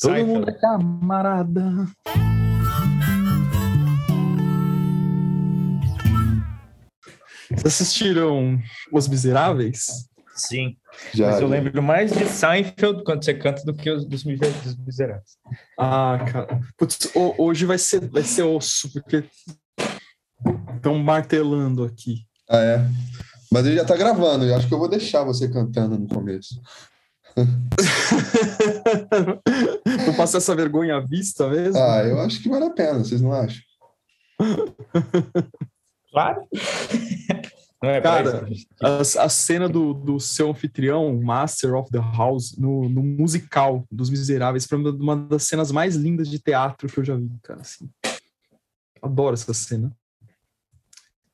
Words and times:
Todo 0.00 0.26
mundo 0.26 0.50
é 0.50 0.52
camarada. 0.60 1.62
Vocês 7.50 7.64
assistiram 7.80 8.58
Os 8.92 9.08
Miseráveis? 9.08 9.86
Sim. 10.34 10.76
Já, 11.12 11.26
Mas 11.30 11.40
eu 11.40 11.48
já. 11.48 11.54
lembro 11.54 11.82
mais 11.82 12.12
de 12.12 12.24
Seinfeld 12.26 13.02
quando 13.04 13.24
você 13.24 13.34
canta 13.34 13.62
do 13.64 13.74
que 13.74 13.90
os 13.90 14.04
dos 14.04 14.22
dos 14.22 14.76
Miseráveis. 14.84 15.36
Ah, 15.78 16.18
cara. 16.30 16.60
Putz, 16.76 17.10
ho- 17.14 17.34
hoje 17.38 17.64
vai 17.64 17.78
ser, 17.78 18.06
vai 18.08 18.22
ser 18.22 18.42
osso, 18.42 18.92
porque 18.92 19.24
estão 20.76 20.98
martelando 20.98 21.84
aqui. 21.84 22.24
Ah, 22.48 22.58
é. 22.58 22.86
Mas 23.50 23.66
ele 23.66 23.76
já 23.76 23.84
tá 23.84 23.96
gravando, 23.96 24.44
eu 24.44 24.54
acho 24.54 24.68
que 24.68 24.74
eu 24.74 24.78
vou 24.78 24.88
deixar 24.88 25.24
você 25.24 25.48
cantando 25.48 25.98
no 25.98 26.06
começo. 26.06 26.60
Vou 30.06 30.14
passar 30.16 30.38
essa 30.38 30.54
vergonha 30.54 30.96
à 30.96 31.00
vista 31.00 31.48
mesmo? 31.48 31.78
Ah, 31.78 32.02
eu 32.04 32.18
acho 32.20 32.42
que 32.42 32.48
vale 32.48 32.64
a 32.64 32.70
pena, 32.70 33.00
vocês 33.00 33.20
não 33.20 33.32
acham? 33.32 33.62
Claro. 36.10 36.48
Não 37.82 37.90
é 37.90 38.00
Cara, 38.00 38.48
A, 38.82 39.00
a 39.00 39.28
cena 39.28 39.68
do, 39.68 39.94
do 39.94 40.18
seu 40.18 40.50
anfitrião, 40.50 41.20
Master 41.20 41.74
of 41.74 41.90
the 41.90 41.98
House, 41.98 42.56
no, 42.56 42.88
no 42.88 43.02
musical 43.02 43.84
dos 43.90 44.10
Miseráveis, 44.10 44.66
foi 44.66 44.78
uma 44.78 44.90
uma 44.90 45.16
das 45.16 45.44
cenas 45.44 45.70
mais 45.70 45.94
lindas 45.94 46.28
de 46.28 46.38
teatro 46.38 46.88
que 46.88 46.98
eu 46.98 47.04
já 47.04 47.14
vi, 47.14 47.30
cara. 47.42 47.60
Assim. 47.60 47.88
Adoro 49.00 49.34
essa 49.34 49.54
cena. 49.54 49.92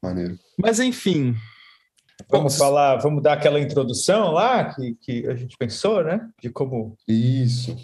Maneiro. 0.02 0.38
Mas 0.58 0.80
enfim. 0.80 1.34
Vamos 2.30 2.56
falar, 2.56 2.96
vamos 2.96 3.22
dar 3.22 3.34
aquela 3.34 3.60
introdução 3.60 4.32
lá 4.32 4.74
que, 4.74 4.94
que 5.00 5.26
a 5.28 5.34
gente 5.34 5.56
pensou, 5.56 6.02
né? 6.02 6.28
De 6.40 6.50
como, 6.50 6.96
Isso. 7.06 7.76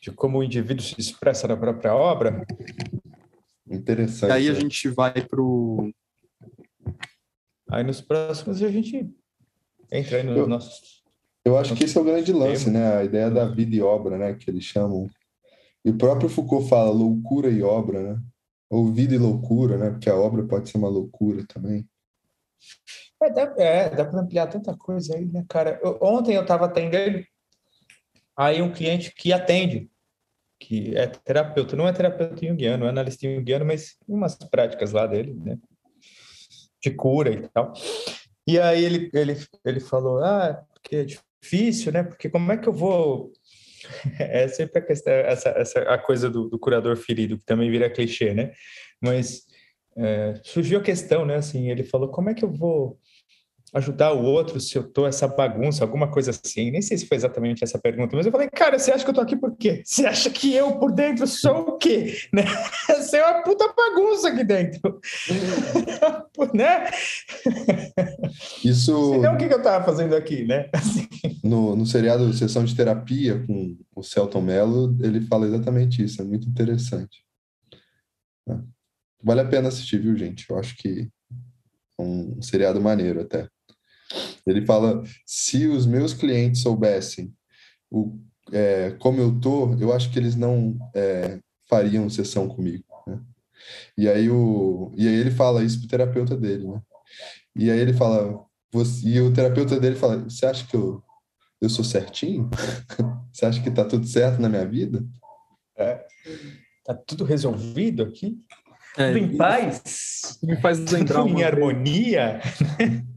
de 0.00 0.10
como 0.10 0.38
o 0.38 0.44
indivíduo 0.44 0.84
se 0.84 0.94
expressa 0.98 1.48
na 1.48 1.56
própria 1.56 1.94
obra. 1.94 2.46
Interessante. 3.68 4.30
E 4.30 4.32
aí 4.32 4.48
a 4.48 4.54
gente 4.54 4.88
vai 4.88 5.12
pro. 5.26 5.90
Aí 7.70 7.82
nos 7.82 8.00
próximos 8.00 8.62
a 8.62 8.70
gente 8.70 9.08
entra 9.90 10.18
aí 10.18 10.22
nos 10.22 10.36
Eu- 10.36 10.46
nossos. 10.46 11.02
Eu 11.44 11.58
acho 11.58 11.74
que 11.74 11.84
esse 11.84 11.98
é 11.98 12.00
o 12.00 12.04
grande 12.04 12.32
lance, 12.32 12.70
né? 12.70 12.98
A 12.98 13.04
ideia 13.04 13.28
da 13.28 13.44
vida 13.46 13.74
e 13.74 13.82
obra, 13.82 14.16
né? 14.16 14.34
Que 14.34 14.48
eles 14.48 14.62
chamam. 14.62 15.08
E 15.84 15.90
o 15.90 15.98
próprio 15.98 16.28
Foucault 16.28 16.68
fala 16.68 16.90
loucura 16.90 17.50
e 17.50 17.62
obra, 17.64 18.00
né? 18.14 18.22
Ou 18.70 18.92
vida 18.92 19.14
e 19.14 19.18
loucura, 19.18 19.76
né? 19.76 19.90
Porque 19.90 20.08
a 20.08 20.14
obra 20.14 20.44
pode 20.44 20.70
ser 20.70 20.78
uma 20.78 20.88
loucura 20.88 21.44
também. 21.48 21.84
É, 23.22 23.30
dá, 23.30 23.54
é, 23.56 23.90
dá 23.90 24.04
para 24.04 24.20
ampliar 24.20 24.46
tanta 24.48 24.76
coisa 24.76 25.14
aí, 25.16 25.24
né, 25.26 25.44
cara? 25.48 25.78
Eu- 25.82 25.98
ontem 26.02 26.34
eu 26.34 26.42
estava 26.42 26.66
atendendo 26.66 27.24
aí 28.36 28.60
um 28.60 28.72
cliente 28.72 29.14
que 29.14 29.32
atende, 29.32 29.88
que 30.58 30.96
é 30.96 31.06
terapeuta, 31.06 31.76
não 31.76 31.86
é 31.86 31.92
terapeuta 31.92 32.44
junguiano, 32.46 32.86
é 32.86 32.88
analista 32.88 33.26
junguiano, 33.28 33.64
mas 33.64 33.96
umas 34.08 34.34
práticas 34.34 34.92
lá 34.92 35.06
dele, 35.06 35.34
né? 35.34 35.58
De 36.82 36.90
cura 36.90 37.30
e 37.30 37.48
tal. 37.48 37.72
E 38.46 38.58
aí 38.58 38.84
ele, 38.84 39.10
ele, 39.14 39.36
ele 39.64 39.80
falou, 39.80 40.18
ah, 40.24 40.64
porque 40.72 40.96
é 40.96 41.04
difícil, 41.04 41.92
né? 41.92 42.02
Porque 42.02 42.28
como 42.28 42.50
é 42.52 42.56
que 42.56 42.68
eu 42.68 42.72
vou... 42.72 43.32
É 44.18 44.46
sempre 44.46 44.78
a 44.78 44.82
questão, 44.82 45.12
essa, 45.12 45.48
essa 45.50 45.80
a 45.80 45.98
coisa 45.98 46.30
do, 46.30 46.48
do 46.48 46.56
curador 46.58 46.96
ferido, 46.96 47.36
que 47.36 47.44
também 47.44 47.68
vira 47.70 47.90
clichê, 47.90 48.32
né? 48.32 48.52
Mas 49.00 49.44
é, 49.96 50.34
surgiu 50.44 50.78
a 50.78 50.82
questão, 50.82 51.26
né? 51.26 51.36
Assim, 51.36 51.68
ele 51.68 51.82
falou, 51.82 52.08
como 52.08 52.30
é 52.30 52.34
que 52.34 52.44
eu 52.44 52.50
vou 52.50 52.98
ajudar 53.74 54.12
o 54.12 54.22
outro 54.22 54.60
se 54.60 54.76
eu 54.76 54.82
tô 54.84 55.06
essa 55.06 55.26
bagunça, 55.26 55.82
alguma 55.82 56.10
coisa 56.10 56.30
assim. 56.30 56.70
Nem 56.70 56.82
sei 56.82 56.98
se 56.98 57.06
foi 57.06 57.16
exatamente 57.16 57.64
essa 57.64 57.78
pergunta, 57.78 58.16
mas 58.16 58.26
eu 58.26 58.32
falei, 58.32 58.48
cara, 58.50 58.78
você 58.78 58.92
acha 58.92 59.04
que 59.04 59.10
eu 59.10 59.14
tô 59.14 59.20
aqui 59.20 59.36
por 59.36 59.56
quê? 59.56 59.82
Você 59.84 60.04
acha 60.04 60.28
que 60.30 60.54
eu 60.54 60.78
por 60.78 60.92
dentro 60.92 61.26
sou 61.26 61.60
o 61.60 61.78
quê? 61.78 62.12
Né? 62.32 62.44
Você 62.86 63.18
é 63.18 63.26
uma 63.26 63.42
puta 63.42 63.72
bagunça 63.72 64.28
aqui 64.28 64.44
dentro. 64.44 65.00
né? 66.54 66.90
Isso 68.64 69.12
Senão 69.12 69.34
o 69.34 69.36
que, 69.36 69.48
que 69.48 69.54
eu 69.54 69.62
tava 69.62 69.84
fazendo 69.84 70.14
aqui, 70.14 70.44
né? 70.44 70.68
Assim, 70.72 71.06
no, 71.44 71.76
no 71.76 71.86
seriado 71.86 72.32
Sessão 72.32 72.64
de 72.64 72.74
Terapia 72.74 73.44
com 73.46 73.76
o 73.94 74.02
Celton 74.02 74.40
Mello, 74.40 74.96
ele 75.00 75.20
fala 75.22 75.46
exatamente 75.46 76.02
isso. 76.02 76.20
É 76.20 76.24
muito 76.24 76.48
interessante. 76.48 77.24
É. 78.48 78.56
Vale 79.22 79.40
a 79.40 79.46
pena 79.46 79.68
assistir, 79.68 79.98
viu, 79.98 80.16
gente? 80.16 80.48
Eu 80.48 80.58
acho 80.58 80.76
que 80.76 81.08
é 81.98 82.02
um 82.02 82.40
seriado 82.42 82.80
maneiro 82.80 83.20
até. 83.20 83.48
Ele 84.46 84.64
fala: 84.66 85.02
se 85.26 85.66
os 85.66 85.86
meus 85.86 86.12
clientes 86.12 86.62
soubessem 86.62 87.32
o, 87.90 88.18
é, 88.52 88.92
como 88.98 89.20
eu 89.20 89.38
tô, 89.40 89.74
eu 89.74 89.92
acho 89.92 90.10
que 90.10 90.18
eles 90.18 90.34
não 90.34 90.76
é, 90.94 91.38
fariam 91.68 92.08
sessão 92.08 92.48
comigo. 92.48 92.84
né? 93.06 93.20
E 93.96 94.08
aí 94.08 94.28
o 94.28 94.92
e 94.96 95.06
aí 95.06 95.14
ele 95.14 95.30
fala 95.30 95.62
isso 95.62 95.78
pro 95.80 95.88
terapeuta 95.88 96.36
dele, 96.36 96.66
né? 96.66 96.80
E 97.54 97.70
aí 97.70 97.78
ele 97.78 97.92
fala 97.92 98.44
você, 98.72 99.06
e 99.06 99.20
o 99.20 99.32
terapeuta 99.32 99.78
dele 99.78 99.96
fala: 99.96 100.18
você 100.18 100.46
acha 100.46 100.66
que 100.66 100.74
eu 100.76 101.02
eu 101.60 101.70
sou 101.70 101.84
certinho? 101.84 102.50
você 103.32 103.46
acha 103.46 103.62
que 103.62 103.70
tá 103.70 103.84
tudo 103.84 104.06
certo 104.06 104.40
na 104.40 104.48
minha 104.48 104.66
vida? 104.66 105.04
tá 106.84 106.94
tudo 106.94 107.24
resolvido 107.24 108.02
aqui? 108.02 108.36
É, 108.96 109.12
Tudo 109.12 109.18
em 109.18 109.36
paz? 109.36 110.38
me 110.42 110.60
faz 110.60 110.78
lembrar 110.90 111.22
Tudo 111.22 111.28
em 111.38 111.44
harmonia? 111.44 112.40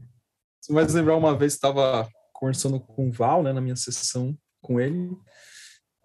Me 0.68 0.76
faz 0.76 0.94
lembrar 0.94 1.16
uma 1.16 1.36
vez 1.36 1.54
estava 1.54 2.08
conversando 2.32 2.78
com 2.80 3.08
o 3.08 3.12
Val, 3.12 3.42
né, 3.42 3.52
na 3.52 3.60
minha 3.60 3.76
sessão 3.76 4.36
com 4.60 4.80
ele, 4.80 5.10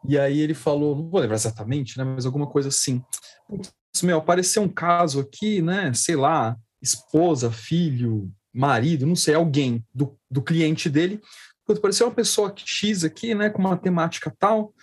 e 0.07 0.17
aí 0.17 0.39
ele 0.39 0.53
falou, 0.53 0.95
não 0.95 1.09
vou 1.09 1.19
lembrar 1.19 1.35
exatamente, 1.35 1.97
né, 1.97 2.03
mas 2.03 2.25
alguma 2.25 2.47
coisa 2.47 2.69
assim. 2.69 3.03
"Putz, 3.47 3.71
Meu, 4.03 4.17
apareceu 4.19 4.61
um 4.63 4.69
caso 4.69 5.19
aqui, 5.19 5.61
né, 5.61 5.93
sei 5.93 6.15
lá, 6.15 6.55
esposa, 6.81 7.51
filho, 7.51 8.31
marido, 8.53 9.05
não 9.05 9.15
sei, 9.15 9.35
alguém 9.35 9.85
do, 9.93 10.17
do 10.29 10.41
cliente 10.41 10.89
dele. 10.89 11.21
Apareceu 11.69 12.07
uma 12.07 12.13
pessoa 12.13 12.53
X 12.55 13.03
aqui, 13.03 13.33
né, 13.33 13.49
com 13.49 13.59
uma 13.59 13.77
temática 13.77 14.33
tal, 14.37 14.73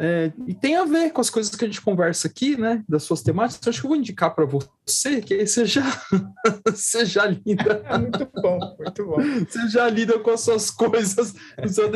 é, 0.00 0.32
e 0.46 0.54
tem 0.54 0.76
a 0.76 0.84
ver 0.84 1.10
com 1.10 1.20
as 1.20 1.28
coisas 1.28 1.52
que 1.54 1.64
a 1.64 1.66
gente 1.66 1.80
conversa 1.80 2.28
aqui, 2.28 2.56
né, 2.56 2.84
das 2.88 3.02
suas 3.02 3.20
temáticas. 3.20 3.58
Então, 3.58 3.70
acho 3.70 3.80
que 3.80 3.86
eu 3.86 3.90
vou 3.90 3.98
indicar 3.98 4.32
para 4.32 4.44
você, 4.44 5.20
que 5.20 5.34
aí 5.34 5.44
você 5.44 5.66
já, 5.66 5.82
você 6.64 7.04
já 7.04 7.26
lida 7.26 7.82
muito 7.98 8.30
bom, 8.40 8.76
muito 8.78 9.04
bom. 9.04 9.16
você 9.44 9.68
já 9.68 9.88
lida 9.88 10.16
com 10.20 10.30
as 10.30 10.40
suas 10.40 10.70
coisas 10.70 11.34
no 11.60 11.68
seu. 11.68 11.90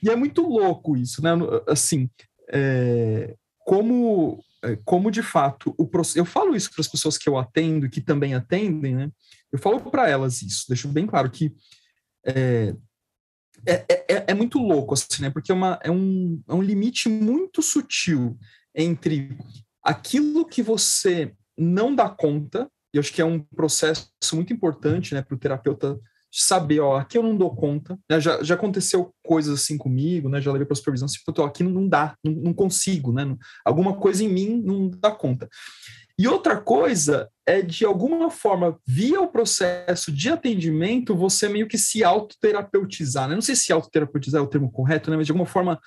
E 0.00 0.08
é 0.08 0.14
muito 0.14 0.42
louco 0.42 0.96
isso, 0.96 1.20
né? 1.22 1.30
Assim, 1.66 2.08
é, 2.52 3.34
como, 3.64 4.40
é, 4.62 4.78
como 4.84 5.10
de 5.10 5.22
fato 5.22 5.74
o 5.76 5.88
processo. 5.88 6.20
Eu 6.20 6.24
falo 6.24 6.54
isso 6.54 6.70
para 6.70 6.82
as 6.82 6.88
pessoas 6.88 7.18
que 7.18 7.28
eu 7.28 7.36
atendo 7.36 7.86
e 7.86 7.90
que 7.90 8.00
também 8.00 8.34
atendem, 8.34 8.94
né? 8.94 9.10
Eu 9.50 9.58
falo 9.58 9.80
para 9.80 10.08
elas 10.08 10.40
isso, 10.40 10.66
deixo 10.68 10.86
bem 10.86 11.04
claro 11.04 11.28
que 11.28 11.52
é, 12.24 12.76
é, 13.66 14.04
é, 14.08 14.24
é 14.28 14.34
muito 14.34 14.58
louco, 14.58 14.94
assim, 14.94 15.22
né? 15.22 15.30
Porque 15.30 15.52
é, 15.52 15.54
uma, 15.54 15.78
é, 15.82 15.90
um, 15.90 16.42
é 16.48 16.54
um 16.54 16.62
limite 16.62 17.08
muito 17.08 17.62
sutil 17.62 18.38
entre 18.74 19.36
aquilo 19.82 20.46
que 20.46 20.62
você 20.62 21.32
não 21.56 21.94
dá 21.94 22.08
conta, 22.08 22.68
e 22.92 22.98
acho 22.98 23.12
que 23.12 23.20
é 23.20 23.24
um 23.24 23.40
processo 23.40 24.08
muito 24.32 24.52
importante, 24.52 25.14
né, 25.14 25.22
para 25.22 25.34
o 25.34 25.38
terapeuta 25.38 25.98
saber, 26.32 26.80
ó, 26.80 26.96
aqui 26.96 27.16
eu 27.16 27.22
não 27.22 27.36
dou 27.36 27.54
conta, 27.54 27.96
né? 28.10 28.20
já, 28.20 28.42
já 28.42 28.56
aconteceu 28.56 29.14
coisas 29.24 29.62
assim 29.62 29.78
comigo, 29.78 30.28
né, 30.28 30.40
já 30.40 30.50
levei 30.50 30.66
para 30.66 30.74
supervisão, 30.74 31.06
assim, 31.06 31.18
pô, 31.24 31.42
aqui 31.44 31.62
não, 31.62 31.88
dá, 31.88 32.16
não, 32.24 32.32
não 32.32 32.54
consigo, 32.54 33.12
né, 33.12 33.36
alguma 33.64 33.94
coisa 33.94 34.24
em 34.24 34.28
mim 34.28 34.60
não 34.60 34.88
dá 34.88 35.12
conta. 35.12 35.48
E 36.18 36.26
outra 36.26 36.60
coisa 36.60 37.28
é, 37.46 37.60
de 37.60 37.84
alguma 37.84 38.30
forma, 38.30 38.78
via 38.86 39.20
o 39.20 39.28
processo 39.28 40.10
de 40.10 40.30
atendimento, 40.30 41.16
você 41.16 41.48
meio 41.48 41.68
que 41.68 41.76
se 41.76 42.02
autoterapeutizar, 42.02 43.28
né? 43.28 43.34
Não 43.34 43.42
sei 43.42 43.54
se 43.54 43.72
autoterapeutizar 43.72 44.40
é 44.40 44.44
o 44.44 44.48
termo 44.48 44.70
correto, 44.70 45.10
né? 45.10 45.16
Mas 45.16 45.26
de 45.26 45.32
alguma 45.32 45.46
forma 45.46 45.78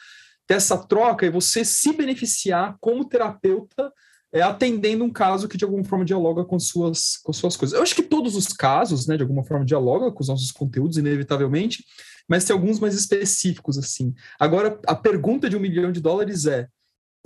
ter 0.46 0.54
essa 0.54 0.78
troca 0.78 1.26
e 1.26 1.30
você 1.30 1.66
se 1.66 1.92
beneficiar 1.94 2.78
como 2.80 3.06
terapeuta 3.06 3.92
é, 4.32 4.42
atendendo 4.42 5.04
um 5.04 5.12
caso 5.12 5.48
que 5.48 5.58
de 5.58 5.64
alguma 5.64 5.84
forma 5.84 6.06
dialoga 6.06 6.44
com 6.46 6.60
suas, 6.60 7.18
com 7.18 7.34
suas 7.34 7.56
coisas. 7.56 7.76
Eu 7.76 7.84
acho 7.84 7.96
que 7.96 8.04
todos 8.04 8.36
os 8.36 8.48
casos, 8.48 9.08
né, 9.08 9.16
de 9.16 9.24
alguma 9.24 9.44
forma 9.44 9.66
dialogam 9.66 10.12
com 10.12 10.22
os 10.22 10.28
nossos 10.28 10.52
conteúdos, 10.52 10.98
inevitavelmente, 10.98 11.84
mas 12.28 12.44
tem 12.44 12.54
alguns 12.54 12.80
mais 12.80 12.94
específicos, 12.94 13.78
assim. 13.78 14.14
Agora, 14.40 14.80
a 14.86 14.96
pergunta 14.96 15.50
de 15.50 15.56
um 15.56 15.62
milhão 15.62 15.92
de 15.92 16.02
dólares 16.02 16.46
é, 16.46 16.68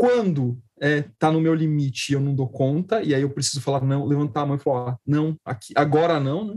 quando 0.02 0.60
está 0.82 1.32
no 1.32 1.40
meu 1.40 1.54
limite 1.54 2.12
e 2.12 2.16
eu 2.16 2.20
não 2.20 2.34
dou 2.34 2.50
conta, 2.50 3.04
e 3.04 3.14
aí 3.14 3.22
eu 3.22 3.30
preciso 3.30 3.62
falar 3.62 3.86
não, 3.86 4.04
levantar 4.04 4.42
a 4.42 4.46
mão 4.48 4.56
e 4.56 4.60
falar, 4.60 4.98
não, 5.06 5.38
aqui, 5.46 5.74
agora 5.76 6.20
não, 6.20 6.44
né? 6.44 6.56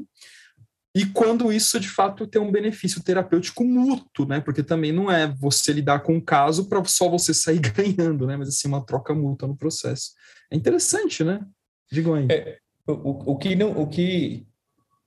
E 0.96 1.05
quando 1.05 1.52
isso 1.52 1.79
de 1.79 1.88
fato 1.91 2.26
tem 2.26 2.41
um 2.41 2.50
benefício 2.50 3.02
terapêutico 3.05 3.62
mútuo, 3.62 4.25
né? 4.26 4.41
Porque 4.41 4.62
também 4.62 4.93
não 4.93 5.11
é 5.11 5.26
você 5.26 5.75
lidar 5.75 6.00
com 6.00 6.17
o 6.17 6.23
caso 6.23 6.70
para 6.70 6.82
só 6.85 7.06
você 7.11 7.35
sair 7.35 7.58
ganhando, 7.76 8.26
né? 8.26 8.35
Mas 8.35 8.49
assim, 8.49 8.67
uma 8.67 8.82
troca 8.82 9.12
mútua 9.12 9.46
no 9.46 9.56
processo. 9.56 10.12
É 10.50 10.56
interessante, 10.56 11.23
né? 11.23 11.44
Digam 11.93 12.14
aí. 12.14 12.26
É, 12.31 12.58
o, 12.87 12.93
o- 12.93 13.32
o 13.32 13.37
que 13.37 13.55
não, 13.55 13.73
o 13.79 13.87
que 13.87 14.46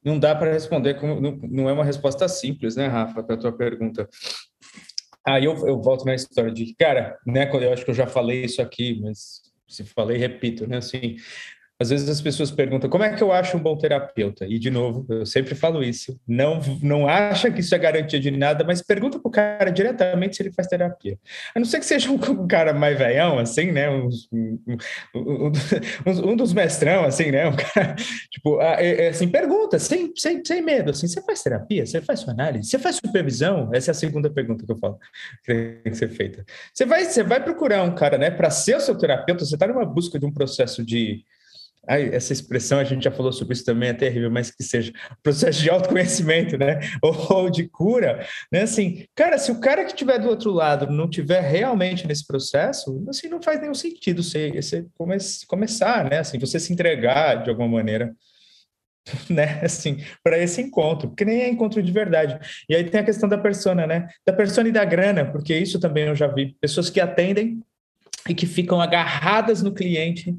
não 0.05 0.19
dá 0.19 0.35
para 0.35 0.53
responder, 0.53 0.99
como, 0.99 1.19
não, 1.19 1.37
não 1.37 1.69
é 1.69 1.73
uma 1.73 1.85
resposta 1.85 2.27
simples, 2.27 2.75
né, 2.75 2.85
Rafa, 2.87 3.23
para 3.23 3.33
a 3.33 3.39
tua 3.39 3.51
pergunta. 3.51 4.07
Aí 5.27 5.43
eu, 5.43 5.67
eu 5.67 5.81
volto 5.81 6.05
na 6.05 6.15
história 6.15 6.49
de, 6.53 6.73
cara, 6.75 7.19
né, 7.27 7.45
eu 7.65 7.73
acho 7.73 7.83
que 7.83 7.91
eu 7.91 7.95
já 7.95 8.07
falei 8.07 8.45
isso 8.45 8.61
aqui, 8.61 8.97
mas 9.01 9.41
se 9.67 9.83
falei, 9.83 10.17
repito, 10.17 10.65
né, 10.65 10.77
assim, 10.77 11.17
às 11.79 11.91
vezes 11.91 12.09
as 12.09 12.19
pessoas 12.19 12.49
perguntam 12.49 12.89
como 12.89 13.03
é 13.03 13.13
que 13.13 13.21
eu 13.21 13.31
acho 13.31 13.55
um 13.55 13.59
bom 13.59 13.77
terapeuta? 13.77 14.45
E, 14.47 14.57
de 14.57 14.71
novo, 14.71 15.05
eu 15.09 15.25
sempre 15.27 15.53
falo 15.53 15.83
isso. 15.83 16.19
Não, 16.27 16.59
não 16.81 17.07
acha 17.07 17.51
que 17.51 17.59
isso 17.59 17.75
é 17.75 17.77
garantia 17.77 18.19
de 18.19 18.31
nada, 18.31 18.63
mas 18.63 18.81
pergunta 18.81 19.19
para 19.19 19.29
o 19.29 19.31
cara 19.31 19.69
diretamente 19.69 20.35
se 20.35 20.41
ele 20.41 20.51
faz 20.51 20.67
terapia. 20.67 21.19
A 21.53 21.59
não 21.59 21.65
ser 21.65 21.79
que 21.79 21.85
seja 21.85 22.09
um, 22.09 22.17
cara 22.47 22.73
mais 22.73 22.97
velhão, 22.97 23.37
assim, 23.37 23.71
né? 23.71 23.89
Um, 23.89 24.09
um, 24.33 24.59
um, 25.15 26.31
um, 26.31 26.35
dos 26.35 26.51
mestrão, 26.51 27.05
assim, 27.05 27.29
né? 27.29 27.47
Um 27.47 27.55
cara, 27.55 27.95
tipo, 28.31 28.59
é, 28.59 29.05
é 29.05 29.09
assim, 29.09 29.27
pergunta, 29.27 29.77
sem, 29.77 30.11
sem, 30.15 30.43
sem 30.43 30.63
medo, 30.63 30.89
assim, 30.89 31.07
você 31.07 31.21
faz 31.21 31.43
terapia? 31.43 31.85
Você 31.85 32.01
faz 32.01 32.21
sua 32.21 32.33
análise? 32.33 32.69
Você 32.69 32.79
faz 32.79 32.95
supervisão? 32.95 33.69
Essa 33.71 33.91
é 33.91 33.93
a 33.93 33.95
segunda 33.95 34.31
pergunta 34.31 34.65
que 34.65 34.71
eu 34.71 34.77
falo 34.77 34.97
que 35.45 35.53
tem 35.83 35.91
que 35.91 35.97
ser 35.97 36.09
feita. 36.09 36.43
Você 36.73 36.85
vai, 36.87 37.05
você 37.05 37.21
vai 37.21 37.43
procurar 37.43 37.83
um 37.83 37.93
cara, 37.93 38.17
né, 38.17 38.31
para 38.31 38.49
ser 38.49 38.77
o 38.77 38.81
seu 38.81 38.97
terapeuta, 38.97 39.45
você 39.45 39.53
está 39.53 39.67
numa 39.67 39.85
busca 39.85 40.17
de 40.17 40.25
um 40.25 40.31
processo 40.31 40.83
de 40.83 41.23
Ai, 41.87 42.13
essa 42.13 42.33
expressão 42.33 42.79
a 42.79 42.83
gente 42.83 43.03
já 43.05 43.11
falou 43.11 43.31
sobre 43.31 43.53
isso 43.53 43.63
também, 43.63 43.89
é 43.89 43.93
terrível, 43.93 44.29
mas 44.29 44.51
que 44.51 44.61
seja 44.61 44.91
processo 45.23 45.61
de 45.61 45.69
autoconhecimento, 45.69 46.57
né? 46.57 46.79
Ou, 47.01 47.43
ou, 47.43 47.49
de 47.49 47.67
cura, 47.69 48.25
né? 48.51 48.63
Assim, 48.63 49.05
cara, 49.15 49.37
se 49.37 49.51
o 49.51 49.59
cara 49.59 49.85
que 49.85 49.91
estiver 49.91 50.19
do 50.19 50.27
outro 50.27 50.51
lado 50.51 50.91
não 50.91 51.09
tiver 51.09 51.39
realmente 51.41 52.05
nesse 52.05 52.25
processo, 52.27 53.05
assim, 53.07 53.29
não 53.29 53.41
faz 53.41 53.61
nenhum 53.61 53.73
sentido 53.73 54.21
você, 54.21 54.51
você 54.51 54.85
come, 54.97 55.17
começar, 55.47 56.09
né? 56.09 56.19
Assim, 56.19 56.37
você 56.37 56.59
se 56.59 56.73
entregar 56.73 57.43
de 57.43 57.49
alguma 57.49 57.69
maneira, 57.69 58.13
né? 59.29 59.61
Assim, 59.63 60.03
para 60.21 60.37
esse 60.37 60.61
encontro, 60.61 61.07
porque 61.09 61.23
nem 61.23 61.41
é 61.41 61.49
encontro 61.49 61.81
de 61.81 61.91
verdade. 61.91 62.37
E 62.67 62.75
aí 62.75 62.83
tem 62.83 62.99
a 62.99 63.05
questão 63.05 63.29
da 63.29 63.37
persona, 63.37 63.87
né? 63.87 64.07
Da 64.25 64.33
persona 64.33 64.67
e 64.67 64.73
da 64.73 64.83
grana, 64.83 65.25
porque 65.25 65.55
isso 65.55 65.79
também 65.79 66.05
eu 66.05 66.15
já 66.15 66.27
vi 66.27 66.55
pessoas 66.59 66.89
que 66.89 66.99
atendem 66.99 67.61
e 68.27 68.35
que 68.35 68.45
ficam 68.45 68.81
agarradas 68.81 69.61
no 69.63 69.73
cliente 69.73 70.35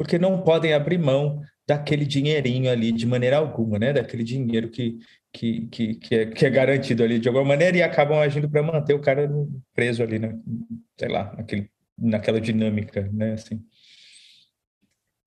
porque 0.00 0.18
não 0.18 0.40
podem 0.40 0.72
abrir 0.72 0.96
mão 0.96 1.42
daquele 1.68 2.06
dinheirinho 2.06 2.70
ali 2.70 2.90
de 2.90 3.06
maneira 3.06 3.36
alguma, 3.36 3.78
né? 3.78 3.92
Daquele 3.92 4.24
dinheiro 4.24 4.70
que, 4.70 4.98
que, 5.30 5.66
que, 5.66 5.94
que, 5.96 6.14
é, 6.14 6.24
que 6.24 6.46
é 6.46 6.48
garantido 6.48 7.04
ali 7.04 7.18
de 7.18 7.28
alguma 7.28 7.44
maneira 7.44 7.76
e 7.76 7.82
acabam 7.82 8.18
agindo 8.18 8.48
para 8.48 8.62
manter 8.62 8.94
o 8.94 9.02
cara 9.02 9.30
preso 9.74 10.02
ali, 10.02 10.18
né? 10.18 10.40
Sei 10.98 11.06
lá, 11.06 11.34
naquele, 11.36 11.70
naquela 11.98 12.40
dinâmica, 12.40 13.10
né? 13.12 13.34
Assim. 13.34 13.62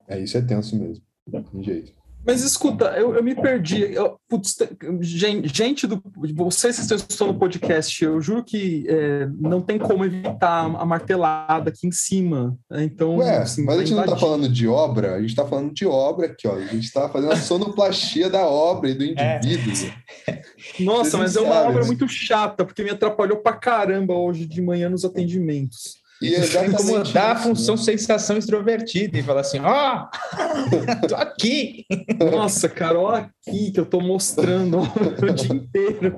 É, 0.08 0.20
isso 0.20 0.40
é 0.40 0.42
tenso 0.42 0.76
mesmo, 0.76 1.06
tem 1.52 1.64
jeito. 1.64 1.94
Mas 2.26 2.42
escuta, 2.42 2.86
eu, 2.98 3.14
eu 3.16 3.24
me 3.24 3.36
perdi. 3.36 3.82
Eu, 3.94 4.18
putz, 4.30 4.58
gente, 5.02 5.86
do, 5.86 6.02
vocês 6.36 6.76
que 6.78 6.82
estão 6.82 6.98
escutando 6.98 7.32
o 7.32 7.40
podcast, 7.40 8.04
eu 8.04 8.22
juro 8.22 8.44
que 8.44 8.86
é, 8.88 9.28
não 9.38 9.62
tem 9.62 9.78
como 9.78 10.06
evitar 10.06 10.66
a 10.66 10.86
martelada 10.86 11.70
aqui 11.70 11.86
em 11.86 11.92
cima. 11.92 12.58
Né? 12.70 12.86
Então, 12.86 13.18
Ué, 13.18 13.38
assim, 13.38 13.66
mas 13.66 13.78
a 13.78 13.80
gente 13.80 13.94
não 13.94 14.06
está 14.06 14.16
falando 14.16 14.48
de 14.48 14.68
obra, 14.68 15.16
a 15.16 15.20
gente 15.20 15.32
está 15.32 15.46
falando 15.46 15.74
de 15.74 15.86
obra 15.86 16.28
aqui, 16.28 16.48
ó. 16.48 16.56
A 16.56 16.62
gente 16.62 16.86
está 16.86 17.10
fazendo 17.10 17.34
a 17.34 17.38
sonoplastia 17.38 18.30
da 18.30 18.48
obra 18.48 18.90
e 18.90 18.94
do 18.94 19.04
é. 19.20 19.38
indivíduo. 19.38 19.92
É. 20.28 20.42
Nossa, 20.80 21.18
mas 21.18 21.36
é 21.36 21.42
uma 21.42 21.62
obra 21.62 21.86
muito 21.86 22.08
chata, 22.08 22.64
porque 22.64 22.84
me 22.84 22.90
atrapalhou 22.90 23.38
pra 23.38 23.54
caramba 23.54 24.14
hoje 24.14 24.46
de 24.46 24.62
manhã 24.62 24.90
nos 24.90 25.04
atendimentos. 25.04 26.03
E 26.24 26.34
exatamente 26.36 26.82
incomodar 26.82 27.32
a 27.32 27.36
função 27.36 27.76
sensação 27.76 28.38
extrovertida 28.38 29.20
e 29.20 29.24
falar 29.24 29.42
assim: 29.42 29.60
ó, 29.60 30.08
oh, 30.08 31.08
tô 31.08 31.16
aqui. 31.16 31.86
Nossa, 32.32 32.70
cara, 32.70 32.98
ó 32.98 33.10
aqui 33.16 33.72
que 33.72 33.80
eu 33.80 33.86
tô 33.86 34.00
mostrando 34.00 34.80
o 34.82 35.34
dia 35.34 35.56
inteiro. 35.56 36.16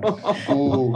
o, 0.48 0.92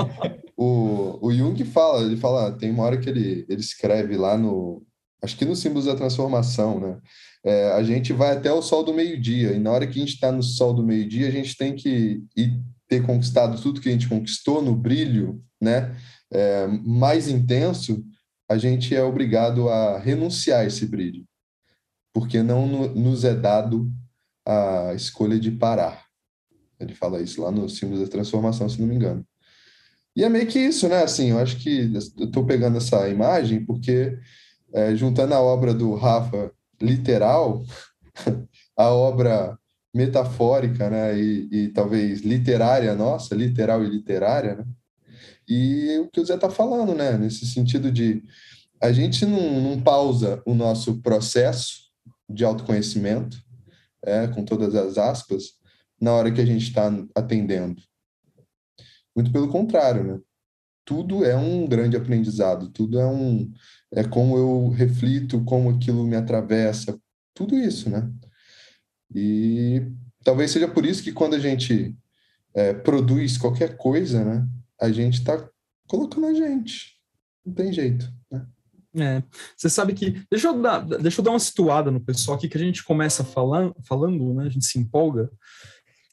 o, 0.57 1.27
o 1.27 1.33
Jung 1.33 1.63
fala, 1.65 2.03
ele 2.03 2.17
fala, 2.17 2.53
tem 2.53 2.71
uma 2.71 2.85
hora 2.85 2.99
que 2.99 3.09
ele, 3.09 3.45
ele 3.49 3.61
escreve 3.61 4.17
lá 4.17 4.39
no, 4.39 4.83
acho 5.23 5.37
que 5.37 5.45
no 5.45 5.57
Símbolos 5.57 5.87
da 5.87 5.97
Transformação, 5.97 6.81
né? 6.81 6.99
É, 7.45 7.73
a 7.73 7.83
gente 7.83 8.13
vai 8.13 8.37
até 8.37 8.53
o 8.53 8.61
sol 8.61 8.85
do 8.85 8.93
meio-dia, 8.93 9.53
e 9.53 9.59
na 9.59 9.71
hora 9.71 9.87
que 9.87 9.99
a 9.99 10.01
gente 10.01 10.15
está 10.15 10.31
no 10.31 10.43
sol 10.43 10.75
do 10.75 10.83
meio-dia, 10.83 11.27
a 11.27 11.31
gente 11.31 11.57
tem 11.57 11.75
que 11.75 12.23
ir, 12.37 12.61
ter 12.87 13.05
conquistado 13.05 13.61
tudo 13.61 13.81
que 13.81 13.89
a 13.89 13.93
gente 13.93 14.09
conquistou 14.09 14.63
no 14.63 14.75
brilho, 14.75 15.43
né? 15.61 15.97
É, 16.33 16.67
mais 16.85 17.29
intenso, 17.29 18.05
a 18.51 18.59
gente 18.59 18.97
é 18.97 19.01
obrigado 19.01 19.69
a 19.69 19.97
renunciar 19.97 20.63
a 20.63 20.65
esse 20.65 20.85
brilho, 20.85 21.25
porque 22.13 22.43
não 22.43 22.67
nos 22.89 23.23
é 23.25 23.33
dado 23.33 23.89
a 24.45 24.93
escolha 24.93 25.39
de 25.39 25.53
parar. 25.53 26.05
Ele 26.81 26.93
fala 26.93 27.23
isso 27.23 27.43
lá 27.43 27.53
no 27.53 27.69
símbolo 27.69 28.03
da 28.03 28.11
transformação, 28.11 28.69
se 28.69 28.81
não 28.81 28.89
me 28.89 28.97
engano. 28.97 29.25
E 30.17 30.25
é 30.25 30.29
meio 30.29 30.49
que 30.49 30.59
isso, 30.59 30.89
né? 30.89 31.05
Assim, 31.05 31.31
eu 31.31 31.39
acho 31.39 31.59
que 31.59 31.93
estou 32.19 32.45
pegando 32.45 32.79
essa 32.79 33.09
imagem 33.09 33.65
porque, 33.65 34.19
é, 34.73 34.97
juntando 34.97 35.33
a 35.33 35.41
obra 35.41 35.73
do 35.73 35.95
Rafa 35.95 36.51
literal, 36.83 37.63
a 38.77 38.89
obra 38.89 39.57
metafórica, 39.95 40.91
né? 40.91 41.17
E, 41.17 41.49
e 41.53 41.69
talvez 41.69 42.23
literária 42.23 42.97
nossa, 42.97 43.33
literal 43.33 43.85
e 43.85 43.89
literária, 43.89 44.57
né? 44.57 44.65
E 45.51 45.99
o 45.99 46.09
que 46.09 46.21
o 46.21 46.25
Zé 46.25 46.37
está 46.37 46.49
falando, 46.49 46.95
né? 46.95 47.19
Nesse 47.19 47.45
sentido 47.45 47.91
de 47.91 48.23
a 48.81 48.93
gente 48.93 49.27
não, 49.27 49.61
não 49.61 49.83
pausa 49.83 50.41
o 50.47 50.55
nosso 50.55 51.03
processo 51.03 51.91
de 52.29 52.45
autoconhecimento, 52.45 53.37
é, 54.01 54.29
com 54.29 54.45
todas 54.45 54.77
as 54.77 54.97
aspas, 54.97 55.55
na 56.01 56.13
hora 56.13 56.31
que 56.31 56.41
a 56.41 56.47
gente 56.47 56.69
está 56.69 56.91
atendendo. 57.17 57.83
Muito 59.15 59.33
pelo 59.33 59.49
contrário, 59.49 60.05
né? 60.05 60.21
Tudo 60.85 61.25
é 61.25 61.37
um 61.37 61.67
grande 61.67 61.97
aprendizado, 61.97 62.71
tudo 62.71 63.01
é 63.01 63.07
um 63.07 63.53
é 63.93 64.05
como 64.05 64.39
eu 64.39 64.69
reflito, 64.69 65.45
como 65.45 65.71
aquilo 65.71 66.07
me 66.07 66.15
atravessa, 66.15 66.97
tudo 67.35 67.57
isso, 67.57 67.91
né? 67.91 68.09
E 69.13 69.83
talvez 70.23 70.53
seja 70.53 70.69
por 70.69 70.87
isso 70.87 71.03
que 71.03 71.13
quando 71.13 71.35
a 71.35 71.41
gente 71.41 71.97
é, 72.55 72.73
produz 72.73 73.37
qualquer 73.37 73.77
coisa, 73.77 74.25
né? 74.25 74.49
A 74.81 74.91
gente 74.91 75.15
está 75.15 75.49
colocando 75.89 76.27
a 76.27 76.35
gente. 76.35 76.97
Não 77.45 77.55
tem 77.55 77.73
jeito. 77.73 78.07
Né? 78.31 78.47
É, 78.97 79.23
você 79.57 79.69
sabe 79.69 79.95
que. 79.95 80.23
Deixa 80.31 80.49
eu, 80.49 80.61
dar, 80.61 80.81
deixa 80.81 81.21
eu 81.21 81.25
dar 81.25 81.31
uma 81.31 81.39
situada 81.39 81.91
no 81.91 82.01
pessoal 82.01 82.37
aqui 82.37 82.49
que 82.49 82.57
a 82.57 82.61
gente 82.61 82.83
começa 82.83 83.23
falando, 83.23 83.75
falando 83.87 84.35
né? 84.35 84.47
A 84.47 84.49
gente 84.49 84.65
se 84.65 84.79
empolga. 84.79 85.31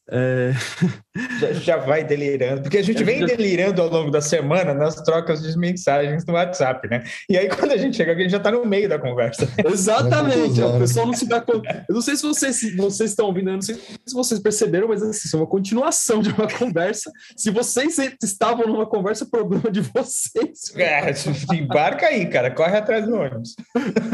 É... 0.10 0.52
Já, 1.40 1.54
já, 1.54 1.78
vai 1.78 2.04
delirando, 2.04 2.62
porque 2.62 2.78
a 2.78 2.84
gente 2.84 3.04
vem 3.04 3.26
delirando 3.26 3.82
ao 3.82 3.90
longo 3.90 4.12
da 4.12 4.22
semana 4.22 4.74
nas 4.74 4.96
trocas 4.96 5.42
de 5.42 5.58
mensagens 5.58 6.26
no 6.26 6.34
WhatsApp, 6.34 6.88
né? 6.88 7.04
E 7.30 7.38
aí, 7.38 7.48
quando 7.50 7.72
a 7.72 7.78
gente 7.78 7.98
chega 7.98 8.12
aqui, 8.12 8.22
a 8.22 8.24
gente 8.24 8.32
já 8.32 8.38
está 8.38 8.52
no 8.52 8.66
meio 8.66 8.90
da 8.90 9.00
conversa. 9.00 9.48
Exatamente, 9.66 10.62
o 10.62 10.80
pessoal 10.80 11.06
não 11.06 11.14
se 11.14 11.28
dá 11.28 11.42
conta. 11.42 11.86
Eu 11.88 11.96
não 11.96 12.02
sei 12.02 12.16
se 12.16 12.24
vocês, 12.24 12.76
vocês 12.76 13.12
estão 13.12 13.28
ouvindo, 13.28 13.50
eu 13.50 13.56
não 13.56 13.62
sei 13.62 13.76
se 13.76 14.14
vocês 14.14 14.40
perceberam, 14.40 14.88
mas 14.88 15.02
assim, 15.02 15.28
isso 15.28 15.36
é 15.36 15.40
uma 15.40 15.48
continuação 15.48 16.22
de 16.22 16.30
uma 16.30 16.48
conversa. 16.52 17.12
Se 17.36 17.50
vocês 17.52 17.98
estavam 18.24 18.68
numa 18.68 18.86
conversa, 18.86 19.26
problema 19.26 19.72
de 19.72 19.82
vocês. 19.82 20.74
É, 20.78 21.12
embarca 21.54 22.08
aí, 22.08 22.28
cara, 22.28 22.50
corre 22.52 22.78
atrás 22.78 23.06
do 23.06 23.16
ônibus, 23.16 23.56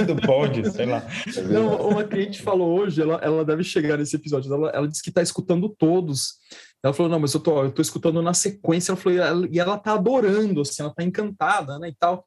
do 0.05 0.15
bonde, 0.15 0.69
sei 0.71 0.85
lá. 0.85 1.05
Não, 1.49 1.75
uma 1.89 2.03
cliente 2.03 2.41
falou 2.41 2.79
hoje, 2.79 3.01
ela, 3.01 3.19
ela 3.21 3.45
deve 3.45 3.63
chegar 3.63 3.97
nesse 3.97 4.15
episódio, 4.15 4.53
ela, 4.53 4.69
ela 4.69 4.87
disse 4.87 5.03
que 5.03 5.09
está 5.09 5.21
escutando 5.21 5.69
todos. 5.69 6.39
Ela 6.83 6.93
falou, 6.93 7.09
não, 7.09 7.19
mas 7.19 7.33
eu 7.33 7.39
tô, 7.39 7.63
eu 7.63 7.71
tô 7.71 7.81
escutando 7.81 8.21
na 8.21 8.33
sequência. 8.33 8.91
Ela 8.91 8.99
falou, 8.99 9.47
e 9.49 9.59
ela 9.59 9.77
tá 9.77 9.93
adorando, 9.93 10.61
assim, 10.61 10.81
ela 10.81 10.93
tá 10.93 11.03
encantada, 11.03 11.79
né, 11.79 11.89
e 11.89 11.95
tal. 11.95 12.25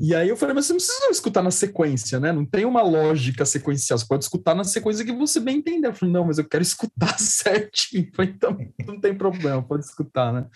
E 0.00 0.14
aí 0.14 0.28
eu 0.28 0.36
falei, 0.36 0.54
mas 0.54 0.66
você 0.66 0.72
não 0.72 0.78
precisa 0.78 1.10
escutar 1.10 1.42
na 1.42 1.50
sequência, 1.50 2.20
né? 2.20 2.30
Não 2.30 2.46
tem 2.46 2.64
uma 2.64 2.82
lógica 2.82 3.44
sequencial. 3.44 3.98
Você 3.98 4.06
pode 4.06 4.22
escutar 4.22 4.54
na 4.54 4.62
sequência 4.62 5.04
que 5.04 5.10
você 5.12 5.40
bem 5.40 5.56
entender. 5.56 5.88
Eu 5.88 5.92
falei, 5.92 6.14
não, 6.14 6.24
mas 6.24 6.38
eu 6.38 6.44
quero 6.44 6.62
escutar 6.62 7.18
certinho. 7.18 8.08
Falei, 8.14 8.30
então, 8.30 8.56
não 8.86 9.00
tem 9.00 9.12
problema, 9.12 9.60
pode 9.60 9.84
escutar, 9.84 10.32
né? 10.32 10.46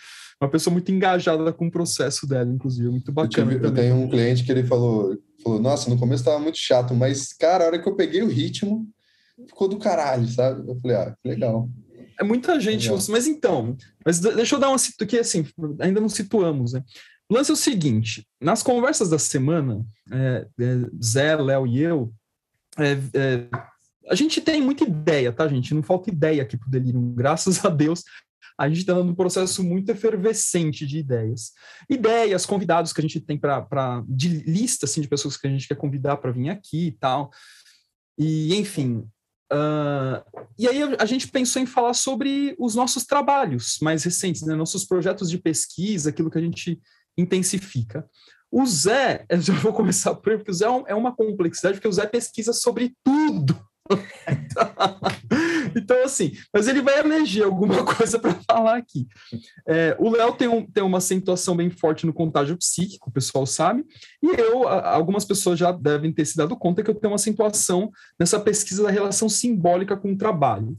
Uma 0.41 0.49
pessoa 0.49 0.71
muito 0.71 0.89
engajada 0.93 1.51
com 1.51 1.67
o 1.67 1.71
processo 1.71 2.25
dela, 2.25 2.49
inclusive, 2.49 2.87
muito 2.87 3.11
bacana. 3.11 3.51
Eu, 3.51 3.55
tive, 3.55 3.67
eu 3.67 3.73
tenho 3.73 3.95
um 3.95 4.09
cliente 4.09 4.45
que 4.45 4.51
ele 4.51 4.63
falou, 4.63 5.17
falou, 5.43 5.59
nossa, 5.59 5.89
no 5.89 5.99
começo 5.99 6.23
tava 6.23 6.39
muito 6.39 6.57
chato, 6.57 6.93
mas, 6.93 7.33
cara, 7.33 7.65
a 7.65 7.67
hora 7.67 7.81
que 7.81 7.89
eu 7.89 7.97
peguei 7.97 8.21
o 8.21 8.29
ritmo, 8.29 8.87
ficou 9.45 9.67
do 9.67 9.77
caralho, 9.77 10.25
sabe? 10.25 10.65
Eu 10.69 10.79
falei, 10.79 10.95
ah, 10.95 11.15
legal. 11.25 11.69
É 12.19 12.23
muita 12.23 12.59
gente, 12.59 12.89
mas 13.09 13.27
então, 13.27 13.75
mas 14.05 14.19
deixa 14.19 14.55
eu 14.55 14.59
dar 14.59 14.69
uma 14.69 14.77
que 15.07 15.17
assim, 15.17 15.45
ainda 15.79 15.99
não 15.99 16.09
situamos, 16.09 16.73
né? 16.73 16.83
O 17.29 17.35
lance 17.35 17.49
é 17.49 17.53
o 17.53 17.57
seguinte: 17.57 18.27
nas 18.39 18.61
conversas 18.61 19.09
da 19.09 19.17
semana, 19.17 19.85
é, 20.11 20.47
é, 20.59 20.75
Zé, 21.03 21.35
Léo 21.35 21.65
e 21.65 21.79
eu, 21.79 22.13
é, 22.77 22.91
é, 23.13 23.47
a 24.07 24.15
gente 24.15 24.41
tem 24.41 24.61
muita 24.61 24.83
ideia, 24.83 25.31
tá, 25.31 25.47
gente? 25.47 25.73
Não 25.73 25.83
falta 25.83 26.09
ideia 26.09 26.43
aqui 26.43 26.57
pro 26.57 26.69
Delirium, 26.69 27.13
graças 27.15 27.63
a 27.65 27.69
Deus. 27.69 28.03
A 28.57 28.67
gente 28.67 28.81
está 28.81 28.93
num 28.93 29.15
processo 29.15 29.63
muito 29.63 29.89
efervescente 29.89 30.85
de 30.85 30.99
ideias. 30.99 31.53
Ideias, 31.89 32.45
convidados 32.45 32.93
que 32.93 33.01
a 33.01 33.01
gente 33.01 33.19
tem 33.19 33.37
para 33.37 34.03
de 34.07 34.29
lista 34.29 34.85
assim, 34.85 35.01
de 35.01 35.07
pessoas 35.07 35.35
que 35.35 35.47
a 35.47 35.49
gente 35.49 35.67
quer 35.67 35.75
convidar 35.75 36.17
para 36.17 36.31
vir 36.31 36.49
aqui 36.49 36.87
e 36.87 36.91
tal. 36.91 37.31
E, 38.17 38.55
enfim, 38.55 39.07
Uh, 39.53 40.41
e 40.57 40.67
aí 40.67 40.81
a 40.97 41.05
gente 41.05 41.27
pensou 41.27 41.61
em 41.61 41.65
falar 41.67 41.93
sobre 41.93 42.55
os 42.57 42.73
nossos 42.73 43.05
trabalhos 43.05 43.77
mais 43.81 44.03
recentes, 44.03 44.41
né? 44.41 44.55
nossos 44.55 44.83
projetos 44.83 45.29
de 45.29 45.37
pesquisa, 45.37 46.09
aquilo 46.09 46.31
que 46.31 46.39
a 46.39 46.41
gente 46.41 46.81
intensifica. 47.15 48.03
O 48.51 48.65
Zé, 48.65 49.25
eu 49.29 49.39
já 49.41 49.53
vou 49.53 49.71
começar 49.71 50.15
por 50.15 50.29
ele, 50.29 50.39
porque 50.39 50.51
o 50.51 50.55
Zé 50.55 50.65
é, 50.65 50.91
é 50.91 50.95
uma 50.95 51.15
complexidade, 51.15 51.75
porque 51.75 51.87
o 51.87 51.91
Zé 51.91 52.07
pesquisa 52.07 52.51
sobre 52.51 52.95
tudo. 53.03 53.59
então, 55.75 56.03
assim, 56.03 56.31
mas 56.53 56.67
ele 56.67 56.81
vai 56.81 56.99
eleger 56.99 57.43
alguma 57.43 57.83
coisa 57.95 58.17
para 58.17 58.33
falar 58.47 58.77
aqui. 58.77 59.07
É, 59.67 59.95
o 59.99 60.09
Léo 60.09 60.33
tem, 60.33 60.47
um, 60.47 60.65
tem 60.65 60.83
uma 60.83 60.99
acentuação 60.99 61.55
bem 61.55 61.69
forte 61.69 62.05
no 62.05 62.13
contágio 62.13 62.57
psíquico, 62.57 63.09
o 63.09 63.13
pessoal 63.13 63.45
sabe, 63.45 63.85
e 64.21 64.27
eu, 64.27 64.67
algumas 64.67 65.25
pessoas 65.25 65.59
já 65.59 65.71
devem 65.71 66.11
ter 66.11 66.25
se 66.25 66.37
dado 66.37 66.55
conta 66.55 66.81
que 66.83 66.89
eu 66.89 66.95
tenho 66.95 67.11
uma 67.11 67.17
acentuação 67.17 67.91
nessa 68.19 68.39
pesquisa 68.39 68.83
da 68.83 68.89
relação 68.89 69.27
simbólica 69.27 69.97
com 69.97 70.13
o 70.13 70.17
trabalho. 70.17 70.77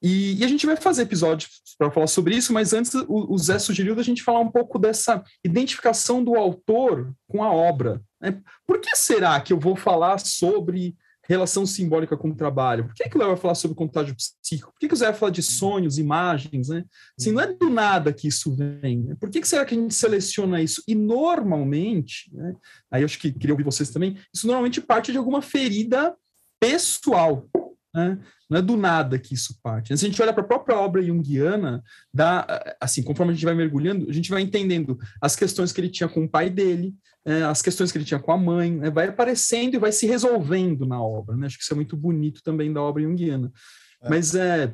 E, 0.00 0.38
e, 0.38 0.44
a 0.44 0.48
gente 0.48 0.64
vai 0.64 0.76
fazer 0.76 1.02
episódios 1.02 1.60
para 1.76 1.90
falar 1.90 2.06
sobre 2.06 2.36
isso, 2.36 2.52
mas 2.52 2.72
antes 2.72 2.94
o, 2.94 3.32
o 3.32 3.38
Zé 3.38 3.58
sugeriu 3.58 3.96
da 3.96 4.02
gente 4.02 4.22
falar 4.22 4.38
um 4.38 4.50
pouco 4.50 4.78
dessa 4.78 5.24
identificação 5.44 6.22
do 6.22 6.36
autor 6.36 7.12
com 7.26 7.42
a 7.42 7.52
obra. 7.52 8.00
Né? 8.20 8.40
Por 8.64 8.80
que 8.80 8.94
será 8.96 9.40
que 9.40 9.52
eu 9.52 9.58
vou 9.58 9.74
falar 9.74 10.18
sobre 10.20 10.96
relação 11.28 11.66
simbólica 11.66 12.16
com 12.16 12.30
o 12.30 12.34
trabalho? 12.34 12.86
Por 12.86 12.94
que, 12.94 13.08
que 13.08 13.16
o 13.16 13.18
Léo 13.18 13.28
vai 13.28 13.36
falar 13.36 13.54
sobre 13.54 13.76
contágio 13.76 14.16
psíquico? 14.16 14.72
Por 14.72 14.78
que, 14.78 14.88
que 14.88 14.94
o 14.94 14.96
Zé 14.96 15.06
vai 15.06 15.14
falar 15.14 15.32
de 15.32 15.42
sonhos, 15.42 15.98
imagens? 15.98 16.68
Né? 16.68 16.84
Assim, 17.18 17.32
não 17.32 17.40
é 17.40 17.52
do 17.52 17.68
nada 17.68 18.12
que 18.12 18.28
isso 18.28 18.54
vem. 18.54 19.00
Né? 19.00 19.16
Por 19.20 19.30
que, 19.30 19.40
que 19.40 19.48
será 19.48 19.64
que 19.64 19.74
a 19.74 19.78
gente 19.78 19.94
seleciona 19.94 20.62
isso? 20.62 20.82
E 20.88 20.94
normalmente, 20.94 22.30
né? 22.32 22.54
aí 22.90 23.02
eu 23.02 23.06
acho 23.06 23.18
que 23.18 23.30
queria 23.30 23.52
ouvir 23.52 23.64
vocês 23.64 23.90
também, 23.90 24.16
isso 24.32 24.46
normalmente 24.46 24.80
parte 24.80 25.12
de 25.12 25.18
alguma 25.18 25.42
ferida 25.42 26.16
pessoal. 26.58 27.48
Né? 27.94 28.18
Não 28.48 28.58
é 28.58 28.62
do 28.62 28.76
nada 28.76 29.18
que 29.18 29.34
isso 29.34 29.58
parte. 29.62 29.96
Se 29.96 30.06
a 30.06 30.08
gente 30.08 30.20
olha 30.22 30.32
para 30.32 30.42
a 30.42 30.46
própria 30.46 30.78
obra 30.78 31.02
junguiana, 31.02 31.82
dá, 32.12 32.76
assim, 32.80 33.02
conforme 33.02 33.32
a 33.32 33.34
gente 33.34 33.44
vai 33.44 33.54
mergulhando, 33.54 34.08
a 34.08 34.12
gente 34.12 34.30
vai 34.30 34.40
entendendo 34.40 34.98
as 35.20 35.36
questões 35.36 35.70
que 35.70 35.80
ele 35.80 35.90
tinha 35.90 36.08
com 36.08 36.24
o 36.24 36.28
pai 36.28 36.48
dele, 36.48 36.94
é, 37.26 37.42
as 37.42 37.60
questões 37.60 37.92
que 37.92 37.98
ele 37.98 38.06
tinha 38.06 38.20
com 38.20 38.32
a 38.32 38.38
mãe, 38.38 38.72
né? 38.72 38.90
vai 38.90 39.08
aparecendo 39.08 39.74
e 39.74 39.78
vai 39.78 39.92
se 39.92 40.06
resolvendo 40.06 40.86
na 40.86 41.02
obra. 41.02 41.36
Né? 41.36 41.46
Acho 41.46 41.58
que 41.58 41.62
isso 41.62 41.74
é 41.74 41.76
muito 41.76 41.96
bonito 41.96 42.42
também 42.42 42.72
da 42.72 42.80
obra 42.80 43.02
junguiana. 43.02 43.52
É. 44.02 44.08
Mas 44.08 44.34
é, 44.34 44.72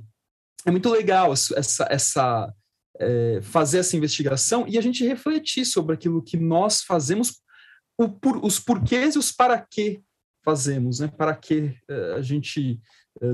é 0.64 0.70
muito 0.70 0.88
legal 0.88 1.32
essa, 1.32 1.86
essa 1.90 2.54
é, 2.98 3.40
fazer 3.42 3.78
essa 3.78 3.96
investigação 3.96 4.66
e 4.68 4.78
a 4.78 4.80
gente 4.80 5.04
refletir 5.04 5.64
sobre 5.64 5.94
aquilo 5.94 6.22
que 6.22 6.36
nós 6.36 6.82
fazemos, 6.82 7.40
o, 7.98 8.08
por, 8.08 8.44
os 8.44 8.58
porquês 8.60 9.14
e 9.14 9.18
os 9.18 9.32
para 9.32 9.58
que 9.58 10.00
fazemos, 10.44 11.00
né? 11.00 11.08
Para 11.08 11.34
que 11.34 11.74
é, 11.88 12.12
a 12.14 12.22
gente 12.22 12.78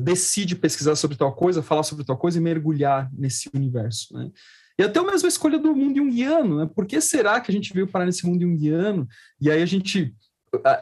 decide 0.03 0.57
pesquisar 0.57 0.95
sobre 0.97 1.17
tal 1.17 1.35
coisa, 1.35 1.63
falar 1.63 1.83
sobre 1.83 2.05
tal 2.05 2.17
coisa 2.17 2.39
e 2.39 2.41
mergulhar 2.41 3.11
nesse 3.13 3.51
universo, 3.55 4.15
né? 4.15 4.31
E 4.79 4.83
até 4.83 4.99
a 4.99 5.05
mesma 5.05 5.29
escolha 5.29 5.59
do 5.59 5.77
mundo 5.77 5.97
junguiano, 5.97 6.59
né? 6.59 6.71
Por 6.75 6.87
que 6.87 7.01
será 7.01 7.39
que 7.41 7.51
a 7.51 7.55
gente 7.55 7.73
veio 7.75 7.87
parar 7.87 8.07
nesse 8.07 8.27
mundo 8.27 8.41
junguiano? 8.41 9.07
E 9.39 9.51
aí 9.51 9.63
a 9.63 9.67
gente 9.67 10.15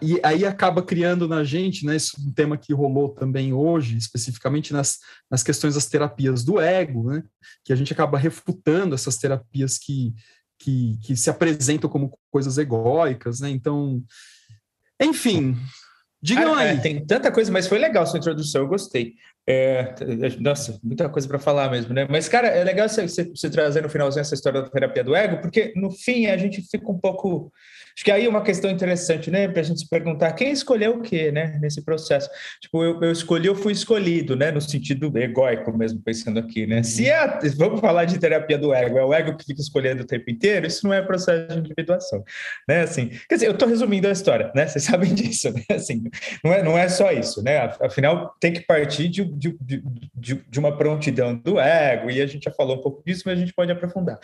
e 0.01 0.19
aí 0.23 0.47
acaba 0.47 0.83
criando 0.83 1.29
na 1.29 1.45
gente, 1.45 1.85
né, 1.85 1.97
esse 1.97 2.19
um 2.19 2.33
tema 2.33 2.57
que 2.57 2.73
rolou 2.73 3.11
também 3.11 3.53
hoje, 3.53 3.99
especificamente 3.99 4.73
nas, 4.73 4.99
nas 5.31 5.43
questões 5.43 5.75
das 5.75 5.87
terapias 5.87 6.43
do 6.43 6.59
ego, 6.59 7.11
né, 7.11 7.23
que 7.63 7.73
a 7.73 7.77
gente 7.77 7.93
acaba 7.93 8.17
refutando 8.17 8.95
essas 8.95 9.19
terapias 9.19 9.77
que, 9.77 10.15
que, 10.59 10.99
que 11.03 11.15
se 11.15 11.29
apresentam 11.29 11.91
como 11.91 12.19
coisas 12.31 12.57
egóicas, 12.57 13.41
né, 13.41 13.51
então, 13.51 14.03
enfim, 14.99 15.55
Digam 16.21 16.55
ah, 16.55 16.59
aí. 16.59 16.69
É, 16.71 16.77
tem 16.77 17.05
tanta 17.05 17.31
coisa, 17.31 17.51
mas 17.53 17.67
foi 17.67 17.79
legal 17.79 18.07
sua 18.07 18.19
introdução, 18.19 18.63
eu 18.63 18.69
gostei. 18.69 19.15
É, 19.47 19.95
nossa, 20.41 20.79
muita 20.83 21.09
coisa 21.09 21.29
para 21.29 21.39
falar 21.39 21.71
mesmo, 21.71 21.95
né? 21.95 22.07
Mas, 22.11 22.29
cara, 22.29 22.49
é 22.49 22.63
legal 22.65 22.89
você, 22.89 23.09
você, 23.09 23.25
você 23.25 23.49
trazer 23.49 23.83
no 23.83 23.89
finalzinho 23.89 24.21
essa 24.21 24.35
história 24.35 24.61
da 24.61 24.69
terapia 24.69 25.05
do 25.05 25.15
ego, 25.15 25.41
porque 25.41 25.73
no 25.77 25.91
fim 25.91 26.27
a 26.27 26.37
gente 26.37 26.61
fica 26.63 26.91
um 26.91 26.99
pouco 26.99 27.53
Acho 27.99 28.05
que 28.05 28.13
aí 28.13 28.27
é 28.27 28.29
uma 28.29 28.43
questão 28.43 28.71
interessante, 28.71 29.29
né, 29.29 29.49
para 29.49 29.59
a 29.59 29.65
gente 29.65 29.81
se 29.81 29.89
perguntar 29.89 30.31
quem 30.31 30.53
escolheu 30.53 30.99
o 30.99 31.03
quê, 31.03 31.33
né, 31.33 31.59
nesse 31.61 31.83
processo. 31.85 32.31
Tipo, 32.61 32.85
eu, 32.85 33.03
eu 33.03 33.11
escolhi, 33.11 33.49
eu 33.49 33.57
fui 33.57 33.73
escolhido, 33.73 34.37
né, 34.37 34.53
no 34.53 34.61
sentido 34.61 35.11
egóico 35.19 35.77
mesmo, 35.77 36.01
pensando 36.01 36.39
aqui, 36.39 36.65
né. 36.65 36.85
Se 36.85 37.09
é, 37.09 37.27
vamos 37.57 37.81
falar 37.81 38.05
de 38.05 38.17
terapia 38.17 38.57
do 38.57 38.73
ego, 38.73 38.99
é 38.99 39.05
o 39.05 39.13
ego 39.13 39.37
que 39.37 39.45
fica 39.45 39.61
escolhendo 39.61 40.05
o 40.05 40.07
tempo 40.07 40.31
inteiro, 40.31 40.65
isso 40.65 40.87
não 40.87 40.95
é 40.95 41.03
processo 41.03 41.49
de 41.49 41.59
individuação, 41.59 42.23
né, 42.69 42.83
assim. 42.83 43.11
Quer 43.29 43.35
dizer, 43.35 43.49
eu 43.49 43.53
estou 43.53 43.69
resumindo 43.69 44.07
a 44.07 44.13
história, 44.13 44.53
né, 44.55 44.69
vocês 44.69 44.85
sabem 44.87 45.13
disso, 45.13 45.53
né, 45.53 45.65
assim, 45.73 46.05
não 46.45 46.53
é, 46.53 46.63
não 46.63 46.79
é 46.79 46.89
só 46.89 47.11
isso, 47.11 47.43
né, 47.43 47.69
afinal 47.81 48.33
tem 48.39 48.53
que 48.53 48.61
partir 48.61 49.09
de, 49.09 49.25
de, 49.25 49.59
de, 50.15 50.45
de 50.49 50.59
uma 50.61 50.79
prontidão 50.79 51.35
do 51.35 51.59
ego, 51.59 52.13
e 52.13 52.23
a 52.23 52.27
gente 52.27 52.45
já 52.45 52.53
falou 52.53 52.77
um 52.77 52.81
pouco 52.81 53.03
disso, 53.05 53.25
mas 53.27 53.37
a 53.37 53.41
gente 53.41 53.53
pode 53.53 53.73
aprofundar. 53.73 54.21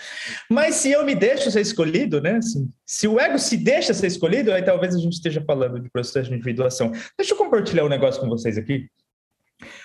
Mas 0.49 0.77
se 0.77 0.93
eu 0.93 1.05
me 1.05 1.17
deixo 1.17 1.51
ser 1.51 1.61
escolhido, 1.61 2.21
né, 2.21 2.37
assim, 2.37 2.71
se 2.87 3.09
o 3.09 3.19
ego 3.19 3.37
se 3.37 3.64
deixa 3.65 3.95
ser 3.95 4.09
escolhido, 4.09 4.53
aí 4.53 4.63
talvez 4.63 4.95
a 4.95 4.99
gente 4.99 5.15
esteja 5.15 5.43
falando 5.43 5.81
de 5.81 5.91
processo 5.91 6.29
de 6.29 6.35
individuação. 6.35 6.93
Deixa 7.19 7.33
eu 7.33 7.39
compartilhar 7.39 7.85
um 7.85 7.89
negócio 7.89 8.21
com 8.21 8.29
vocês 8.29 8.59
aqui. 8.59 8.87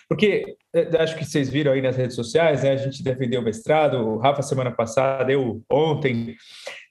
Porque 0.09 0.55
eh, 0.75 0.89
acho 0.99 1.15
que 1.15 1.23
vocês 1.23 1.49
viram 1.49 1.71
aí 1.71 1.81
nas 1.81 1.95
redes 1.95 2.15
sociais, 2.15 2.63
né? 2.63 2.71
A 2.71 2.77
gente 2.77 3.01
defendeu 3.01 3.39
o 3.39 3.43
mestrado, 3.43 3.97
o 3.97 4.17
Rafa 4.17 4.41
semana 4.41 4.71
passada, 4.71 5.31
eu 5.31 5.63
ontem, 5.71 6.35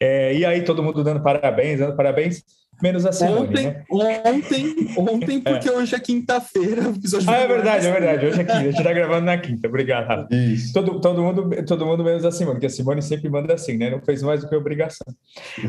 é, 0.00 0.34
e 0.34 0.44
aí 0.46 0.62
todo 0.62 0.82
mundo 0.82 1.04
dando 1.04 1.22
parabéns, 1.22 1.80
dando 1.80 1.96
parabéns 1.96 2.42
menos 2.82 3.04
a 3.06 3.12
Simone. 3.12 3.48
Ontem, 3.48 3.66
né? 3.66 3.84
ontem, 3.90 4.94
ontem, 4.96 5.42
é. 5.44 5.52
porque 5.52 5.68
é. 5.68 5.72
hoje 5.72 5.94
é 5.94 6.00
quinta-feira. 6.00 6.82
Ah, 7.26 7.36
é 7.36 7.46
verdade, 7.46 7.86
é 7.86 7.92
verdade. 7.92 8.26
Hoje 8.26 8.40
é 8.40 8.44
quinta. 8.44 8.58
A 8.58 8.62
gente 8.62 8.78
está 8.78 8.92
gravando 8.92 9.26
na 9.26 9.38
quinta. 9.38 9.68
Obrigado, 9.68 10.06
Rafa. 10.06 10.28
Todo, 10.72 11.00
todo, 11.00 11.22
mundo, 11.22 11.64
todo 11.64 11.86
mundo 11.86 12.04
menos 12.04 12.24
a 12.24 12.30
Simone, 12.30 12.56
porque 12.56 12.66
a 12.66 12.70
Simone 12.70 13.02
sempre 13.02 13.28
manda 13.28 13.54
assim, 13.54 13.76
né? 13.76 13.90
Não 13.90 14.00
fez 14.00 14.22
mais 14.22 14.40
do 14.40 14.48
que 14.48 14.54
obrigação. 14.54 15.06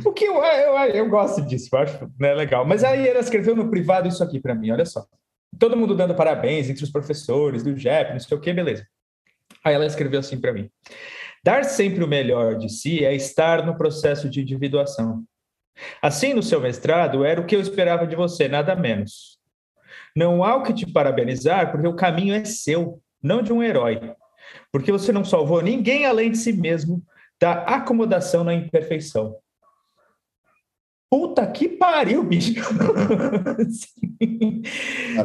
O 0.05 0.11
que 0.11 0.25
eu, 0.25 0.35
eu, 0.43 0.75
eu 0.95 1.09
gosto 1.09 1.41
disso, 1.41 1.69
eu 1.71 1.79
acho 1.79 2.11
né, 2.19 2.33
legal. 2.33 2.65
Mas 2.65 2.83
aí 2.83 3.07
ela 3.07 3.19
escreveu 3.19 3.55
no 3.55 3.69
privado 3.69 4.07
isso 4.07 4.23
aqui 4.23 4.39
para 4.39 4.55
mim, 4.55 4.71
olha 4.71 4.85
só. 4.85 5.05
Todo 5.57 5.75
mundo 5.75 5.95
dando 5.95 6.13
parabéns 6.13 6.69
entre 6.69 6.83
os 6.83 6.91
professores 6.91 7.63
do 7.63 7.75
JEP, 7.75 8.11
não 8.11 8.19
sei 8.19 8.37
o 8.37 8.39
que, 8.39 8.53
beleza. 8.53 8.85
Aí 9.63 9.73
ela 9.73 9.85
escreveu 9.85 10.19
assim 10.19 10.39
para 10.39 10.53
mim. 10.53 10.69
Dar 11.43 11.63
sempre 11.63 12.03
o 12.03 12.07
melhor 12.07 12.57
de 12.57 12.69
si 12.69 13.03
é 13.03 13.15
estar 13.15 13.65
no 13.65 13.75
processo 13.77 14.29
de 14.29 14.41
individuação. 14.41 15.23
Assim, 16.01 16.33
no 16.33 16.43
seu 16.43 16.59
mestrado, 16.59 17.23
era 17.23 17.39
o 17.39 17.45
que 17.45 17.55
eu 17.55 17.61
esperava 17.61 18.05
de 18.07 18.15
você, 18.15 18.47
nada 18.47 18.75
menos. 18.75 19.39
Não 20.15 20.43
há 20.43 20.55
o 20.55 20.63
que 20.63 20.73
te 20.73 20.91
parabenizar, 20.91 21.71
porque 21.71 21.87
o 21.87 21.95
caminho 21.95 22.33
é 22.33 22.43
seu, 22.45 23.01
não 23.21 23.41
de 23.41 23.53
um 23.53 23.63
herói. 23.63 23.99
Porque 24.71 24.91
você 24.91 25.11
não 25.11 25.23
salvou 25.23 25.61
ninguém 25.61 26.05
além 26.05 26.31
de 26.31 26.37
si 26.37 26.53
mesmo 26.53 27.03
da 27.39 27.63
acomodação 27.63 28.43
na 28.43 28.53
imperfeição. 28.53 29.35
Puta 31.11 31.47
que 31.47 31.67
pariu, 31.67 32.23
bicho! 32.23 32.53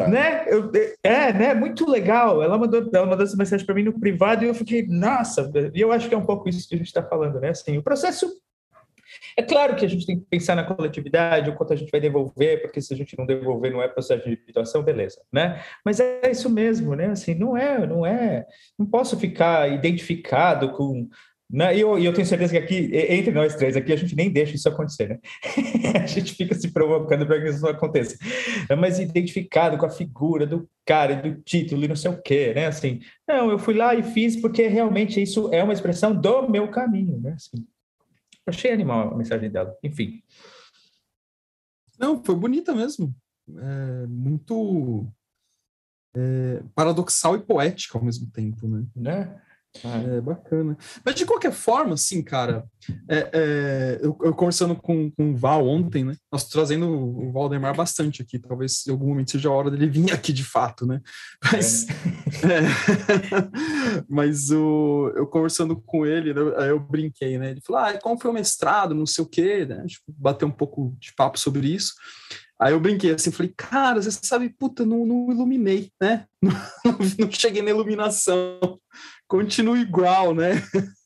né? 0.08 0.46
Eu, 0.48 0.72
é, 1.02 1.30
né? 1.30 1.52
Muito 1.52 1.88
legal. 1.90 2.42
Ela 2.42 2.56
mandou, 2.56 2.88
ela 2.90 3.04
mandou 3.04 3.24
essa 3.24 3.36
mensagem 3.36 3.66
para 3.66 3.74
mim 3.74 3.82
no 3.82 4.00
privado 4.00 4.44
e 4.44 4.48
eu 4.48 4.54
fiquei, 4.54 4.86
nossa, 4.86 5.52
e 5.74 5.78
eu 5.78 5.92
acho 5.92 6.08
que 6.08 6.14
é 6.14 6.18
um 6.18 6.24
pouco 6.24 6.48
isso 6.48 6.66
que 6.66 6.74
a 6.74 6.78
gente 6.78 6.86
está 6.86 7.02
falando, 7.02 7.38
né? 7.38 7.50
Assim, 7.50 7.76
o 7.76 7.82
processo 7.82 8.32
é 9.36 9.42
claro 9.42 9.76
que 9.76 9.84
a 9.84 9.88
gente 9.88 10.06
tem 10.06 10.18
que 10.18 10.26
pensar 10.26 10.54
na 10.54 10.64
coletividade, 10.64 11.50
o 11.50 11.54
quanto 11.54 11.72
a 11.72 11.76
gente 11.76 11.90
vai 11.90 12.00
devolver, 12.00 12.62
porque 12.62 12.80
se 12.80 12.92
a 12.92 12.96
gente 12.96 13.16
não 13.18 13.26
devolver 13.26 13.72
não 13.72 13.82
é 13.82 13.88
processo 13.88 14.24
de 14.24 14.32
individuação, 14.32 14.82
beleza, 14.82 15.20
né? 15.32 15.62
Mas 15.84 16.00
é 16.00 16.30
isso 16.30 16.50
mesmo, 16.50 16.94
né? 16.94 17.06
Assim, 17.06 17.34
não 17.34 17.56
é, 17.56 17.86
não 17.86 18.04
é, 18.04 18.46
não 18.78 18.86
posso 18.86 19.18
ficar 19.18 19.68
identificado 19.68 20.72
com 20.72 21.08
né? 21.50 21.76
E 21.76 21.80
eu, 21.80 21.98
eu, 21.98 22.12
tenho 22.12 22.26
certeza 22.26 22.52
que 22.52 22.58
aqui, 22.58 22.90
entre 22.92 23.30
nós 23.30 23.54
três 23.54 23.76
aqui, 23.76 23.92
a 23.92 23.96
gente 23.96 24.16
nem 24.16 24.30
deixa 24.30 24.54
isso 24.56 24.68
acontecer, 24.68 25.08
né? 25.08 25.18
a 26.02 26.06
gente 26.06 26.34
fica 26.34 26.54
se 26.54 26.72
provocando 26.72 27.26
para 27.26 27.40
que 27.40 27.48
isso 27.48 27.62
não 27.62 27.70
aconteça. 27.70 28.16
Mas 28.76 28.98
identificado 28.98 29.76
com 29.76 29.86
a 29.86 29.90
figura 29.90 30.46
do 30.46 30.68
cara, 30.86 31.14
do 31.14 31.40
título 31.42 31.84
e 31.84 31.88
não 31.88 31.96
sei 31.96 32.10
o 32.10 32.20
quê, 32.20 32.52
né? 32.54 32.66
Assim, 32.66 33.00
não, 33.28 33.50
eu 33.50 33.58
fui 33.58 33.74
lá 33.74 33.94
e 33.94 34.02
fiz 34.02 34.36
porque 34.36 34.66
realmente 34.66 35.22
isso 35.22 35.48
é 35.52 35.62
uma 35.62 35.72
expressão 35.72 36.14
do 36.14 36.48
meu 36.48 36.68
caminho, 36.68 37.20
né? 37.20 37.34
Assim, 37.36 37.64
Achei 38.46 38.72
animal 38.72 39.12
a 39.12 39.16
mensagem 39.16 39.50
dela. 39.50 39.76
Enfim. 39.82 40.22
Não, 41.98 42.22
foi 42.22 42.34
bonita 42.34 42.74
mesmo. 42.74 43.14
É, 43.48 44.06
muito 44.06 45.06
é, 46.14 46.62
paradoxal 46.74 47.36
e 47.36 47.42
poética 47.42 47.98
ao 47.98 48.04
mesmo 48.04 48.30
tempo, 48.30 48.68
né? 48.68 48.86
Né? 48.94 49.42
É 49.82 50.20
bacana. 50.20 50.76
Mas 51.04 51.14
de 51.16 51.26
qualquer 51.26 51.52
forma, 51.52 51.94
assim, 51.94 52.22
cara, 52.22 52.64
é, 53.08 53.30
é, 53.32 53.98
eu, 54.00 54.16
eu, 54.22 54.32
conversando 54.32 54.76
com, 54.76 55.10
com 55.10 55.32
o 55.32 55.36
Val 55.36 55.66
ontem, 55.66 56.04
né? 56.04 56.16
Nós 56.30 56.44
trazendo 56.48 56.88
o 56.88 57.32
Valdemar 57.32 57.74
bastante 57.74 58.22
aqui, 58.22 58.38
talvez 58.38 58.86
em 58.86 58.92
algum 58.92 59.08
momento 59.08 59.32
seja 59.32 59.48
a 59.48 59.52
hora 59.52 59.70
dele 59.70 59.88
vir 59.88 60.12
aqui 60.12 60.32
de 60.32 60.44
fato, 60.44 60.86
né? 60.86 61.00
Mas, 61.42 61.88
é. 61.88 62.64
mas 64.08 64.50
o, 64.52 65.12
eu 65.16 65.26
conversando 65.26 65.76
com 65.76 66.06
ele, 66.06 66.32
né, 66.32 66.40
aí 66.58 66.68
eu 66.68 66.78
brinquei, 66.78 67.36
né? 67.36 67.50
Ele 67.50 67.60
falou: 67.60 67.82
ah, 67.82 67.98
como 68.00 68.18
foi 68.18 68.30
o 68.30 68.34
mestrado, 68.34 68.94
não 68.94 69.06
sei 69.06 69.24
o 69.24 69.28
quê, 69.28 69.64
né? 69.64 69.84
Tipo, 69.86 70.04
bater 70.08 70.44
um 70.44 70.52
pouco 70.52 70.96
de 71.00 71.12
papo 71.14 71.38
sobre 71.38 71.68
isso. 71.68 71.94
Aí 72.60 72.72
eu 72.72 72.80
brinquei 72.80 73.12
assim, 73.12 73.32
falei, 73.32 73.52
cara, 73.56 74.00
você 74.00 74.10
sabe, 74.10 74.48
puta, 74.48 74.86
não, 74.86 75.04
não 75.04 75.30
iluminei, 75.30 75.90
né? 76.00 76.26
Não, 76.84 76.98
não, 77.18 77.32
cheguei 77.32 77.62
na 77.62 77.70
iluminação. 77.70 78.78
Continua 79.28 79.78
igual, 79.78 80.34
né? 80.34 80.62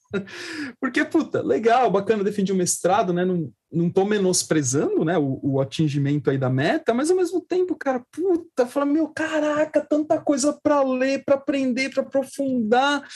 Porque, 0.81 1.05
puta, 1.05 1.43
legal, 1.43 1.91
bacana 1.91 2.25
defender 2.25 2.53
o 2.53 2.55
um 2.55 2.59
mestrado, 2.59 3.13
né? 3.13 3.25
Não, 3.25 3.53
não 3.71 3.91
tô 3.91 4.05
menosprezando, 4.05 5.05
né, 5.05 5.19
o, 5.19 5.39
o, 5.43 5.61
atingimento 5.61 6.31
aí 6.31 6.39
da 6.39 6.49
meta, 6.49 6.95
mas 6.95 7.11
ao 7.11 7.17
mesmo 7.17 7.41
tempo, 7.41 7.77
cara, 7.77 8.03
puta, 8.11 8.67
fala, 8.67 8.87
meu, 8.87 9.09
caraca, 9.09 9.81
tanta 9.81 10.19
coisa 10.19 10.59
para 10.63 10.83
ler, 10.83 11.23
para 11.25 11.35
aprender, 11.35 11.91
para 11.91 12.03
aprofundar. 12.03 13.07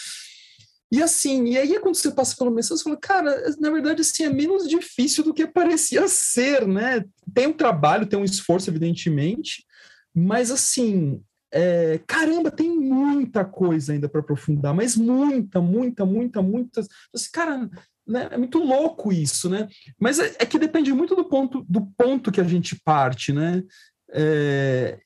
E 0.90 1.02
assim, 1.02 1.46
e 1.46 1.56
aí 1.56 1.80
quando 1.80 1.94
você 1.94 2.10
passa 2.10 2.36
pelo 2.36 2.50
mestrado, 2.50 2.78
você 2.78 2.84
fala, 2.84 2.98
cara, 2.98 3.56
na 3.58 3.70
verdade, 3.70 4.02
assim, 4.02 4.24
é 4.24 4.30
menos 4.30 4.68
difícil 4.68 5.24
do 5.24 5.32
que 5.32 5.46
parecia 5.46 6.06
ser, 6.06 6.68
né? 6.68 7.02
Tem 7.32 7.46
um 7.46 7.52
trabalho, 7.54 8.06
tem 8.06 8.18
um 8.18 8.24
esforço, 8.24 8.68
evidentemente, 8.68 9.64
mas 10.14 10.50
assim, 10.50 11.22
é, 11.52 12.00
caramba, 12.06 12.50
tem 12.50 12.70
muita 12.70 13.44
coisa 13.44 13.92
ainda 13.92 14.08
para 14.08 14.20
aprofundar, 14.20 14.74
mas 14.74 14.96
muita, 14.96 15.60
muita, 15.60 16.06
muita, 16.06 16.40
muita. 16.40 16.80
Assim, 17.14 17.30
cara, 17.30 17.70
né, 18.06 18.28
é 18.30 18.36
muito 18.38 18.58
louco 18.58 19.12
isso, 19.12 19.50
né? 19.50 19.68
Mas 20.00 20.18
é, 20.18 20.34
é, 20.38 20.46
que 20.46 20.58
depende 20.58 20.92
muito 20.92 21.14
do 21.14 21.24
ponto, 21.24 21.64
do 21.68 21.86
ponto 21.96 22.32
que 22.32 22.40
a 22.40 22.44
gente 22.44 22.80
parte, 22.82 23.32
né? 23.32 23.62
É, 24.10 24.98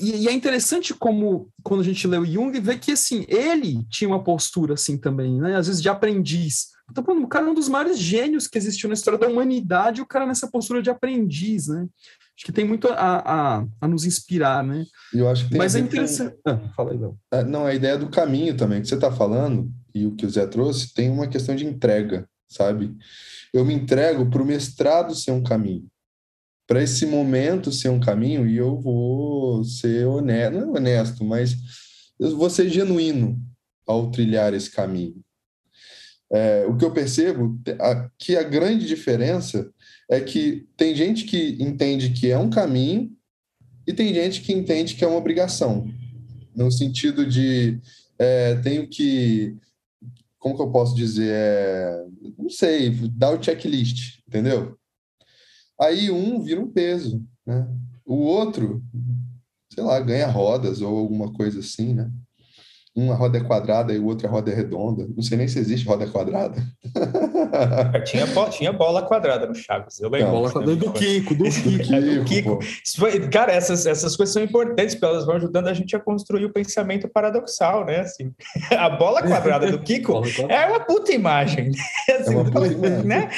e, 0.00 0.24
e, 0.24 0.28
é 0.28 0.32
interessante 0.32 0.92
como, 0.94 1.50
quando 1.62 1.80
a 1.80 1.84
gente 1.84 2.06
lê 2.06 2.18
o 2.18 2.26
Jung, 2.26 2.58
vê 2.60 2.78
que, 2.78 2.92
assim, 2.92 3.24
ele 3.28 3.84
tinha 3.88 4.08
uma 4.08 4.24
postura, 4.24 4.74
assim, 4.74 4.98
também, 4.98 5.40
né? 5.40 5.56
Às 5.56 5.66
vezes 5.66 5.82
de 5.82 5.88
aprendiz. 5.88 6.68
Então, 6.90 7.04
o 7.22 7.28
cara 7.28 7.46
é 7.46 7.50
um 7.50 7.54
dos 7.54 7.68
maiores 7.68 7.98
gênios 7.98 8.46
que 8.46 8.58
existiu 8.58 8.88
na 8.88 8.94
história 8.94 9.18
da 9.18 9.28
humanidade, 9.28 10.02
o 10.02 10.06
cara 10.06 10.26
nessa 10.26 10.50
postura 10.50 10.82
de 10.82 10.90
aprendiz, 10.90 11.68
né? 11.68 11.86
Acho 12.36 12.46
que 12.46 12.52
tem 12.52 12.64
muito 12.64 12.88
a, 12.88 12.94
a, 13.58 13.66
a 13.80 13.88
nos 13.88 14.04
inspirar, 14.04 14.64
né? 14.64 14.84
Eu 15.12 15.28
acho 15.28 15.48
que 15.48 15.56
Mas 15.56 15.74
é 15.74 15.80
interessante. 15.80 16.36
Com... 16.44 16.50
Ah, 16.50 16.58
fala 16.74 16.92
aí, 16.92 16.98
Léo. 16.98 17.18
É, 17.30 17.44
não, 17.44 17.66
a 17.66 17.74
ideia 17.74 17.98
do 17.98 18.08
caminho 18.08 18.56
também, 18.56 18.80
que 18.80 18.88
você 18.88 18.94
está 18.94 19.12
falando, 19.12 19.70
e 19.94 20.06
o 20.06 20.14
que 20.14 20.26
o 20.26 20.30
Zé 20.30 20.46
trouxe, 20.46 20.92
tem 20.92 21.10
uma 21.10 21.28
questão 21.28 21.54
de 21.54 21.66
entrega, 21.66 22.26
sabe? 22.48 22.96
Eu 23.52 23.64
me 23.64 23.74
entrego 23.74 24.28
para 24.30 24.42
o 24.42 24.46
mestrado 24.46 25.14
ser 25.14 25.30
um 25.30 25.42
caminho, 25.42 25.86
para 26.66 26.82
esse 26.82 27.04
momento 27.04 27.70
ser 27.70 27.90
um 27.90 28.00
caminho, 28.00 28.46
e 28.46 28.56
eu 28.56 28.80
vou 28.80 29.62
ser 29.64 30.06
honesto, 30.06 30.54
não 30.54 30.74
é 30.74 30.78
honesto, 30.78 31.24
mas 31.24 31.54
eu 32.18 32.36
vou 32.36 32.48
ser 32.48 32.68
genuíno 32.68 33.38
ao 33.86 34.10
trilhar 34.10 34.54
esse 34.54 34.70
caminho. 34.70 35.20
É, 36.32 36.64
o 36.66 36.74
que 36.76 36.84
eu 36.84 36.90
percebo 36.90 37.60
é 37.66 38.08
que 38.18 38.36
a 38.36 38.42
grande 38.42 38.86
diferença 38.86 39.70
é 40.12 40.20
que 40.20 40.68
tem 40.76 40.94
gente 40.94 41.24
que 41.24 41.56
entende 41.58 42.10
que 42.10 42.30
é 42.30 42.36
um 42.36 42.50
caminho 42.50 43.10
e 43.86 43.94
tem 43.94 44.12
gente 44.12 44.42
que 44.42 44.52
entende 44.52 44.94
que 44.94 45.02
é 45.02 45.08
uma 45.08 45.16
obrigação, 45.16 45.90
no 46.54 46.70
sentido 46.70 47.26
de 47.26 47.80
é, 48.18 48.56
tenho 48.56 48.86
que, 48.86 49.56
como 50.38 50.54
que 50.54 50.60
eu 50.60 50.70
posso 50.70 50.94
dizer, 50.94 51.32
é, 51.32 52.06
não 52.38 52.50
sei, 52.50 52.90
dar 53.14 53.30
o 53.30 53.42
checklist, 53.42 54.18
entendeu? 54.28 54.76
Aí 55.80 56.10
um 56.10 56.42
vira 56.42 56.60
um 56.60 56.70
peso, 56.70 57.24
né? 57.46 57.66
O 58.04 58.16
outro, 58.16 58.84
sei 59.72 59.82
lá, 59.82 59.98
ganha 59.98 60.26
rodas 60.26 60.82
ou 60.82 60.94
alguma 60.94 61.32
coisa 61.32 61.60
assim, 61.60 61.94
né? 61.94 62.12
Uma 62.94 63.14
roda 63.14 63.38
é 63.38 63.40
quadrada 63.42 63.92
e 63.92 63.98
o 63.98 64.04
outro 64.04 64.26
a 64.26 64.30
roda 64.30 64.50
é 64.50 64.54
redonda. 64.54 65.08
Não 65.16 65.22
sei 65.22 65.38
nem 65.38 65.48
se 65.48 65.58
existe 65.58 65.86
roda 65.86 66.06
quadrada. 66.06 66.62
tinha, 68.04 68.26
tinha 68.50 68.72
bola 68.72 69.02
quadrada 69.02 69.46
no 69.46 69.54
Chaves, 69.54 69.98
eu 69.98 70.10
lembro. 70.10 70.30
bola 70.30 70.52
quadrada 70.52 70.76
do 70.76 70.92
Kiko, 70.92 71.34
do 71.34 71.44
Kiko. 71.44 72.18
do 72.18 72.24
Kiko. 72.24 72.58
Foi, 72.96 73.28
cara, 73.28 73.52
essas, 73.52 73.86
essas 73.86 74.14
coisas 74.14 74.34
são 74.34 74.42
importantes, 74.42 74.94
porque 74.94 75.06
elas 75.06 75.24
vão 75.24 75.36
ajudando 75.36 75.68
a 75.68 75.74
gente 75.74 75.96
a 75.96 76.00
construir 76.00 76.44
o 76.44 76.52
pensamento 76.52 77.08
paradoxal, 77.08 77.86
né? 77.86 78.00
Assim, 78.00 78.30
a 78.76 78.90
bola 78.90 79.22
quadrada 79.22 79.70
do 79.70 79.78
Kiko 79.78 80.22
é 80.48 80.66
uma 80.66 80.80
puta 80.80 81.12
imagem. 81.12 81.72
Assim, 82.10 82.34
é 82.34 82.36
uma 82.36 82.44
puta 82.44 82.66
imagem. 82.68 83.04
Né? 83.04 83.28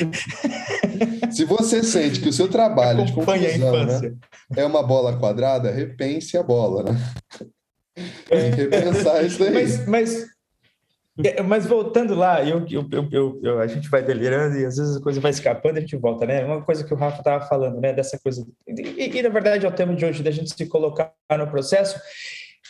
Se 1.30 1.44
você 1.44 1.82
sente 1.84 2.20
que 2.20 2.28
o 2.28 2.32
seu 2.32 2.48
trabalho 2.48 3.04
de 3.04 3.12
conclusão 3.12 3.86
né, 3.86 4.14
é 4.56 4.64
uma 4.64 4.82
bola 4.82 5.16
quadrada, 5.16 5.70
repense 5.70 6.36
a 6.36 6.42
bola, 6.42 6.82
né? 6.84 6.98
Que 7.94 8.34
repensar 8.34 9.24
isso 9.24 9.42
aí. 9.44 9.52
Mas, 9.52 9.86
mas, 9.86 10.26
é, 11.24 11.42
mas 11.42 11.66
voltando 11.66 12.14
lá, 12.14 12.42
eu, 12.42 12.66
eu, 12.68 13.38
eu, 13.42 13.60
a 13.60 13.66
gente 13.66 13.88
vai 13.88 14.02
delirando 14.02 14.58
e 14.58 14.66
às 14.66 14.76
vezes 14.76 14.96
a 14.96 15.00
coisa 15.00 15.20
vai 15.20 15.30
escapando 15.30 15.76
e 15.76 15.78
a 15.78 15.80
gente 15.82 15.96
volta, 15.96 16.26
né? 16.26 16.44
Uma 16.44 16.62
coisa 16.62 16.82
que 16.82 16.92
o 16.92 16.96
Rafa 16.96 17.18
estava 17.18 17.46
falando, 17.46 17.80
né? 17.80 17.92
Dessa 17.92 18.18
coisa. 18.18 18.44
E, 18.66 19.18
e, 19.18 19.22
na 19.22 19.28
verdade 19.28 19.64
é 19.64 19.68
o 19.68 19.72
tema 19.72 19.94
de 19.94 20.04
hoje, 20.04 20.22
da 20.22 20.30
gente 20.32 20.52
se 20.52 20.66
colocar 20.66 21.12
no 21.38 21.46
processo. 21.46 22.00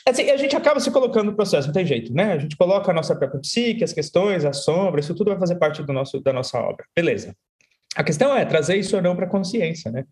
Assim, 0.06 0.30
a 0.30 0.36
gente 0.36 0.54
acaba 0.54 0.78
se 0.78 0.90
colocando 0.90 1.30
no 1.30 1.36
processo, 1.36 1.68
não 1.68 1.72
tem 1.72 1.86
jeito, 1.86 2.12
né? 2.12 2.34
A 2.34 2.38
gente 2.38 2.56
coloca 2.56 2.90
a 2.90 2.94
nossa 2.94 3.16
própria 3.16 3.40
psique, 3.40 3.82
as 3.82 3.94
questões, 3.94 4.44
a 4.44 4.52
sombra, 4.52 5.00
isso 5.00 5.14
tudo 5.14 5.30
vai 5.30 5.40
fazer 5.40 5.54
parte 5.54 5.82
do 5.82 5.92
nosso, 5.94 6.20
da 6.20 6.30
nossa 6.30 6.58
obra. 6.58 6.84
Beleza. 6.94 7.34
A 7.96 8.04
questão 8.04 8.36
é 8.36 8.44
trazer 8.44 8.76
isso 8.76 8.94
ou 8.94 9.00
não 9.00 9.16
para 9.16 9.24
a 9.24 9.30
consciência, 9.30 9.90
né? 9.90 10.04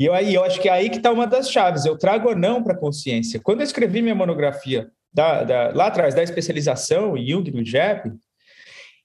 E 0.00 0.06
eu, 0.06 0.14
aí, 0.14 0.34
eu 0.34 0.42
acho 0.42 0.58
que 0.58 0.66
é 0.66 0.72
aí 0.72 0.88
que 0.88 0.96
está 0.96 1.12
uma 1.12 1.26
das 1.26 1.50
chaves. 1.52 1.84
Eu 1.84 1.94
trago 1.94 2.30
ou 2.30 2.34
não 2.34 2.64
para 2.64 2.72
a 2.72 2.76
consciência. 2.76 3.38
Quando 3.38 3.60
eu 3.60 3.64
escrevi 3.64 4.00
minha 4.00 4.14
monografia 4.14 4.90
da, 5.12 5.44
da, 5.44 5.72
lá 5.74 5.88
atrás 5.88 6.14
da 6.14 6.22
especialização 6.22 7.18
Jung 7.18 7.50
no 7.50 7.62
JEP, 7.62 8.10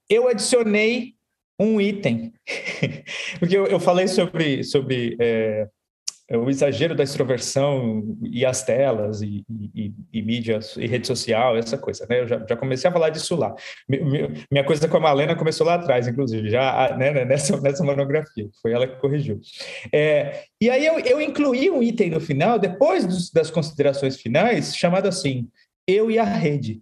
eu 0.10 0.30
adicionei 0.30 1.16
um 1.60 1.82
item, 1.82 2.32
porque 3.40 3.58
eu, 3.58 3.66
eu, 3.68 3.80
falei 3.80 4.08
sobre, 4.08 4.64
sobre 4.64 5.18
é, 5.20 5.68
o 6.32 6.50
exagero 6.50 6.96
da 6.96 7.04
extroversão 7.04 8.18
e 8.24 8.44
as 8.44 8.64
telas 8.64 9.22
e, 9.22 9.46
e, 9.76 9.94
e, 10.12 10.20
e 10.20 10.88
rede 10.88 11.06
social, 11.06 11.56
essa 11.56 11.78
coisa, 11.78 12.08
né? 12.10 12.22
Eu 12.22 12.28
já, 12.28 12.44
já 12.50 12.56
comecei 12.56 12.90
a 12.90 12.94
falar 12.94 13.10
disso 13.10 13.36
lá. 13.36 13.54
Minha 13.88 14.64
coisa 14.64 14.88
com 14.88 14.98
a 14.98 15.00
Malena 15.00 15.36
começou 15.36 15.68
lá 15.68 15.76
atrás, 15.76 16.08
inclusive, 16.08 16.50
já 16.50 16.96
né, 16.98 17.12
né, 17.12 17.26
nessa, 17.26 17.56
nessa 17.62 17.84
monografia, 17.84 18.50
foi 18.60 18.72
ela 18.72 18.88
que 18.88 19.00
corrigiu. 19.00 19.40
É, 19.94 20.46
e 20.60 20.68
aí 20.70 20.86
eu, 20.86 21.00
eu 21.00 21.22
incluí 21.22 21.70
um 21.70 21.84
item 21.84 22.10
no 22.10 22.20
final, 22.20 22.58
depois 22.58 23.06
dos, 23.06 23.32
das 23.32 23.52
considerações 23.52 24.20
finais, 24.20 24.76
chamado 24.76 25.08
assim, 25.08 25.48
eu 25.88 26.10
e 26.10 26.18
a 26.18 26.24
rede. 26.24 26.82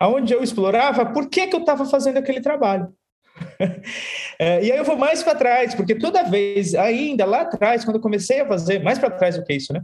Aonde 0.00 0.32
eu 0.32 0.42
explorava 0.42 1.04
por 1.04 1.28
que, 1.28 1.46
que 1.46 1.54
eu 1.54 1.60
estava 1.60 1.84
fazendo 1.84 2.16
aquele 2.16 2.40
trabalho. 2.40 2.88
É, 4.40 4.64
e 4.64 4.70
aí 4.70 4.78
eu 4.78 4.84
vou 4.84 4.96
mais 4.96 5.20
para 5.20 5.34
trás, 5.34 5.74
porque 5.74 5.96
toda 5.96 6.22
vez, 6.22 6.72
ainda 6.72 7.24
lá 7.24 7.40
atrás, 7.40 7.84
quando 7.84 7.96
eu 7.96 8.00
comecei 8.00 8.40
a 8.40 8.46
fazer, 8.46 8.80
mais 8.80 8.96
para 8.96 9.10
trás 9.10 9.36
do 9.36 9.42
que 9.42 9.52
isso, 9.52 9.72
né? 9.72 9.82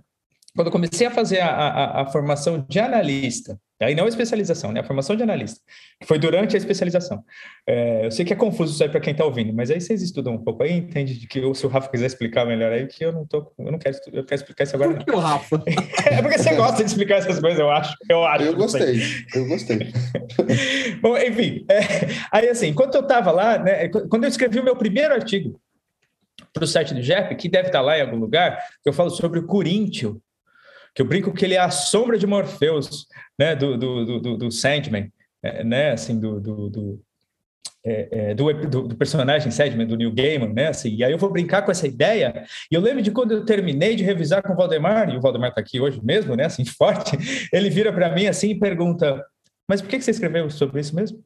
Quando 0.54 0.68
eu 0.68 0.72
comecei 0.72 1.08
a 1.08 1.10
fazer 1.10 1.40
a, 1.40 1.48
a, 1.48 2.02
a 2.02 2.06
formação 2.06 2.64
de 2.68 2.78
analista, 2.78 3.58
aí 3.84 3.94
não 3.94 4.04
a 4.06 4.08
especialização, 4.08 4.72
né? 4.72 4.80
A 4.80 4.84
formação 4.84 5.16
de 5.16 5.22
analista, 5.22 5.60
que 6.00 6.06
foi 6.06 6.18
durante 6.18 6.54
a 6.54 6.58
especialização. 6.58 7.22
É, 7.66 8.06
eu 8.06 8.10
sei 8.10 8.24
que 8.24 8.32
é 8.32 8.36
confuso 8.36 8.72
isso 8.72 8.82
aí 8.82 8.88
para 8.88 9.00
quem 9.00 9.12
está 9.12 9.24
ouvindo, 9.24 9.52
mas 9.52 9.70
aí 9.70 9.80
vocês 9.80 10.02
estudam 10.02 10.34
um 10.34 10.42
pouco 10.42 10.62
aí, 10.62 10.72
entende 10.72 11.18
de 11.18 11.26
que 11.26 11.40
se 11.54 11.66
o 11.66 11.68
Rafa 11.68 11.90
quiser 11.90 12.06
explicar 12.06 12.46
melhor 12.46 12.72
aí, 12.72 12.86
que 12.86 13.04
eu 13.04 13.12
não 13.12 13.26
tô, 13.26 13.52
eu 13.58 13.72
não 13.72 13.78
quero, 13.78 13.96
eu 14.12 14.24
quero 14.24 14.40
explicar 14.40 14.64
isso 14.64 14.76
agora. 14.76 14.94
Por 14.94 15.04
que 15.04 15.10
o 15.12 15.18
Rafa? 15.18 15.62
é 16.10 16.22
porque 16.22 16.38
você 16.38 16.54
gosta 16.54 16.82
de 16.82 16.90
explicar 16.90 17.18
essas 17.18 17.38
coisas, 17.38 17.58
eu 17.58 17.70
acho. 17.70 17.96
Eu 18.08 18.24
acho. 18.24 18.44
Eu 18.44 18.56
gostei, 18.56 19.00
eu 19.34 19.46
gostei. 19.46 19.92
Bom, 21.00 21.16
enfim, 21.16 21.64
é, 21.70 21.80
aí 22.32 22.48
assim, 22.48 22.68
enquanto 22.68 22.94
eu 22.94 23.02
estava 23.02 23.30
lá, 23.30 23.58
né, 23.58 23.88
quando 23.88 24.24
eu 24.24 24.28
escrevi 24.28 24.58
o 24.58 24.64
meu 24.64 24.76
primeiro 24.76 25.14
artigo 25.14 25.60
para 26.52 26.64
o 26.64 26.66
site 26.66 26.94
do 26.94 27.02
JEP, 27.02 27.34
que 27.36 27.48
deve 27.48 27.68
estar 27.68 27.80
tá 27.80 27.84
lá 27.84 27.98
em 27.98 28.02
algum 28.02 28.16
lugar, 28.16 28.58
que 28.82 28.88
eu 28.88 28.92
falo 28.92 29.10
sobre 29.10 29.40
o 29.40 29.46
Coríntio, 29.46 30.22
que 30.94 31.02
eu 31.02 31.06
brinco 31.06 31.32
que 31.32 31.44
ele 31.44 31.54
é 31.54 31.58
a 31.58 31.70
sombra 31.70 32.16
de 32.16 32.26
Morpheus, 32.26 33.06
né, 33.38 33.56
do, 33.56 33.76
do, 33.76 34.20
do, 34.20 34.36
do 34.36 34.50
Sandman, 34.50 35.12
é, 35.42 35.64
né, 35.64 35.92
assim, 35.92 36.18
do, 36.18 36.40
do, 36.40 36.70
do, 36.70 37.02
é, 37.84 38.30
é, 38.30 38.34
do, 38.34 38.52
do, 38.88 38.96
personagem 38.96 39.50
Sandman, 39.50 39.86
do 39.86 39.96
Neil 39.96 40.12
Gaiman, 40.12 40.52
né, 40.52 40.68
assim, 40.68 40.94
e 40.94 41.02
aí 41.02 41.10
eu 41.10 41.18
vou 41.18 41.30
brincar 41.30 41.62
com 41.62 41.72
essa 41.72 41.86
ideia, 41.86 42.46
e 42.70 42.74
eu 42.74 42.80
lembro 42.80 43.02
de 43.02 43.10
quando 43.10 43.32
eu 43.32 43.44
terminei 43.44 43.96
de 43.96 44.04
revisar 44.04 44.42
com 44.42 44.52
o 44.52 44.56
Valdemar, 44.56 45.10
e 45.10 45.16
o 45.16 45.20
Valdemar 45.20 45.48
está 45.48 45.60
aqui 45.60 45.80
hoje 45.80 46.00
mesmo, 46.02 46.36
né, 46.36 46.44
assim, 46.44 46.64
forte, 46.64 47.18
ele 47.52 47.68
vira 47.68 47.92
para 47.92 48.14
mim 48.14 48.26
assim 48.26 48.50
e 48.50 48.58
pergunta, 48.58 49.24
mas 49.68 49.82
por 49.82 49.90
que 49.90 50.00
você 50.00 50.12
escreveu 50.12 50.48
sobre 50.48 50.80
isso 50.80 50.94
mesmo? 50.94 51.22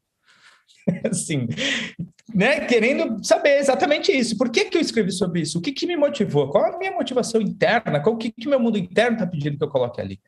assim, 1.11 1.47
né, 2.35 2.67
querendo 2.67 3.25
saber 3.25 3.59
exatamente 3.59 4.13
isso. 4.13 4.37
Por 4.37 4.51
que, 4.51 4.67
que 4.67 4.77
eu 4.77 4.83
escrevi 4.83 5.11
sobre 5.13 5.41
isso? 5.41 5.59
O 5.59 5.63
que, 5.63 5.73
que 5.73 5.87
me 5.87 5.97
motivou? 5.97 6.51
Qual 6.51 6.75
a 6.75 6.79
minha 6.79 6.93
motivação 6.93 7.41
interna? 7.41 8.01
Qual 8.01 8.15
o 8.15 8.19
que, 8.19 8.31
que 8.31 8.49
meu 8.49 8.61
mundo 8.61 8.79
interno 8.79 9.15
está 9.15 9.27
pedindo 9.27 9.57
que 9.57 9.65
eu 9.65 9.71
coloque 9.71 10.01
ali? 10.01 10.21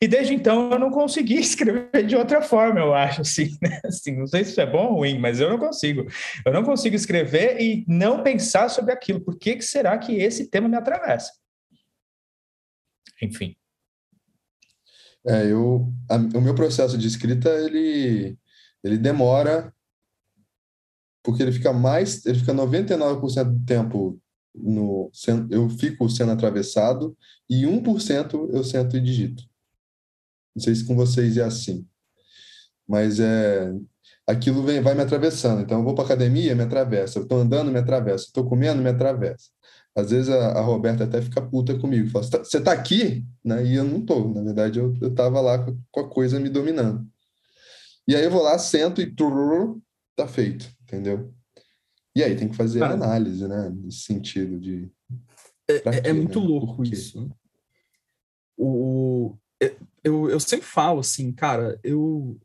E 0.00 0.08
desde 0.08 0.34
então 0.34 0.70
eu 0.72 0.78
não 0.78 0.90
consegui 0.90 1.36
escrever 1.40 2.06
de 2.06 2.16
outra 2.16 2.40
forma, 2.40 2.80
eu 2.80 2.94
acho, 2.94 3.20
assim, 3.20 3.56
né? 3.60 3.80
assim, 3.84 4.16
não 4.16 4.26
sei 4.26 4.44
se 4.44 4.52
isso 4.52 4.60
é 4.60 4.66
bom 4.66 4.88
ou 4.88 4.94
ruim, 4.96 5.18
mas 5.18 5.40
eu 5.40 5.50
não 5.50 5.58
consigo. 5.58 6.06
Eu 6.44 6.52
não 6.52 6.64
consigo 6.64 6.96
escrever 6.96 7.60
e 7.60 7.84
não 7.86 8.22
pensar 8.22 8.68
sobre 8.68 8.92
aquilo. 8.92 9.20
Por 9.20 9.38
que, 9.38 9.56
que 9.56 9.64
será 9.64 9.98
que 9.98 10.16
esse 10.16 10.48
tema 10.48 10.68
me 10.68 10.76
atravessa? 10.76 11.32
Enfim. 13.22 13.54
É, 15.26 15.50
eu, 15.50 15.92
a, 16.10 16.16
o 16.16 16.40
meu 16.40 16.54
processo 16.54 16.98
de 16.98 17.06
escrita, 17.06 17.48
ele, 17.48 18.36
ele 18.82 18.98
demora 18.98 19.73
porque 21.24 21.42
ele 21.42 21.50
fica 21.50 21.72
mais, 21.72 22.24
ele 22.26 22.38
fica 22.38 22.54
99% 22.54 23.44
do 23.44 23.64
tempo 23.64 24.20
no 24.54 25.10
eu 25.50 25.68
fico 25.68 26.08
sendo 26.08 26.30
atravessado 26.30 27.16
e 27.50 27.64
1% 27.64 28.50
eu 28.52 28.62
sento 28.62 28.96
e 28.96 29.00
digito. 29.00 29.42
Não 30.54 30.62
sei 30.62 30.74
se 30.76 30.84
com 30.86 30.94
vocês 30.94 31.36
é 31.36 31.42
assim. 31.42 31.84
Mas 32.86 33.18
é 33.18 33.72
aquilo 34.26 34.62
vem, 34.62 34.80
vai 34.80 34.94
me 34.94 35.02
atravessando. 35.02 35.62
Então, 35.62 35.78
eu 35.78 35.84
vou 35.84 35.94
para 35.94 36.04
academia, 36.04 36.54
me 36.54 36.62
atravessa. 36.62 37.18
Eu 37.18 37.24
estou 37.24 37.40
andando, 37.40 37.72
me 37.72 37.78
atravessa. 37.78 38.26
Estou 38.26 38.48
comendo, 38.48 38.82
me 38.82 38.90
atravessa. 38.90 39.48
Às 39.96 40.10
vezes 40.10 40.28
a, 40.28 40.52
a, 40.52 40.60
Roberta 40.60 41.04
até 41.04 41.22
fica 41.22 41.40
puta 41.42 41.78
comigo. 41.78 42.10
Fala, 42.10 42.24
você 42.24 42.58
está 42.58 42.60
tá 42.60 42.72
aqui? 42.72 43.24
Né? 43.44 43.64
E 43.64 43.74
eu 43.74 43.84
não 43.84 43.98
estou. 43.98 44.32
Na 44.32 44.42
verdade, 44.42 44.78
eu 44.78 44.94
estava 45.02 45.40
lá 45.40 45.58
com, 45.58 45.78
com, 45.90 46.00
a 46.00 46.08
coisa 46.08 46.40
me 46.40 46.48
dominando. 46.48 47.06
E 48.06 48.14
aí 48.14 48.24
eu 48.24 48.30
vou 48.30 48.42
lá, 48.42 48.58
sento 48.58 49.00
e 49.00 49.14
tá 50.16 50.28
feito, 50.28 50.70
entendeu? 50.82 51.34
E 52.16 52.22
aí 52.22 52.36
tem 52.36 52.48
que 52.48 52.56
fazer 52.56 52.80
Cara, 52.80 52.94
análise, 52.94 53.46
né? 53.48 53.70
Nesse 53.70 54.02
sentido 54.02 54.58
de. 54.60 54.90
É, 55.68 55.76
é 55.76 55.80
quê, 55.80 56.08
é, 56.08 56.12
muito 56.12 56.40
né? 56.40 56.46
louco 56.46 56.82
isso. 56.84 57.30
O, 58.56 59.36
eu, 60.02 60.30
eu 60.30 60.38
sempre 60.38 60.66
falo 60.66 61.00
assim, 61.00 61.32
cara, 61.32 61.78
eu 61.82 62.38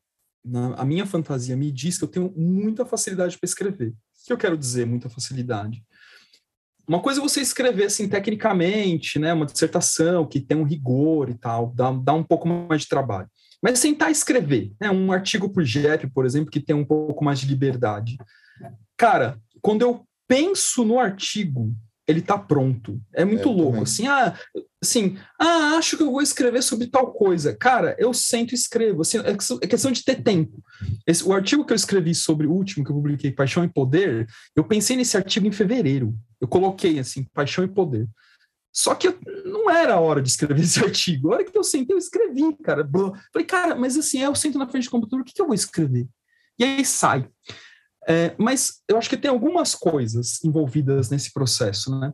na, 0.44 0.74
a 0.76 0.86
minha 0.86 1.06
fantasia 1.06 1.56
me 1.56 1.72
diz 1.72 1.98
que 1.98 2.04
eu 2.04 2.08
tenho 2.08 2.34
muita 2.36 2.86
facilidade 2.86 3.38
para 3.38 3.48
escrever. 3.48 3.90
O 3.90 4.26
que 4.26 4.34
eu 4.34 4.38
quero 4.38 4.58
dizer, 4.58 4.86
muita 4.86 5.10
facilidade? 5.10 5.84
Uma 6.88 7.02
coisa 7.02 7.20
é 7.20 7.24
você 7.24 7.42
escrever 7.42 7.86
assim 7.86 8.08
tecnicamente, 8.08 9.20
né, 9.20 9.32
uma 9.34 9.46
dissertação 9.46 10.26
que 10.26 10.40
tem 10.40 10.58
um 10.58 10.64
rigor 10.64 11.30
e 11.30 11.36
tal, 11.36 11.72
dá, 11.76 11.92
dá 11.92 12.14
um 12.14 12.24
pouco 12.24 12.48
mais 12.48 12.82
de 12.82 12.88
trabalho. 12.88 13.30
Mas 13.62 13.80
sentar 13.80 14.10
e 14.10 14.13
escrever, 14.13 14.72
né, 14.80 14.89
um 14.89 15.12
artigo 15.12 15.50
por 15.50 15.63
JEP, 15.63 16.10
por 16.12 16.26
exemplo, 16.26 16.50
que 16.50 16.60
tem 16.60 16.76
um 16.76 16.86
pouco 16.86 17.24
mais 17.24 17.39
de 17.39 17.48
liberdade. 17.48 18.17
Cara, 18.98 19.39
quando 19.62 19.82
eu 19.82 20.06
penso 20.28 20.86
no 20.86 21.00
artigo, 21.00 21.74
ele 22.10 22.22
tá 22.22 22.38
pronto. 22.38 23.00
É 23.13 23.24
muito 23.24 23.50
é, 23.50 23.52
louco. 23.52 23.72
Também. 23.72 23.84
Assim, 23.84 24.08
ah, 24.08 24.34
assim, 24.82 25.17
ah, 25.39 25.76
acho 25.78 25.95
que 25.95 26.02
eu 26.02 26.12
vou 26.12 26.24
escrever 26.24 26.63
sobre 26.63 26.88
tal 26.88 27.13
coisa. 27.13 27.56
Cara, 27.56 27.95
eu 28.00 28.13
sento 28.15 28.52
e 28.52 28.56
escrevo. 28.56 29.02
Assim, 29.02 29.19
é 29.19 29.67
questão 29.67 29.91
de 29.91 30.04
ter 30.04 30.24
tempo. 30.24 30.63
Esse, 31.06 31.24
o 31.24 31.34
artigo 31.34 31.63
que 31.63 31.72
eu 31.72 31.76
escrevi 31.76 32.15
sobre 32.15 32.48
o 32.48 32.52
último 32.52 32.84
que 32.84 32.91
eu 32.91 32.95
publiquei, 32.95 33.32
Paixão 33.32 33.63
e 33.63 33.69
Poder, 33.69 34.28
eu 34.56 34.63
pensei 34.63 34.98
nesse 34.98 35.15
artigo 35.17 35.45
em 35.45 35.52
fevereiro. 35.52 36.15
Eu 36.41 36.48
coloquei 36.48 36.98
assim, 36.98 37.24
Paixão 37.32 37.63
e 37.63 37.67
Poder. 37.67 38.08
Só 38.72 38.94
que 38.96 39.08
eu, 39.08 39.20
não 39.46 39.70
era 39.70 39.96
a 39.96 40.00
hora 40.00 40.22
de 40.22 40.30
escrever 40.30 40.62
esse 40.64 40.84
artigo. 40.84 41.32
A 41.32 41.36
hora 41.36 41.44
que 41.44 41.58
eu 41.58 41.64
sentei, 41.64 41.96
eu 41.96 42.00
escrevi, 42.00 42.56
cara. 42.64 42.88
Falei, 43.34 43.46
cara, 43.46 43.76
mas 43.76 43.98
assim, 43.98 44.20
eu 44.20 44.36
sento 44.36 44.58
na 44.58 44.68
frente 44.68 44.86
do 44.86 44.92
computador, 44.92 45.22
o 45.22 45.24
que, 45.26 45.34
que 45.34 45.42
eu 45.42 45.48
vou 45.48 45.56
escrever? 45.56 46.08
E 46.58 46.64
aí 46.64 46.86
sai. 46.86 47.28
É, 48.08 48.34
mas 48.38 48.82
eu 48.88 48.98
acho 48.98 49.10
que 49.10 49.18
tem 49.18 49.30
algumas 49.30 49.76
coisas 49.76 50.44
envolvidas 50.44 51.10
nesse 51.10 51.32
processo, 51.32 51.98
né? 52.00 52.14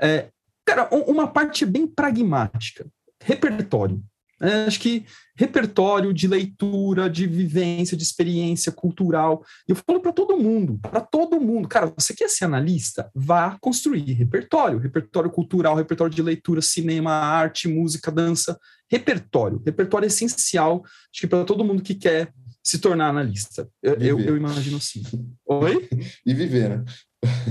É, 0.00 0.30
cara, 0.64 0.88
uma 0.92 1.28
parte 1.28 1.64
bem 1.64 1.86
pragmática, 1.86 2.86
repertório. 3.22 4.02
É, 4.40 4.64
acho 4.66 4.80
que 4.80 5.06
repertório 5.34 6.12
de 6.12 6.26
leitura, 6.26 7.08
de 7.08 7.26
vivência, 7.26 7.96
de 7.96 8.02
experiência 8.02 8.70
cultural. 8.70 9.44
Eu 9.66 9.76
falo 9.76 10.00
para 10.00 10.12
todo 10.12 10.36
mundo, 10.36 10.78
para 10.78 11.00
todo 11.00 11.40
mundo. 11.40 11.68
Cara, 11.68 11.92
você 11.96 12.14
quer 12.14 12.28
ser 12.28 12.44
analista? 12.44 13.10
Vá 13.14 13.56
construir 13.60 14.12
repertório, 14.12 14.78
repertório 14.78 15.30
cultural, 15.30 15.74
repertório 15.74 16.14
de 16.14 16.22
leitura, 16.22 16.60
cinema, 16.60 17.12
arte, 17.12 17.68
música, 17.68 18.10
dança, 18.10 18.58
repertório. 18.90 19.62
Repertório 19.64 20.06
é 20.06 20.08
essencial, 20.08 20.82
acho 20.84 21.20
que 21.20 21.26
para 21.26 21.44
todo 21.44 21.64
mundo 21.64 21.82
que 21.82 21.94
quer 21.94 22.32
se 22.62 22.78
tornar 22.78 23.10
analista. 23.10 23.68
Eu, 23.82 23.94
eu, 23.94 24.20
eu, 24.20 24.36
imagino 24.36 24.78
assim. 24.78 25.02
Oi? 25.46 25.88
e 26.26 26.34
viver, 26.34 26.70
né? 26.70 26.84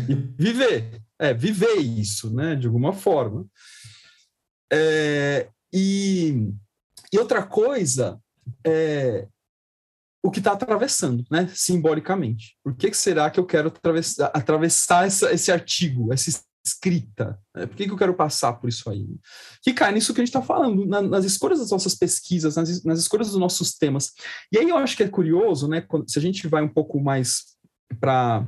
e 0.10 0.16
viver. 0.38 1.02
É, 1.18 1.34
viver 1.34 1.78
isso, 1.78 2.34
né? 2.34 2.56
De 2.56 2.68
alguma 2.68 2.92
forma. 2.92 3.46
É, 4.72 5.48
e, 5.72 6.52
e 7.16 7.18
outra 7.18 7.44
coisa 7.44 8.20
é 8.66 9.28
o 10.22 10.30
que 10.30 10.40
está 10.40 10.52
atravessando, 10.52 11.24
né? 11.32 11.50
Simbolicamente. 11.54 12.58
Por 12.64 12.76
que, 12.76 12.90
que 12.90 12.98
será 12.98 13.30
que 13.30 13.40
eu 13.40 13.46
quero 13.46 13.70
atravessar, 13.70 14.32
atravessar 14.34 15.08
essa, 15.08 15.32
esse 15.32 15.52
artigo, 15.52 16.12
essa 16.12 16.30
escrita. 16.66 17.40
Né? 17.56 17.68
Por 17.68 17.78
que, 17.78 17.86
que 17.86 17.92
eu 17.92 17.98
quero 17.98 18.16
passar 18.16 18.54
por 18.54 18.68
isso 18.68 18.90
aí? 18.90 19.08
Que 19.62 19.72
cai 19.72 19.94
nisso 19.94 20.14
que 20.14 20.20
a 20.20 20.26
gente 20.26 20.36
está 20.36 20.42
falando, 20.42 20.86
na, 20.86 21.02
nas 21.02 21.24
escolhas 21.24 21.60
das 21.60 21.70
nossas 21.70 21.96
pesquisas, 21.96 22.56
nas, 22.56 22.84
nas, 22.84 23.00
escolhas 23.00 23.30
dos 23.30 23.40
nossos 23.40 23.76
temas. 23.76 24.12
E 24.52 24.58
aí 24.58 24.68
eu 24.68 24.78
acho 24.78 24.98
que 24.98 25.04
é 25.04 25.08
curioso, 25.08 25.68
né, 25.68 25.82
quando, 25.82 26.10
se 26.10 26.18
a 26.20 26.22
gente 26.22 26.48
vai 26.48 26.64
um 26.64 26.68
pouco 26.68 27.00
mais 27.00 27.56
para. 28.00 28.46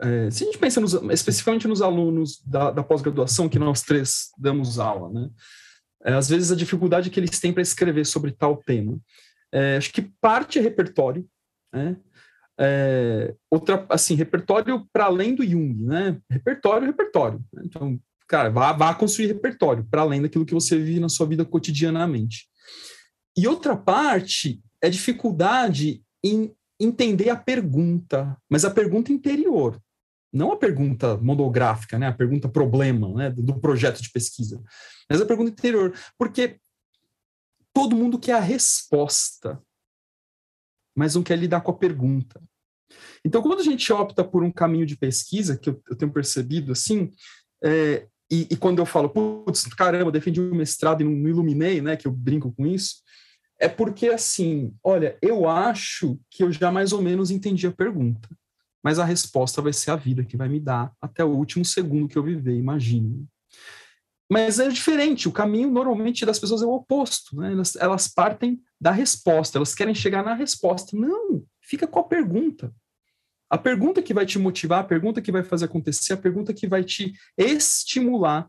É, 0.00 0.30
se 0.30 0.42
a 0.42 0.46
gente 0.46 0.58
pensa 0.58 0.80
nos, 0.80 0.94
especificamente 0.94 1.68
nos 1.68 1.82
alunos 1.82 2.42
da, 2.46 2.70
da 2.70 2.82
pós-graduação, 2.82 3.48
que 3.48 3.58
nós 3.58 3.82
três 3.82 4.30
damos 4.38 4.78
aula, 4.78 5.10
né? 5.12 5.28
É, 6.04 6.12
às 6.14 6.28
vezes 6.28 6.50
a 6.50 6.56
dificuldade 6.56 7.10
que 7.10 7.20
eles 7.20 7.38
têm 7.38 7.52
para 7.52 7.62
escrever 7.62 8.06
sobre 8.06 8.32
tal 8.32 8.56
tema. 8.56 8.98
É, 9.52 9.76
acho 9.76 9.92
que 9.92 10.02
parte 10.20 10.58
é 10.58 10.62
repertório, 10.62 11.26
né? 11.72 11.96
É, 12.58 13.34
outra, 13.50 13.86
assim, 13.88 14.14
repertório 14.14 14.86
para 14.92 15.06
além 15.06 15.34
do 15.34 15.42
Jung, 15.42 15.82
né? 15.82 16.20
Repertório, 16.30 16.86
repertório. 16.86 17.40
Então, 17.64 17.98
cara, 18.28 18.50
vá, 18.50 18.72
vá 18.72 18.94
construir 18.94 19.28
repertório 19.28 19.86
para 19.90 20.02
além 20.02 20.20
daquilo 20.20 20.44
que 20.44 20.54
você 20.54 20.78
vive 20.78 21.00
na 21.00 21.08
sua 21.08 21.26
vida 21.26 21.44
cotidianamente. 21.44 22.46
E 23.36 23.48
outra 23.48 23.76
parte 23.76 24.60
é 24.82 24.90
dificuldade 24.90 26.02
em 26.22 26.54
entender 26.78 27.30
a 27.30 27.36
pergunta, 27.36 28.36
mas 28.48 28.64
a 28.64 28.70
pergunta 28.70 29.12
interior, 29.12 29.80
não 30.32 30.52
a 30.52 30.56
pergunta 30.56 31.16
monográfica, 31.16 31.98
né? 31.98 32.06
A 32.06 32.12
pergunta 32.12 32.48
problema, 32.48 33.12
né? 33.14 33.30
Do 33.30 33.58
projeto 33.60 34.00
de 34.02 34.10
pesquisa, 34.10 34.62
mas 35.08 35.20
a 35.20 35.26
pergunta 35.26 35.50
interior, 35.50 35.94
porque 36.18 36.58
todo 37.72 37.96
mundo 37.96 38.18
quer 38.18 38.34
a 38.34 38.40
resposta, 38.40 39.60
mas 40.96 41.14
não 41.14 41.22
quer 41.22 41.36
lidar 41.36 41.60
com 41.60 41.70
a 41.70 41.76
pergunta. 41.76 42.40
Então, 43.24 43.42
quando 43.42 43.60
a 43.60 43.64
gente 43.64 43.92
opta 43.92 44.24
por 44.24 44.42
um 44.42 44.50
caminho 44.50 44.86
de 44.86 44.96
pesquisa, 44.96 45.56
que 45.56 45.70
eu, 45.70 45.80
eu 45.88 45.96
tenho 45.96 46.12
percebido 46.12 46.72
assim, 46.72 47.10
é, 47.62 48.06
e, 48.30 48.46
e, 48.50 48.56
quando 48.56 48.78
eu 48.78 48.86
falo, 48.86 49.08
putz, 49.10 49.64
caramba, 49.74 50.12
defendi 50.12 50.40
o 50.40 50.52
um 50.52 50.54
mestrado 50.54 51.00
e 51.00 51.04
não, 51.04 51.12
não 51.12 51.28
iluminei, 51.28 51.80
né, 51.80 51.96
que 51.96 52.06
eu 52.06 52.12
brinco 52.12 52.52
com 52.52 52.66
isso, 52.66 53.02
é 53.58 53.68
porque, 53.68 54.08
assim, 54.08 54.74
olha, 54.82 55.18
eu 55.20 55.48
acho 55.48 56.18
que 56.30 56.42
eu 56.42 56.50
já 56.50 56.70
mais 56.70 56.92
ou 56.92 57.02
menos 57.02 57.30
entendi 57.30 57.66
a 57.66 57.72
pergunta, 57.72 58.28
mas 58.82 58.98
a 58.98 59.04
resposta 59.04 59.60
vai 59.60 59.72
ser 59.72 59.90
a 59.90 59.96
vida 59.96 60.24
que 60.24 60.36
vai 60.36 60.48
me 60.48 60.60
dar 60.60 60.92
até 61.00 61.24
o 61.24 61.28
último 61.28 61.64
segundo 61.64 62.08
que 62.08 62.16
eu 62.16 62.22
viver, 62.22 62.56
imagino. 62.56 63.28
Mas 64.30 64.60
é 64.60 64.68
diferente, 64.68 65.28
o 65.28 65.32
caminho 65.32 65.70
normalmente 65.70 66.24
das 66.24 66.38
pessoas 66.38 66.62
é 66.62 66.64
o 66.64 66.72
oposto, 66.72 67.36
né? 67.36 67.52
elas, 67.52 67.74
elas 67.76 68.06
partem 68.06 68.62
da 68.80 68.92
resposta, 68.92 69.58
elas 69.58 69.74
querem 69.74 69.94
chegar 69.94 70.24
na 70.24 70.34
resposta. 70.34 70.96
Não, 70.96 71.44
fica 71.60 71.86
com 71.86 71.98
a 71.98 72.04
pergunta. 72.04 72.72
A 73.50 73.58
pergunta 73.58 74.00
que 74.00 74.14
vai 74.14 74.24
te 74.24 74.38
motivar, 74.38 74.80
a 74.80 74.86
pergunta 74.86 75.20
que 75.20 75.32
vai 75.32 75.42
fazer 75.42 75.64
acontecer, 75.64 76.12
a 76.12 76.16
pergunta 76.16 76.54
que 76.54 76.68
vai 76.68 76.84
te 76.84 77.12
estimular 77.36 78.48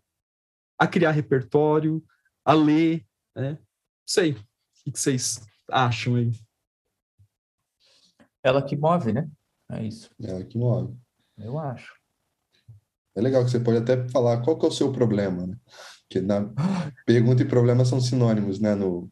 a 0.78 0.88
criar 0.88 1.12
repertório, 1.12 2.04
a 2.46 2.54
ler, 2.54 3.04
né? 3.36 3.58
Sei. 4.06 4.34
O 4.34 4.92
que 4.92 5.00
vocês 5.00 5.42
acham 5.70 6.16
aí? 6.16 6.32
Ela 8.44 8.64
que 8.64 8.76
move, 8.76 9.14
né? 9.14 9.30
É 9.72 9.84
isso. 9.84 10.10
Ela 10.22 10.44
que 10.44 10.58
move. 10.58 10.94
Eu 11.38 11.58
acho. 11.58 11.94
É 13.16 13.22
legal 13.22 13.44
que 13.44 13.52
você 13.52 13.60
pode 13.60 13.78
até 13.78 14.08
falar 14.10 14.42
qual 14.42 14.58
que 14.58 14.66
é 14.66 14.70
o 14.70 14.72
seu 14.72 14.92
problema, 14.92 15.48
né? 15.48 15.56
Porque 16.04 16.22
na 16.22 16.50
pergunta 17.06 17.42
e 17.42 17.48
problema 17.48 17.86
são 17.86 18.00
sinônimos, 18.00 18.60
né, 18.60 18.76
no, 18.76 19.10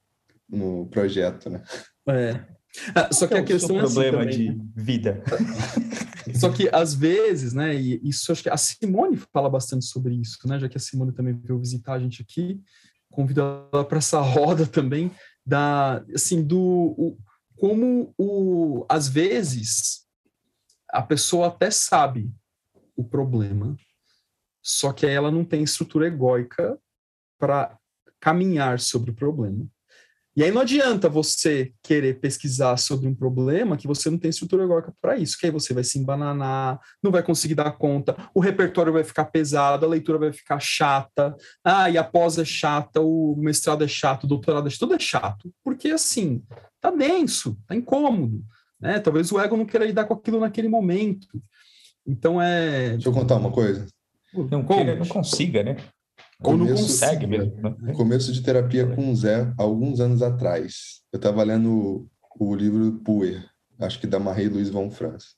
no 0.48 0.88
projeto, 0.88 1.50
né? 1.50 1.64
É. 2.08 2.46
Ah, 2.94 3.12
só 3.12 3.28
que 3.28 3.34
a 3.34 3.38
é 3.38 3.44
questão 3.44 3.80
é 3.80 3.84
assim 3.84 3.94
problema 3.96 4.20
também, 4.20 4.38
de 4.38 4.58
né? 4.58 4.66
vida. 4.76 5.24
Só 6.36 6.52
que 6.52 6.70
às 6.72 6.94
vezes, 6.94 7.54
né, 7.54 7.76
e 7.76 8.00
isso 8.04 8.32
acho 8.32 8.44
que 8.44 8.50
a 8.50 8.58
Simone 8.58 9.18
fala 9.34 9.50
bastante 9.50 9.86
sobre 9.86 10.14
isso, 10.14 10.38
né, 10.46 10.60
já 10.60 10.70
que 10.70 10.78
a 10.78 10.80
Simone 10.80 11.12
também 11.12 11.34
veio 11.34 11.60
visitar 11.60 11.94
a 11.94 12.00
gente 12.00 12.22
aqui, 12.22 12.62
convido 13.12 13.42
ela 13.42 13.84
para 13.84 13.98
essa 13.98 14.20
roda 14.20 14.68
também 14.68 15.12
da 15.44 16.04
assim 16.14 16.44
do 16.44 16.60
o, 16.60 17.18
como 17.58 18.14
o 18.18 18.86
às 18.88 19.10
vezes 19.10 19.99
a 20.92 21.02
pessoa 21.02 21.48
até 21.48 21.72
sabe 21.72 22.32
o 22.96 23.04
problema, 23.04 23.76
só 24.62 24.92
que 24.92 25.06
ela 25.06 25.32
não 25.32 25.46
tem 25.46 25.64
estrutura 25.64 26.08
egóica 26.08 26.78
para 27.40 27.78
caminhar 28.20 28.80
sobre 28.80 29.12
o 29.12 29.16
problema. 29.16 29.66
E 30.36 30.44
aí 30.44 30.52
não 30.52 30.62
adianta 30.62 31.10
você 31.10 31.74
querer 31.84 32.20
pesquisar 32.20 32.78
sobre 32.78 33.08
um 33.08 33.16
problema 33.16 33.76
que 33.76 33.88
você 33.88 34.10
não 34.10 34.18
tem 34.18 34.30
estrutura 34.30 34.64
egóica 34.64 34.94
para 35.02 35.18
isso, 35.18 35.38
que 35.38 35.46
aí 35.46 35.52
você 35.52 35.74
vai 35.74 35.84
se 35.84 36.00
embananar, 36.00 36.80
não 37.04 37.12
vai 37.12 37.24
conseguir 37.24 37.56
dar 37.56 37.72
conta, 37.72 38.16
o 38.34 38.40
repertório 38.40 38.94
vai 38.94 39.04
ficar 39.04 39.26
pesado, 39.26 39.86
a 39.86 39.90
leitura 39.90 40.18
vai 40.18 40.32
ficar 40.32 40.60
chata, 40.60 41.36
ah, 41.64 41.90
e 41.90 41.98
a 41.98 42.04
pós 42.04 42.38
é 42.38 42.46
chata, 42.46 43.02
o 43.02 43.36
mestrado 43.38 43.84
é 43.84 43.88
chato, 43.88 44.24
o 44.24 44.28
doutorado 44.28 44.68
é 44.68 44.70
chato, 44.70 44.80
tudo 44.80 44.96
é 44.96 45.00
chato, 45.00 45.54
porque 45.64 45.90
assim, 45.90 46.42
tá 46.80 46.92
denso, 46.92 47.58
tá 47.68 47.76
incômodo, 47.76 48.42
né? 48.80 49.00
Talvez 49.00 49.32
o 49.32 49.40
ego 49.40 49.58
não 49.58 49.66
queira 49.66 49.86
lidar 49.86 50.06
com 50.06 50.14
aquilo 50.14 50.40
naquele 50.40 50.68
momento. 50.68 51.28
Então 52.06 52.42
é. 52.42 52.92
Deixa 52.92 53.10
eu 53.10 53.14
contar 53.14 53.36
uma 53.36 53.52
coisa. 53.52 53.86
Não, 54.34 54.64
queira, 54.64 54.96
não 54.96 55.06
consiga, 55.06 55.64
né? 55.64 55.78
Ou 56.42 56.52
começo, 56.54 56.74
não 56.74 56.82
consegue 56.82 57.28
mesmo. 57.28 57.54
Né? 57.62 57.94
Começo 57.94 58.32
de 58.32 58.42
terapia 58.42 58.88
com 58.88 59.12
o 59.12 59.16
Zé, 59.16 59.52
alguns 59.58 60.00
anos 60.00 60.22
atrás. 60.22 61.02
Eu 61.12 61.18
estava 61.18 61.44
lendo 61.44 62.10
o, 62.40 62.52
o 62.52 62.56
livro 62.56 62.94
Puer, 63.04 63.46
acho 63.80 64.00
que 64.00 64.08
da 64.08 64.20
Marie-Louise 64.20 64.72
von 64.72 64.90
Franz. 64.90 65.36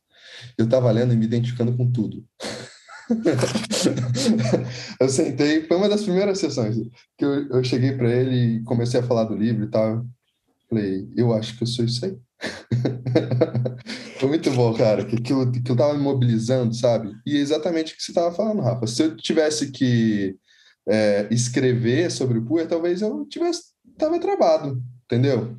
Eu 0.58 0.66
estava 0.66 0.92
lendo 0.92 1.14
e 1.14 1.18
me 1.18 1.26
identificando 1.26 1.76
com 1.76 1.92
tudo. 1.92 2.24
eu 5.00 5.10
sentei, 5.10 5.66
foi 5.66 5.78
uma 5.78 5.90
das 5.90 6.04
primeiras 6.04 6.40
sessões 6.40 6.78
que 7.18 7.26
eu, 7.26 7.48
eu 7.50 7.64
cheguei 7.64 7.94
para 7.94 8.10
ele 8.10 8.36
e 8.36 8.64
comecei 8.64 9.00
a 9.00 9.04
falar 9.04 9.24
do 9.24 9.36
livro 9.36 9.66
e 9.66 9.70
tal. 9.70 10.06
Falei, 10.72 11.06
eu 11.18 11.34
acho 11.34 11.58
que 11.58 11.64
eu 11.64 11.68
sou 11.68 11.84
isso 11.84 12.06
aí. 12.06 12.18
foi 14.18 14.30
muito 14.30 14.50
bom, 14.52 14.74
cara, 14.74 15.04
que 15.04 15.18
aquilo, 15.18 15.52
eu 15.68 15.76
tava 15.76 15.94
me 15.94 16.02
mobilizando, 16.02 16.74
sabe? 16.74 17.14
E 17.26 17.36
é 17.36 17.40
exatamente 17.40 17.94
o 17.94 17.98
que 17.98 18.02
você 18.02 18.14
tava 18.14 18.34
falando, 18.34 18.62
Rafa. 18.62 18.88
Se 18.88 19.04
eu 19.04 19.18
tivesse 19.18 19.70
que 19.70 20.38
é, 20.88 21.28
escrever 21.30 22.10
sobre 22.10 22.38
o 22.38 22.46
Puer, 22.46 22.70
talvez 22.70 23.02
eu 23.02 23.26
tivesse 23.26 23.64
tava 23.98 24.18
travado, 24.18 24.82
entendeu? 25.04 25.58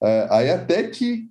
É, 0.00 0.28
aí 0.30 0.50
até 0.50 0.84
que 0.84 1.28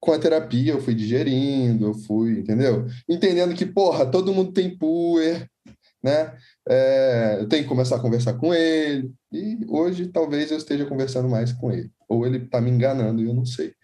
com 0.00 0.10
a 0.12 0.18
terapia 0.18 0.72
eu 0.72 0.80
fui 0.80 0.94
digerindo, 0.96 1.86
eu 1.86 1.94
fui, 1.94 2.40
entendeu? 2.40 2.86
Entendendo 3.08 3.54
que, 3.54 3.66
porra, 3.66 4.04
todo 4.04 4.34
mundo 4.34 4.52
tem 4.52 4.76
puer, 4.76 5.48
né? 6.02 6.36
É, 6.68 7.36
eu 7.38 7.48
tenho 7.48 7.62
que 7.62 7.68
começar 7.68 7.96
a 7.96 8.00
conversar 8.00 8.34
com 8.34 8.52
ele, 8.52 9.12
e 9.32 9.58
hoje 9.68 10.08
talvez 10.08 10.50
eu 10.50 10.58
esteja 10.58 10.84
conversando 10.86 11.28
mais 11.28 11.52
com 11.52 11.70
ele. 11.70 11.90
Ou 12.08 12.26
ele 12.26 12.38
está 12.38 12.60
me 12.60 12.70
enganando 12.70 13.22
e 13.22 13.26
eu 13.26 13.34
não 13.34 13.44
sei. 13.44 13.74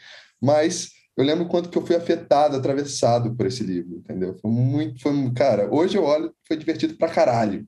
Mas 0.41 0.91
eu 1.17 1.25
lembro 1.25 1.47
quanto 1.47 1.69
que 1.69 1.79
eu 1.79 1.87
fui 1.87 1.95
afetado, 1.95 2.57
atravessado 2.57 3.35
por 3.35 3.47
esse 3.47 3.63
livro, 3.63 3.97
entendeu? 3.99 4.37
Foi 4.41 4.51
muito, 4.51 5.01
foi, 5.01 5.13
cara, 5.33 5.73
hoje 5.73 5.97
eu 5.97 6.05
olho, 6.05 6.35
foi 6.47 6.57
divertido 6.57 6.97
pra 6.97 7.09
caralho. 7.09 7.67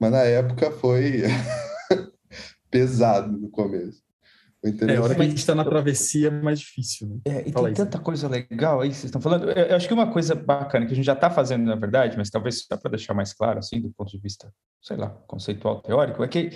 Mas 0.00 0.10
na 0.10 0.22
época 0.22 0.70
foi 0.70 1.22
pesado 2.70 3.38
no 3.38 3.48
começo. 3.48 4.02
É, 4.64 4.96
a 4.96 5.02
hora 5.02 5.14
que 5.16 5.20
a 5.20 5.24
gente 5.24 5.38
está 5.38 5.56
na 5.56 5.64
travessia 5.64 6.28
é 6.28 6.30
mais 6.30 6.60
difícil. 6.60 7.08
Né? 7.08 7.20
É, 7.24 7.48
e 7.48 7.52
Fala 7.52 7.66
tem 7.66 7.74
tanta 7.74 7.98
coisa 7.98 8.28
legal 8.28 8.80
aí 8.80 8.90
que 8.90 8.94
vocês 8.94 9.06
estão 9.06 9.20
falando. 9.20 9.50
Eu, 9.50 9.66
eu, 9.66 9.76
acho 9.76 9.88
que 9.88 9.94
uma 9.94 10.12
coisa 10.12 10.36
bacana 10.36 10.86
que 10.86 10.92
a 10.92 10.94
gente 10.94 11.04
já 11.04 11.14
está 11.14 11.28
fazendo, 11.28 11.64
na 11.64 11.74
verdade, 11.74 12.16
mas 12.16 12.30
talvez 12.30 12.64
só 12.64 12.76
para 12.76 12.92
deixar 12.92 13.12
mais 13.12 13.32
claro, 13.32 13.58
assim, 13.58 13.80
do 13.80 13.90
ponto 13.90 14.12
de 14.12 14.18
vista, 14.18 14.52
sei 14.80 14.96
lá, 14.96 15.10
conceitual, 15.26 15.82
teórico, 15.82 16.22
é 16.22 16.28
que 16.28 16.50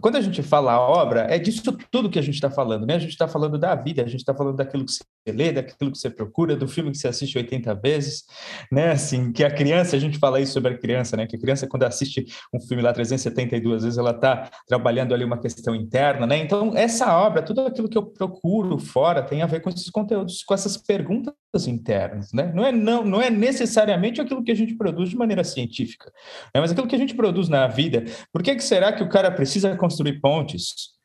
quando 0.00 0.16
a 0.16 0.20
gente 0.20 0.42
fala 0.42 0.78
obra, 0.78 1.26
é 1.30 1.38
disso 1.38 1.62
tudo 1.90 2.10
que 2.10 2.18
a 2.18 2.22
gente 2.22 2.34
está 2.34 2.50
falando, 2.50 2.86
né? 2.86 2.94
A 2.94 2.98
gente 2.98 3.10
está 3.10 3.26
falando 3.26 3.58
da 3.58 3.74
vida, 3.74 4.02
a 4.02 4.06
gente 4.06 4.20
está 4.20 4.34
falando 4.34 4.56
daquilo 4.56 4.84
que 4.84 4.92
você 4.92 5.04
lê, 5.28 5.52
daquilo 5.52 5.90
que 5.90 5.98
você 5.98 6.10
procura, 6.10 6.54
do 6.54 6.68
filme 6.68 6.90
que 6.90 6.98
você 6.98 7.08
assiste 7.08 7.36
80 7.36 7.74
vezes, 7.74 8.24
né? 8.70 8.90
Assim, 8.90 9.32
que 9.32 9.42
a 9.42 9.50
criança, 9.50 9.96
a 9.96 9.98
gente 9.98 10.18
fala 10.18 10.40
isso 10.40 10.52
sobre 10.52 10.74
a 10.74 10.78
criança, 10.78 11.16
né? 11.16 11.26
Que 11.26 11.36
a 11.36 11.38
criança, 11.38 11.66
quando 11.66 11.84
assiste 11.84 12.26
um 12.52 12.60
filme 12.60 12.82
lá 12.82 12.92
372 12.92 13.84
vezes, 13.84 13.98
ela 13.98 14.10
está 14.10 14.50
trabalhando 14.66 15.14
ali 15.14 15.24
uma 15.24 15.38
questão 15.38 15.74
interna, 15.74 16.26
né? 16.26 16.36
Então, 16.38 16.72
essa 16.76 17.16
obra, 17.16 17.42
tudo 17.42 17.62
aquilo 17.62 17.88
que 17.88 17.98
eu 17.98 18.04
procuro 18.04 18.78
fora 18.78 19.22
tem 19.22 19.42
a 19.42 19.46
ver 19.46 19.60
com 19.60 19.70
esses 19.70 19.88
conteúdos, 19.90 20.42
com 20.44 20.54
essas 20.54 20.76
perguntas 20.76 21.34
internas, 21.66 22.32
né? 22.34 22.52
Não 22.54 22.66
é, 22.66 22.72
não, 22.72 23.02
não 23.02 23.22
é 23.22 23.30
necessariamente 23.30 24.20
aquilo 24.20 24.44
que 24.44 24.50
a 24.50 24.54
gente 24.54 24.74
produz 24.74 25.08
de 25.08 25.16
maneira 25.16 25.42
científica, 25.42 26.12
né? 26.54 26.60
mas 26.60 26.72
aquilo 26.72 26.86
que 26.86 26.94
a 26.94 26.98
gente 26.98 27.14
produz 27.14 27.48
na 27.48 27.66
vida. 27.66 28.04
Por 28.30 28.42
que, 28.42 28.54
que 28.54 28.62
será 28.62 28.92
que 28.92 29.02
o 29.02 29.08
cara 29.08 29.30
precisa 29.30 29.74
construir 29.86 30.20
pontes? 30.20 30.96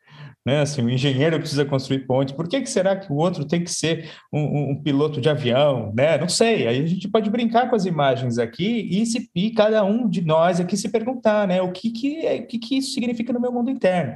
Né? 0.45 0.61
Assim, 0.61 0.81
o 0.81 0.89
engenheiro 0.89 1.37
precisa 1.39 1.63
construir 1.63 1.99
pontes. 2.07 2.33
Por 2.33 2.47
que, 2.47 2.61
que 2.61 2.69
será 2.69 2.95
que 2.95 3.11
o 3.11 3.15
outro 3.15 3.45
tem 3.45 3.63
que 3.63 3.71
ser 3.71 4.09
um, 4.33 4.71
um, 4.71 4.81
piloto 4.81 5.21
de 5.21 5.29
avião? 5.29 5.93
Né? 5.95 6.17
Não 6.17 6.27
sei. 6.27 6.67
Aí 6.67 6.83
a 6.83 6.87
gente 6.87 7.07
pode 7.07 7.29
brincar 7.29 7.69
com 7.69 7.75
as 7.75 7.85
imagens 7.85 8.39
aqui 8.39 8.89
e, 8.91 9.05
se, 9.05 9.29
e 9.35 9.51
cada 9.51 9.83
um 9.83 10.09
de 10.09 10.21
nós 10.21 10.59
aqui 10.59 10.75
se 10.75 10.89
perguntar, 10.89 11.47
né? 11.47 11.61
O 11.61 11.71
que 11.71 11.91
que, 11.91 12.25
é, 12.25 12.37
o 12.37 12.47
que 12.47 12.57
que 12.57 12.77
isso 12.77 12.93
significa 12.93 13.31
no 13.31 13.39
meu 13.39 13.51
mundo 13.51 13.69
interno? 13.69 14.15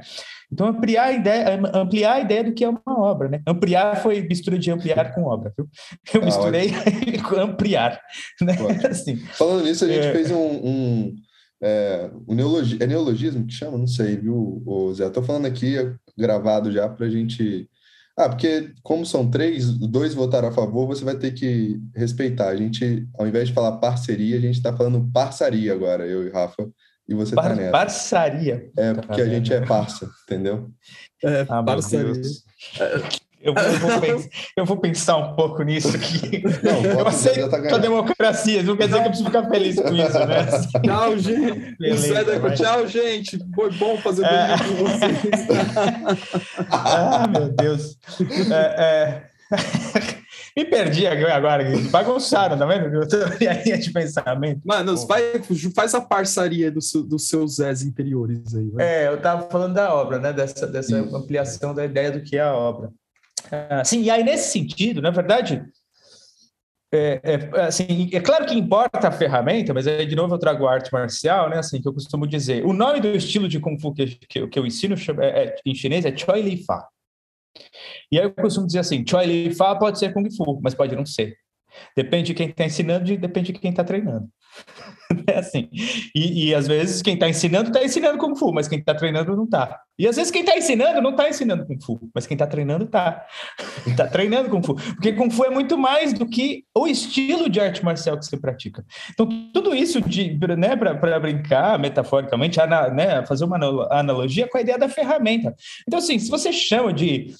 Então, 0.52 0.66
ampliar 0.66 1.04
a 1.04 1.12
ideia, 1.12 1.60
ampliar 1.74 2.14
a 2.14 2.20
ideia 2.20 2.44
do 2.44 2.52
que 2.52 2.64
é 2.64 2.68
uma 2.68 2.80
obra, 2.86 3.28
né? 3.28 3.40
Ampliar 3.46 3.96
foi 3.96 4.22
mistura 4.22 4.58
de 4.58 4.70
ampliar 4.70 5.12
com 5.14 5.24
obra, 5.24 5.52
viu? 5.56 5.68
Eu 6.12 6.22
ah, 6.22 6.24
misturei 6.24 6.72
com 7.28 7.36
ampliar, 7.36 8.00
né? 8.40 8.56
Assim, 8.88 9.16
Falando 9.16 9.64
nisso, 9.64 9.84
a 9.84 9.88
gente 9.88 10.06
é... 10.06 10.12
fez 10.12 10.30
um, 10.30 10.36
um, 10.36 11.16
é, 11.62 12.10
um 12.28 12.34
neologismo, 12.34 12.82
é 12.82 12.86
neologismo 12.86 13.46
que 13.46 13.52
chama? 13.52 13.78
Não 13.78 13.86
sei, 13.86 14.16
viu, 14.16 14.62
Zé? 14.94 15.06
Estou 15.06 15.22
falando 15.22 15.46
aqui, 15.46 15.76
gravado 16.16 16.70
já, 16.72 16.88
para 16.88 17.06
a 17.06 17.10
gente... 17.10 17.68
Ah, 18.18 18.30
porque 18.30 18.72
como 18.82 19.04
são 19.04 19.30
três, 19.30 19.70
dois 19.72 20.14
votaram 20.14 20.48
a 20.48 20.52
favor, 20.52 20.86
você 20.86 21.04
vai 21.04 21.16
ter 21.16 21.32
que 21.32 21.78
respeitar. 21.94 22.48
A 22.48 22.56
gente, 22.56 23.06
ao 23.18 23.26
invés 23.26 23.48
de 23.48 23.54
falar 23.54 23.76
parceria, 23.76 24.38
a 24.38 24.40
gente 24.40 24.56
está 24.56 24.74
falando 24.74 25.10
parçaria 25.12 25.72
agora, 25.74 26.06
eu 26.06 26.26
e 26.26 26.30
Rafa 26.30 26.66
e 27.08 27.14
você 27.14 27.34
tá 27.34 27.42
Par 27.42 27.50
tá 27.50 27.56
nessa. 27.56 27.72
Parçaria. 27.72 28.70
É, 28.76 28.94
porque 28.94 29.20
a 29.20 29.28
gente 29.28 29.52
é 29.52 29.64
parça, 29.64 30.10
entendeu? 30.24 30.70
É, 31.22 31.46
ah, 31.48 31.62
parceria. 31.62 32.12
Eu, 33.46 33.54
eu, 33.54 33.78
vou 33.78 34.00
pensar, 34.00 34.28
eu, 34.56 34.64
vou 34.64 34.76
pensar, 34.76 35.16
um 35.16 35.34
pouco 35.34 35.62
nisso 35.62 35.94
aqui. 35.94 36.42
Não, 36.62 36.82
eu 36.82 37.06
aceito 37.06 37.48
tá 37.48 37.56
a 37.56 37.78
democracia, 37.78 38.62
não 38.62 38.76
quer 38.76 38.86
dizer 38.86 39.00
que 39.00 39.06
eu 39.06 39.10
preciso 39.10 39.30
ficar 39.30 39.48
feliz 39.48 39.76
com 39.76 39.94
isso, 39.94 40.18
né? 40.26 40.46
Tchau, 40.84 41.18
gente. 41.18 41.76
Beleza, 41.78 42.40
mas... 42.42 42.58
Tchau, 42.58 42.86
gente. 42.86 43.38
Foi 43.54 43.70
bom 43.72 43.96
fazer 43.98 44.24
é... 44.24 44.56
com 44.58 44.74
vocês. 44.84 45.46
ah, 46.70 47.26
meu 47.28 47.48
Deus. 47.50 47.96
É, 48.50 48.82
é... 48.82 49.22
Me 50.56 50.64
perdi 50.64 51.06
agora, 51.06 51.64
bagunçaram, 51.90 52.56
tá 52.56 52.64
vendo? 52.64 52.86
A 52.86 53.62
linha 53.62 53.76
de 53.78 53.92
pensamento. 53.92 54.62
Mano, 54.64 54.96
vai, 55.06 55.42
faz 55.74 55.94
a 55.94 56.00
parceria 56.00 56.70
do 56.70 56.80
seu, 56.80 57.02
dos 57.02 57.28
seus 57.28 57.56
Zés 57.56 57.82
interiores 57.82 58.54
aí. 58.54 58.70
Vai. 58.70 58.86
É, 58.86 59.08
eu 59.08 59.20
tava 59.20 59.50
falando 59.50 59.74
da 59.74 59.94
obra, 59.94 60.18
né? 60.18 60.32
Dessa, 60.32 60.66
dessa 60.66 60.96
ampliação 60.96 61.74
da 61.74 61.84
ideia 61.84 62.10
do 62.10 62.22
que 62.22 62.38
é 62.38 62.42
a 62.42 62.54
obra. 62.54 62.90
Ah, 63.50 63.84
sim, 63.84 64.02
e 64.02 64.10
aí 64.10 64.24
nesse 64.24 64.50
sentido, 64.50 65.00
na 65.00 65.10
verdade, 65.10 65.64
é, 66.92 67.20
é, 67.22 67.60
assim, 67.62 68.08
é 68.12 68.20
claro 68.20 68.46
que 68.46 68.54
importa 68.54 69.08
a 69.08 69.12
ferramenta, 69.12 69.74
mas 69.74 69.86
aí 69.86 70.06
de 70.06 70.14
novo 70.14 70.34
eu 70.34 70.38
trago 70.38 70.66
a 70.66 70.72
arte 70.72 70.92
marcial, 70.92 71.50
né? 71.50 71.58
Assim, 71.58 71.80
que 71.80 71.88
eu 71.88 71.92
costumo 71.92 72.26
dizer. 72.26 72.64
O 72.64 72.72
nome 72.72 73.00
do 73.00 73.08
estilo 73.08 73.48
de 73.48 73.58
Kung 73.58 73.78
Fu 73.78 73.92
que, 73.92 74.06
que, 74.06 74.46
que 74.46 74.58
eu 74.58 74.66
ensino 74.66 74.94
é, 75.20 75.44
é, 75.44 75.54
em 75.64 75.74
chinês 75.74 76.04
é 76.04 76.16
Choi 76.16 76.40
Li 76.42 76.64
Fa. 76.64 76.86
E 78.10 78.18
aí 78.18 78.24
eu 78.24 78.32
costumo 78.32 78.66
dizer 78.66 78.80
assim, 78.80 79.04
Choi 79.06 79.26
Li 79.26 79.54
Fa 79.54 79.74
pode 79.76 79.98
ser 79.98 80.12
Kung 80.12 80.28
Fu, 80.34 80.60
mas 80.62 80.74
pode 80.74 80.94
não 80.94 81.04
ser. 81.04 81.36
Depende 81.96 82.28
de 82.28 82.34
quem 82.34 82.48
está 82.48 82.64
ensinando 82.64 83.12
e 83.12 83.16
depende 83.16 83.52
de 83.52 83.58
quem 83.58 83.70
está 83.70 83.84
treinando. 83.84 84.28
É 85.28 85.38
assim. 85.38 85.68
E, 86.14 86.48
e, 86.48 86.54
às 86.54 86.66
vezes 86.66 87.00
quem 87.00 87.14
está 87.14 87.28
ensinando 87.28 87.68
está 87.68 87.84
ensinando 87.84 88.18
Kung 88.18 88.34
Fu, 88.34 88.52
mas 88.52 88.66
quem 88.66 88.80
está 88.80 88.92
treinando 88.92 89.36
não 89.36 89.44
está. 89.44 89.80
E 89.98 90.06
às 90.06 90.16
vezes 90.16 90.30
quem 90.30 90.42
está 90.42 90.56
ensinando 90.56 91.00
não 91.00 91.10
está 91.10 91.28
ensinando 91.28 91.66
Kung 91.66 91.80
Fu, 91.80 91.98
mas 92.14 92.26
quem 92.26 92.34
está 92.34 92.46
treinando 92.46 92.84
está. 92.84 93.26
Está 93.86 94.06
treinando 94.08 94.50
Kung 94.50 94.62
Fu. 94.62 94.74
Porque 94.74 95.12
Kung 95.12 95.30
Fu 95.30 95.44
é 95.44 95.50
muito 95.50 95.78
mais 95.78 96.12
do 96.12 96.28
que 96.28 96.64
o 96.76 96.86
estilo 96.86 97.48
de 97.48 97.60
arte 97.60 97.84
marcial 97.84 98.18
que 98.18 98.26
você 98.26 98.36
pratica. 98.36 98.84
Então, 99.10 99.26
tudo 99.52 99.74
isso 99.74 100.00
de, 100.00 100.38
né, 100.56 100.76
para 100.76 101.18
brincar 101.18 101.78
metaforicamente, 101.78 102.58
né, 102.94 103.24
fazer 103.26 103.44
uma 103.44 103.56
analogia 103.90 104.48
com 104.48 104.58
a 104.58 104.60
ideia 104.60 104.78
da 104.78 104.88
ferramenta. 104.88 105.54
Então, 105.86 105.98
assim, 105.98 106.18
se 106.18 106.30
você 106.30 106.52
chama 106.52 106.92
de. 106.92 107.34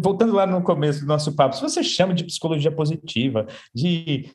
Voltando 0.00 0.34
lá 0.34 0.46
no 0.46 0.62
começo 0.62 1.00
do 1.00 1.06
nosso 1.06 1.34
papo, 1.34 1.56
se 1.56 1.62
você 1.62 1.82
chama 1.82 2.14
de 2.14 2.24
psicologia 2.24 2.72
positiva, 2.72 3.46
de. 3.74 4.30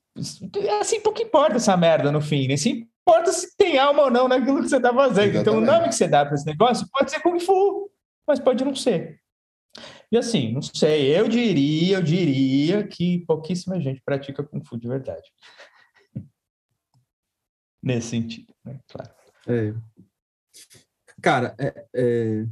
Assim, 0.79 1.01
pouco 1.01 1.21
importa 1.21 1.57
essa 1.57 1.75
merda 1.75 2.11
no 2.11 2.21
fim, 2.21 2.47
né? 2.47 2.55
Se 2.55 2.87
importa 3.05 3.31
se 3.31 3.55
tem 3.55 3.77
alma 3.77 4.03
ou 4.03 4.11
não 4.11 4.27
naquilo 4.27 4.63
que 4.63 4.69
você 4.69 4.77
está 4.77 4.91
fazendo. 4.91 5.35
Exatamente. 5.35 5.41
Então, 5.41 5.57
o 5.57 5.61
nome 5.61 5.89
que 5.89 5.95
você 5.95 6.07
dá 6.07 6.25
para 6.25 6.33
esse 6.33 6.45
negócio 6.45 6.87
pode 6.91 7.11
ser 7.11 7.21
Kung 7.21 7.39
Fu, 7.39 7.91
mas 8.27 8.39
pode 8.39 8.65
não 8.65 8.75
ser. 8.75 9.21
E 10.11 10.17
assim, 10.17 10.51
não 10.51 10.61
sei, 10.61 11.15
eu 11.17 11.27
diria, 11.27 11.97
eu 11.97 12.01
diria 12.01 12.87
que 12.87 13.19
pouquíssima 13.25 13.79
gente 13.79 14.01
pratica 14.03 14.43
Kung 14.43 14.63
Fu 14.63 14.77
de 14.77 14.87
verdade. 14.87 15.31
Nesse 17.81 18.09
sentido, 18.09 18.53
né? 18.65 18.79
Claro. 18.87 19.11
É. 19.47 19.73
Cara, 21.21 21.55
é, 21.59 21.85
é, 21.93 22.45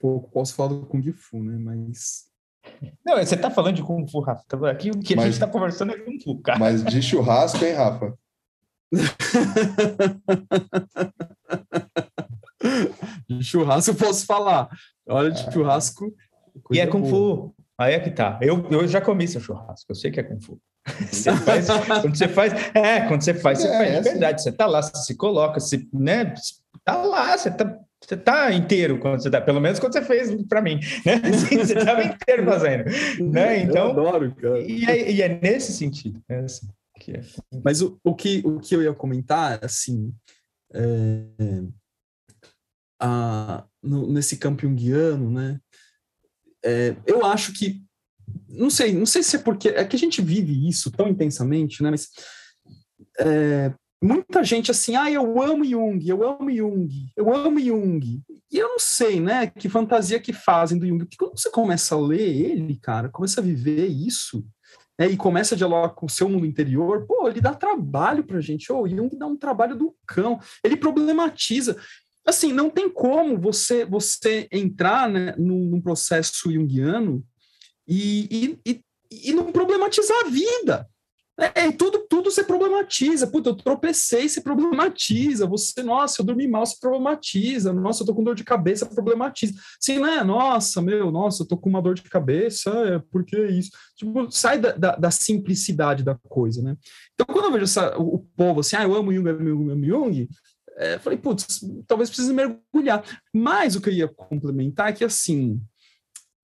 pouco 0.00 0.30
posso 0.30 0.54
falar 0.54 0.70
do 0.70 0.86
Kung 0.86 1.12
Fu, 1.12 1.42
né? 1.42 1.56
Mas. 1.58 2.30
Não, 3.04 3.16
você 3.16 3.34
está 3.34 3.50
falando 3.50 3.76
de 3.76 3.82
Kung 3.82 4.06
Fu, 4.08 4.20
Rafa. 4.20 4.44
Aqui 4.70 4.90
o 4.90 5.00
que 5.00 5.14
mas, 5.14 5.24
a 5.24 5.26
gente 5.26 5.34
está 5.34 5.46
conversando 5.46 5.92
é 5.92 5.98
Kung 5.98 6.18
Fu, 6.20 6.40
cara. 6.40 6.58
Mas 6.58 6.84
de 6.84 7.02
churrasco, 7.02 7.64
hein, 7.64 7.74
Rafa? 7.74 8.16
De 13.28 13.42
churrasco 13.44 13.90
eu 13.90 13.94
posso 13.94 14.26
falar. 14.26 14.68
Olha, 15.08 15.30
de 15.30 15.52
churrasco. 15.52 16.14
E 16.70 16.78
é 16.80 16.86
Kung 16.86 17.08
Fu. 17.08 17.54
Aí 17.78 17.94
é 17.94 18.00
que 18.00 18.10
tá. 18.10 18.38
Eu, 18.42 18.66
eu 18.70 18.86
já 18.86 19.00
comi 19.00 19.26
seu 19.26 19.40
churrasco, 19.40 19.90
eu 19.90 19.96
sei 19.96 20.10
que 20.10 20.20
é 20.20 20.22
Kung 20.22 20.40
Fu. 20.40 20.60
Você 21.10 21.32
faz, 21.36 21.68
quando 22.02 22.16
você 22.16 22.26
faz, 22.26 22.52
é, 22.74 23.02
quando 23.06 23.22
você 23.22 23.34
faz, 23.34 23.60
você 23.60 23.68
é, 23.68 23.70
faz 23.70 23.88
de 23.88 23.94
é 23.94 23.98
assim. 23.98 24.10
verdade. 24.10 24.42
Você 24.42 24.50
tá 24.50 24.66
lá, 24.66 24.82
você 24.82 24.96
se 25.04 25.14
coloca, 25.14 25.60
você, 25.60 25.86
né? 25.92 26.34
Tá 26.84 26.96
lá, 26.96 27.38
você 27.38 27.52
tá, 27.52 27.78
você 28.00 28.16
tá 28.16 28.52
inteiro 28.52 28.98
quando 28.98 29.22
você 29.22 29.30
tá, 29.30 29.40
pelo 29.40 29.60
menos 29.60 29.78
quando 29.78 29.92
você 29.92 30.02
fez 30.02 30.34
para 30.46 30.60
mim, 30.60 30.80
né? 31.06 31.22
Assim, 31.32 31.58
você 31.58 31.76
tava 31.76 32.02
inteiro 32.02 32.44
fazendo, 32.44 32.84
né? 33.30 33.62
Então, 33.62 33.86
eu 33.86 33.90
adoro, 33.92 34.34
cara. 34.34 34.58
E 34.58 34.84
é, 34.84 35.10
e 35.12 35.22
é 35.22 35.28
nesse 35.40 35.72
sentido, 35.72 36.20
é 36.28 36.40
assim. 36.40 36.66
Que 37.02 37.12
é... 37.12 37.22
Mas 37.64 37.82
o, 37.82 37.98
o, 38.04 38.14
que, 38.14 38.42
o 38.44 38.60
que 38.60 38.76
eu 38.76 38.82
ia 38.82 38.94
comentar, 38.94 39.64
assim, 39.64 40.14
é, 40.72 41.26
a, 43.00 43.66
no, 43.82 44.12
nesse 44.12 44.36
campo 44.36 44.62
junguiano, 44.62 45.30
né? 45.30 45.60
É, 46.64 46.94
eu 47.06 47.24
acho 47.26 47.52
que 47.52 47.82
não 48.48 48.70
sei, 48.70 48.92
não 48.92 49.04
sei 49.04 49.22
se 49.22 49.36
é 49.36 49.38
porque 49.40 49.68
é 49.70 49.84
que 49.84 49.96
a 49.96 49.98
gente 49.98 50.22
vive 50.22 50.68
isso 50.68 50.90
tão 50.90 51.08
intensamente, 51.08 51.82
né? 51.82 51.90
Mas 51.90 52.08
é, 53.18 53.74
muita 54.02 54.44
gente 54.44 54.70
assim, 54.70 54.94
ah, 54.94 55.10
eu 55.10 55.42
amo 55.42 55.64
Jung, 55.64 56.08
eu 56.08 56.22
amo 56.22 56.50
Jung, 56.50 57.12
eu 57.16 57.34
amo 57.34 57.58
Jung. 57.58 58.22
E 58.50 58.58
eu 58.58 58.68
não 58.68 58.78
sei, 58.78 59.18
né, 59.20 59.46
que 59.46 59.68
fantasia 59.68 60.20
que 60.20 60.32
fazem 60.32 60.78
do 60.78 60.86
Jung. 60.86 60.98
Porque 60.98 61.16
quando 61.16 61.38
você 61.38 61.50
começa 61.50 61.94
a 61.94 62.00
ler 62.00 62.20
ele, 62.20 62.78
cara, 62.78 63.08
começa 63.08 63.40
a 63.40 63.44
viver 63.44 63.86
isso, 63.86 64.46
né, 65.02 65.10
e 65.10 65.16
começa 65.16 65.56
a 65.56 65.58
dialogar 65.58 65.90
com 65.90 66.06
o 66.06 66.10
seu 66.10 66.28
mundo 66.28 66.46
interior, 66.46 67.04
pô, 67.06 67.28
ele 67.28 67.40
dá 67.40 67.52
trabalho 67.52 68.22
pra 68.22 68.40
gente. 68.40 68.70
Ô, 68.72 68.82
oh, 68.82 68.88
Jung 68.88 69.08
dá 69.16 69.26
um 69.26 69.36
trabalho 69.36 69.74
do 69.74 69.96
cão. 70.06 70.38
Ele 70.62 70.76
problematiza. 70.76 71.76
Assim, 72.24 72.52
não 72.52 72.70
tem 72.70 72.88
como 72.88 73.36
você 73.36 73.84
você 73.84 74.46
entrar 74.52 75.10
né, 75.10 75.34
num, 75.36 75.64
num 75.64 75.80
processo 75.80 76.52
junguiano 76.52 77.24
e, 77.86 78.58
e, 78.64 78.70
e, 78.70 78.84
e 79.10 79.32
não 79.32 79.50
problematizar 79.50 80.16
a 80.24 80.30
vida. 80.30 80.88
É, 81.38 81.72
tudo, 81.72 82.06
tudo 82.08 82.30
você 82.30 82.44
problematiza. 82.44 83.26
Puta, 83.26 83.50
eu 83.50 83.54
tropecei, 83.54 84.28
você 84.28 84.40
problematiza. 84.40 85.46
Você, 85.46 85.82
nossa, 85.82 86.20
eu 86.20 86.26
dormi 86.26 86.46
mal, 86.46 86.64
você 86.64 86.76
problematiza. 86.78 87.72
Nossa, 87.72 88.02
eu 88.02 88.06
tô 88.06 88.14
com 88.14 88.22
dor 88.22 88.34
de 88.34 88.44
cabeça, 88.44 88.86
problematiza. 88.86 89.54
Sim, 89.80 90.00
né? 90.00 90.22
Nossa, 90.22 90.82
meu, 90.82 91.10
nossa, 91.10 91.42
eu 91.42 91.48
tô 91.48 91.56
com 91.56 91.70
uma 91.70 91.80
dor 91.80 91.94
de 91.94 92.02
cabeça, 92.02 92.70
é, 92.70 92.98
por 92.98 93.24
que 93.24 93.36
isso? 93.46 93.70
Tipo, 93.96 94.30
sai 94.30 94.58
da, 94.58 94.72
da, 94.72 94.96
da, 94.96 95.10
simplicidade 95.10 96.02
da 96.02 96.14
coisa, 96.28 96.62
né? 96.62 96.76
Então, 97.14 97.26
quando 97.26 97.46
eu 97.46 97.52
vejo 97.52 97.64
essa, 97.64 97.96
o, 97.98 98.16
o 98.16 98.18
povo 98.36 98.60
assim, 98.60 98.76
ah, 98.76 98.82
eu 98.82 98.94
amo 98.94 99.12
Jung, 99.12 99.28
eu 99.28 99.36
amo, 99.36 99.48
eu 99.48 99.72
amo 99.72 99.84
Jung, 99.84 100.28
é, 100.76 100.98
falei, 100.98 101.18
putz, 101.18 101.60
talvez 101.86 102.10
precise 102.10 102.32
mergulhar. 102.32 103.04
Mas 103.32 103.76
o 103.76 103.80
que 103.80 103.88
eu 103.88 103.94
ia 103.94 104.08
complementar 104.08 104.90
é 104.90 104.92
que, 104.92 105.04
assim, 105.04 105.60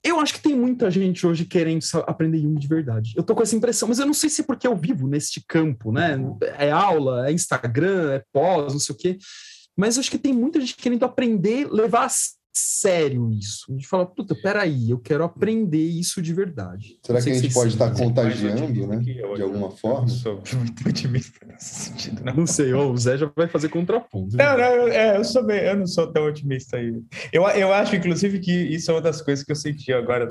eu 0.09 0.21
acho 0.21 0.35
que 0.35 0.41
tem 0.41 0.55
muita 0.55 0.91
gente 0.91 1.27
hoje 1.27 1.45
querendo 1.45 1.85
aprender 2.07 2.39
Jung 2.39 2.59
de 2.59 2.69
verdade. 2.69 3.13
Eu 3.17 3.23
tô 3.23 3.35
com 3.35 3.43
essa 3.43 3.57
impressão, 3.57 3.89
mas 3.89 3.99
eu 3.99 4.07
não 4.07 4.15
sei 4.15 4.29
se 4.31 4.43
é 4.43 4.45
porque 4.45 4.67
eu 4.67 4.77
vivo 4.77 5.07
neste 5.07 5.43
campo, 5.47 5.93
né? 5.93 6.19
É 6.59 6.71
aula, 6.71 7.29
é 7.29 7.33
Instagram, 7.33 8.13
é 8.13 8.23
pós, 8.33 8.73
não 8.73 8.81
sei 8.81 8.95
o 8.95 8.99
quê. 8.99 9.19
Mas 9.77 9.97
eu 9.97 10.01
acho 10.01 10.11
que 10.11 10.19
tem 10.19 10.33
muita 10.33 10.61
gente 10.61 10.77
querendo 10.77 11.05
aprender, 11.05 11.69
levar 11.71 12.07
a 12.07 12.09
sério 12.59 13.31
isso. 13.31 13.67
A 13.69 13.73
gente 13.73 13.87
fala, 13.87 14.05
puta, 14.05 14.35
peraí, 14.35 14.91
eu 14.91 14.99
quero 14.99 15.25
aprender 15.25 15.83
isso 15.83 16.21
de 16.21 16.35
verdade. 16.35 16.99
Será 17.03 17.23
que 17.23 17.31
a 17.31 17.35
gente 17.35 17.55
pode 17.55 17.73
estar 17.73 17.91
contagiando, 17.93 18.87
né? 18.87 18.99
de 18.99 19.23
alguma 19.23 19.71
forma? 19.71 20.07
Eu 20.07 20.09
sou 20.09 20.43
muito 20.57 20.89
otimista 20.89 21.47
nesse 21.47 21.75
sentido. 21.75 22.25
Não, 22.25 22.35
não 22.35 22.47
sei, 22.47 22.73
o 22.75 22.97
Zé 22.97 23.17
já 23.17 23.31
vai 23.35 23.49
fazer 23.49 23.69
contraponto. 23.69 24.37
Não, 24.37 24.59
não, 24.59 24.65
eu, 24.65 24.89
é, 24.89 25.17
eu, 25.17 25.25
sou 25.25 25.45
bem, 25.45 25.61
eu 25.61 25.77
não 25.77 25.87
sou 25.87 26.13
tão 26.13 26.27
otimista 26.27 26.77
aí. 26.77 26.93
Eu, 27.33 27.47
eu 27.49 27.73
acho, 27.73 27.95
inclusive, 27.95 28.39
que 28.41 28.53
isso 28.53 28.91
é 28.91 28.95
uma 28.95 29.01
das 29.01 29.23
coisas 29.23 29.45
que 29.45 29.53
eu 29.53 29.57
senti 29.57 29.93
agora 29.93 30.29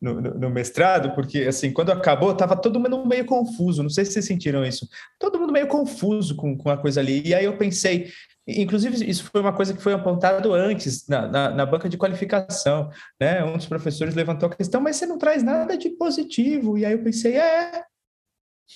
no, 0.00 0.20
no, 0.20 0.34
no 0.34 0.50
mestrado, 0.50 1.14
porque, 1.14 1.40
assim, 1.40 1.72
quando 1.72 1.90
acabou, 1.90 2.32
estava 2.32 2.56
todo 2.56 2.80
mundo 2.80 3.06
meio 3.06 3.24
confuso. 3.24 3.82
Não 3.82 3.90
sei 3.90 4.04
se 4.04 4.12
vocês 4.12 4.26
sentiram 4.26 4.64
isso. 4.64 4.88
Todo 5.18 5.38
mundo 5.38 5.52
meio 5.52 5.66
confuso 5.66 6.36
com, 6.36 6.56
com 6.56 6.70
a 6.70 6.76
coisa 6.76 7.00
ali. 7.00 7.22
E 7.26 7.34
aí 7.34 7.44
eu 7.44 7.56
pensei, 7.56 8.08
Inclusive, 8.48 9.04
isso 9.08 9.24
foi 9.24 9.42
uma 9.42 9.52
coisa 9.52 9.74
que 9.74 9.82
foi 9.82 9.92
apontado 9.92 10.54
antes, 10.54 11.06
na, 11.06 11.28
na, 11.28 11.50
na, 11.50 11.66
banca 11.66 11.86
de 11.86 11.98
qualificação. 11.98 12.88
Né? 13.20 13.44
Um 13.44 13.58
dos 13.58 13.66
professores 13.66 14.14
levantou 14.14 14.48
a 14.48 14.54
questão, 14.54 14.80
mas 14.80 14.96
você 14.96 15.04
não 15.04 15.18
traz 15.18 15.42
nada 15.42 15.76
de 15.76 15.90
positivo. 15.90 16.78
E 16.78 16.86
aí 16.86 16.92
eu 16.92 17.04
pensei, 17.04 17.36
é, 17.36 17.84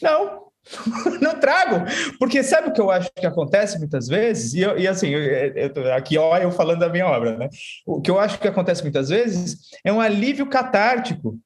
não, 0.02 0.48
não 1.22 1.40
trago. 1.40 1.86
Porque 2.18 2.42
sabe 2.42 2.68
o 2.68 2.72
que 2.74 2.82
eu 2.82 2.90
acho 2.90 3.10
que 3.16 3.24
acontece 3.24 3.78
muitas 3.78 4.08
vezes? 4.08 4.52
E, 4.52 4.60
eu, 4.60 4.78
e 4.78 4.86
assim, 4.86 5.08
eu, 5.08 5.22
eu, 5.22 5.94
aqui 5.94 6.18
ó, 6.18 6.36
eu 6.36 6.52
falando 6.52 6.80
da 6.80 6.90
minha 6.90 7.06
obra, 7.06 7.38
né? 7.38 7.48
O 7.86 7.98
que 7.98 8.10
eu 8.10 8.20
acho 8.20 8.38
que 8.38 8.48
acontece 8.48 8.82
muitas 8.82 9.08
vezes 9.08 9.70
é 9.82 9.90
um 9.90 10.02
alívio 10.02 10.50
catártico 10.50 11.40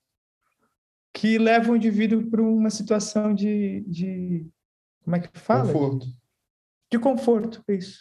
que 1.14 1.38
leva 1.38 1.70
o 1.70 1.76
indivíduo 1.76 2.28
para 2.28 2.42
uma 2.42 2.70
situação 2.70 3.32
de, 3.32 3.84
de. 3.86 4.44
Como 5.04 5.14
é 5.14 5.20
que 5.20 5.28
fala? 5.38 5.72
Conforto 5.72 6.15
de 6.90 6.98
conforto, 6.98 7.62
isso. 7.68 8.00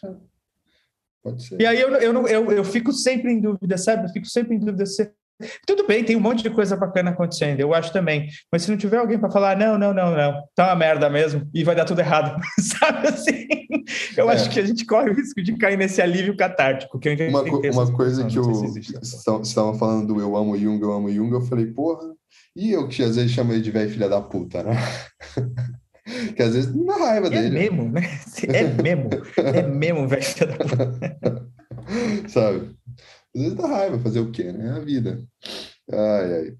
Pode 1.23 1.43
ser. 1.43 1.59
E 1.59 1.65
aí 1.65 1.79
eu, 1.79 1.89
eu, 1.95 2.27
eu, 2.27 2.51
eu 2.51 2.63
fico 2.63 2.91
sempre 2.91 3.31
em 3.31 3.41
dúvida, 3.41 3.77
sabe? 3.77 4.05
Eu 4.05 4.13
fico 4.13 4.27
sempre 4.27 4.55
em 4.55 4.59
dúvida 4.59 4.85
se 4.85 5.11
tudo 5.67 5.85
bem, 5.85 6.03
tem 6.03 6.15
um 6.15 6.21
monte 6.21 6.41
de 6.41 6.49
coisa 6.49 6.77
bacana 6.77 7.11
acontecendo, 7.11 7.59
eu 7.59 7.73
acho 7.73 7.91
também. 7.91 8.27
Mas 8.49 8.63
se 8.63 8.71
não 8.71 8.77
tiver 8.77 8.97
alguém 8.97 9.19
para 9.19 9.29
falar, 9.29 9.57
não, 9.57 9.77
não, 9.77 9.93
não, 9.93 10.15
não, 10.15 10.41
tá 10.55 10.67
uma 10.67 10.75
merda 10.75 11.09
mesmo 11.09 11.47
e 11.53 11.63
vai 11.63 11.75
dar 11.75 11.83
tudo 11.83 11.99
errado, 11.99 12.39
sabe 12.59 13.09
assim? 13.09 13.45
Eu 14.15 14.29
é. 14.29 14.33
acho 14.33 14.49
que 14.49 14.59
a 14.59 14.65
gente 14.65 14.85
corre 14.85 15.09
o 15.09 15.13
risco 15.13 15.41
de 15.43 15.57
cair 15.57 15.77
nesse 15.77 16.01
alívio 16.01 16.37
catártico. 16.37 16.97
Que 16.99 17.09
eu 17.09 17.29
uma, 17.29 17.41
uma 17.41 17.91
coisa 17.91 18.25
que 18.25 18.37
eu. 18.37 18.43
Você 18.43 19.31
estava 19.41 19.73
falando 19.73 20.13
do 20.13 20.21
eu 20.21 20.37
amo 20.37 20.57
Jung, 20.57 20.81
eu 20.81 20.93
amo 20.93 21.11
Jung, 21.11 21.33
eu 21.33 21.41
falei, 21.41 21.65
porra, 21.65 22.13
e 22.55 22.71
eu 22.71 22.87
que 22.87 23.03
às 23.03 23.17
vezes 23.17 23.31
chamo 23.31 23.51
ele 23.51 23.61
de 23.61 23.71
velho 23.71 23.89
filha 23.89 24.07
da 24.07 24.21
puta, 24.21 24.63
né? 24.63 24.73
que 26.35 26.41
às 26.41 26.53
vezes 26.53 26.71
dá 26.71 26.97
raiva 26.97 27.27
é 27.27 27.29
dele. 27.29 27.47
É 27.47 27.49
mesmo, 27.49 27.89
né? 27.89 28.01
É 28.47 28.63
mesmo, 28.63 29.09
é 29.37 29.63
mesmo, 29.63 30.07
velho. 30.07 30.23
Sabe? 32.29 32.75
Às 33.35 33.41
vezes 33.41 33.57
dá 33.57 33.67
raiva 33.67 33.99
fazer 33.99 34.19
o 34.19 34.31
quê, 34.31 34.51
né? 34.51 34.67
É 34.67 34.71
a 34.71 34.79
vida. 34.79 35.23
Ai, 35.91 36.33
ai. 36.33 36.57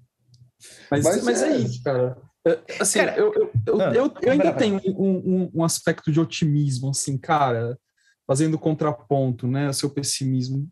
Mas, 0.90 1.04
mas, 1.04 1.24
mas 1.24 1.42
é... 1.42 1.48
é 1.48 1.56
isso, 1.58 1.82
cara. 1.82 2.16
É, 2.46 2.60
assim, 2.80 3.00
cara, 3.00 3.16
eu, 3.16 3.34
eu, 3.34 3.50
eu, 3.66 3.76
não, 3.76 3.92
eu, 3.92 4.14
eu 4.22 4.32
ainda 4.32 4.52
tenho 4.52 4.80
um, 4.86 5.00
um, 5.00 5.50
um, 5.52 5.64
aspecto 5.64 6.12
de 6.12 6.20
otimismo, 6.20 6.90
assim, 6.90 7.18
cara, 7.18 7.76
fazendo 8.24 8.56
contraponto, 8.56 9.48
né, 9.48 9.66
ao 9.66 9.72
seu 9.72 9.90
pessimismo. 9.90 10.68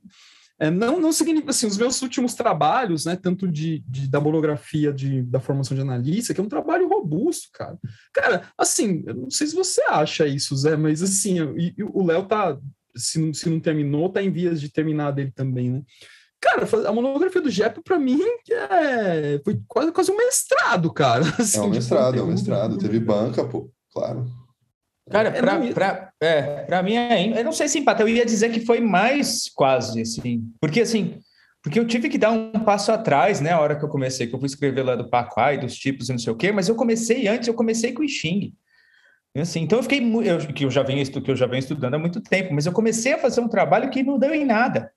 É, 0.59 0.71
não, 0.71 1.01
não 1.01 1.12
significa 1.12 1.51
assim, 1.51 1.67
os 1.67 1.77
meus 1.77 2.01
últimos 2.01 2.35
trabalhos, 2.35 3.05
né, 3.05 3.17
tanto 3.17 3.49
de, 3.49 3.83
de, 3.88 4.09
da 4.09 4.21
monografia 4.21 4.93
de, 4.93 5.23
da 5.23 5.40
formação 5.40 5.75
de 5.75 5.83
analista, 5.83 6.33
que 6.33 6.40
é 6.40 6.45
um 6.45 6.49
trabalho 6.49 6.88
robusto, 6.88 7.49
cara. 7.53 7.77
Cara, 8.12 8.49
assim, 8.57 9.03
eu 9.07 9.14
não 9.14 9.31
sei 9.31 9.49
se 9.49 9.55
você 9.55 9.83
acha 9.88 10.27
isso, 10.27 10.57
Zé, 10.57 10.77
mas 10.77 11.03
assim, 11.03 11.40
e, 11.57 11.75
e 11.77 11.83
o 11.83 12.05
Léo 12.07 12.25
tá, 12.27 12.57
se 12.97 13.19
não, 13.19 13.35
se 13.35 13.51
não 13.51 13.59
terminou, 13.59 14.09
tá 14.09 14.23
em 14.23 14.31
vias 14.31 14.61
de 14.61 14.71
terminar 14.71 15.11
dele 15.11 15.33
também, 15.35 15.71
né? 15.71 15.83
Cara, 16.40 16.69
a 16.88 16.93
monografia 16.93 17.40
do 17.40 17.51
Jepp, 17.51 17.83
para 17.83 17.99
mim, 17.99 18.21
é, 18.51 19.40
foi 19.43 19.61
quase, 19.67 19.90
quase 19.93 20.12
um 20.12 20.17
mestrado, 20.17 20.93
cara. 20.93 21.25
Assim, 21.40 21.59
é 21.59 21.62
um 21.62 21.71
mestrado, 21.71 22.19
é 22.19 22.23
um 22.23 22.27
mestrado. 22.27 22.77
Teve 22.77 23.01
banca, 23.01 23.45
pô, 23.45 23.71
claro. 23.90 24.27
Cara, 25.11 25.31
é, 25.31 25.40
pra, 25.40 25.73
pra, 25.73 26.04
é, 26.25 26.65
pra 26.65 26.83
mim 26.83 26.97
é. 26.97 27.39
Eu 27.39 27.45
não 27.45 27.53
sei 27.53 27.69
se 27.69 27.79
empate, 27.79 28.01
eu 28.03 28.09
ia 28.09 28.25
dizer 28.25 28.51
que 28.51 28.65
foi 28.65 28.81
mais 28.81 29.51
quase, 29.55 30.01
assim. 30.01 30.43
Porque, 30.61 30.81
assim, 30.81 31.19
porque 31.63 31.79
eu 31.79 31.87
tive 31.87 32.09
que 32.09 32.19
dar 32.19 32.31
um 32.31 32.51
passo 32.53 32.93
atrás, 32.93 33.41
né, 33.41 33.53
a 33.53 33.61
hora 33.61 33.77
que 33.77 33.85
eu 33.85 33.89
comecei, 33.89 34.27
que 34.27 34.35
eu 34.35 34.39
fui 34.39 34.47
escrever 34.47 34.83
lá 34.83 34.97
do 34.97 35.09
Paquai, 35.09 35.59
dos 35.59 35.77
tipos 35.77 36.09
e 36.09 36.13
não 36.13 36.19
sei 36.19 36.33
o 36.33 36.37
quê, 36.37 36.53
mas 36.53 36.69
eu 36.69 36.75
comecei 36.75 37.27
antes, 37.29 37.49
eu 37.49 37.55
comecei 37.55 37.93
com 37.93 38.03
o 38.03 38.09
Xing. 38.09 38.55
Assim, 39.37 39.63
então 39.63 39.79
eu 39.79 39.83
fiquei 39.83 40.01
eu, 40.01 40.39
que 40.53 40.65
eu 40.65 40.71
já 40.71 40.83
venho 40.83 41.05
que 41.05 41.31
eu 41.31 41.35
já 41.35 41.47
venho 41.47 41.59
estudando 41.59 41.95
há 41.95 41.99
muito 41.99 42.21
tempo, 42.21 42.55
mas 42.55 42.67
eu 42.67 42.73
comecei 42.73 43.15
a 43.15 43.19
fazer 43.19 43.41
um 43.41 43.49
trabalho 43.49 43.91
que 43.91 44.03
não 44.03 44.19
deu 44.19 44.33
em 44.33 44.45
nada 44.45 44.93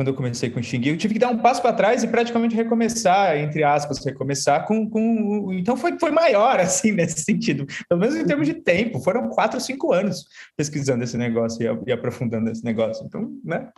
quando 0.00 0.08
eu 0.08 0.14
comecei 0.14 0.48
com 0.48 0.58
o 0.58 0.62
Xing. 0.62 0.80
Eu 0.86 0.96
tive 0.96 1.12
que 1.12 1.20
dar 1.20 1.28
um 1.28 1.36
passo 1.36 1.60
para 1.60 1.74
trás 1.74 2.02
e 2.02 2.08
praticamente 2.08 2.56
recomeçar, 2.56 3.36
entre 3.36 3.62
aspas, 3.62 4.02
recomeçar 4.02 4.66
com. 4.66 4.88
com 4.88 5.52
então 5.52 5.76
foi, 5.76 5.98
foi 5.98 6.10
maior, 6.10 6.58
assim, 6.58 6.90
nesse 6.90 7.22
sentido. 7.22 7.66
Pelo 7.86 8.00
menos 8.00 8.16
em 8.16 8.24
termos 8.24 8.46
de 8.46 8.54
tempo. 8.54 8.98
Foram 9.00 9.28
quatro, 9.28 9.60
cinco 9.60 9.92
anos 9.92 10.24
pesquisando 10.56 11.04
esse 11.04 11.18
negócio 11.18 11.62
e, 11.62 11.90
e 11.90 11.92
aprofundando 11.92 12.50
esse 12.50 12.64
negócio. 12.64 13.04
Então, 13.04 13.30
né? 13.44 13.70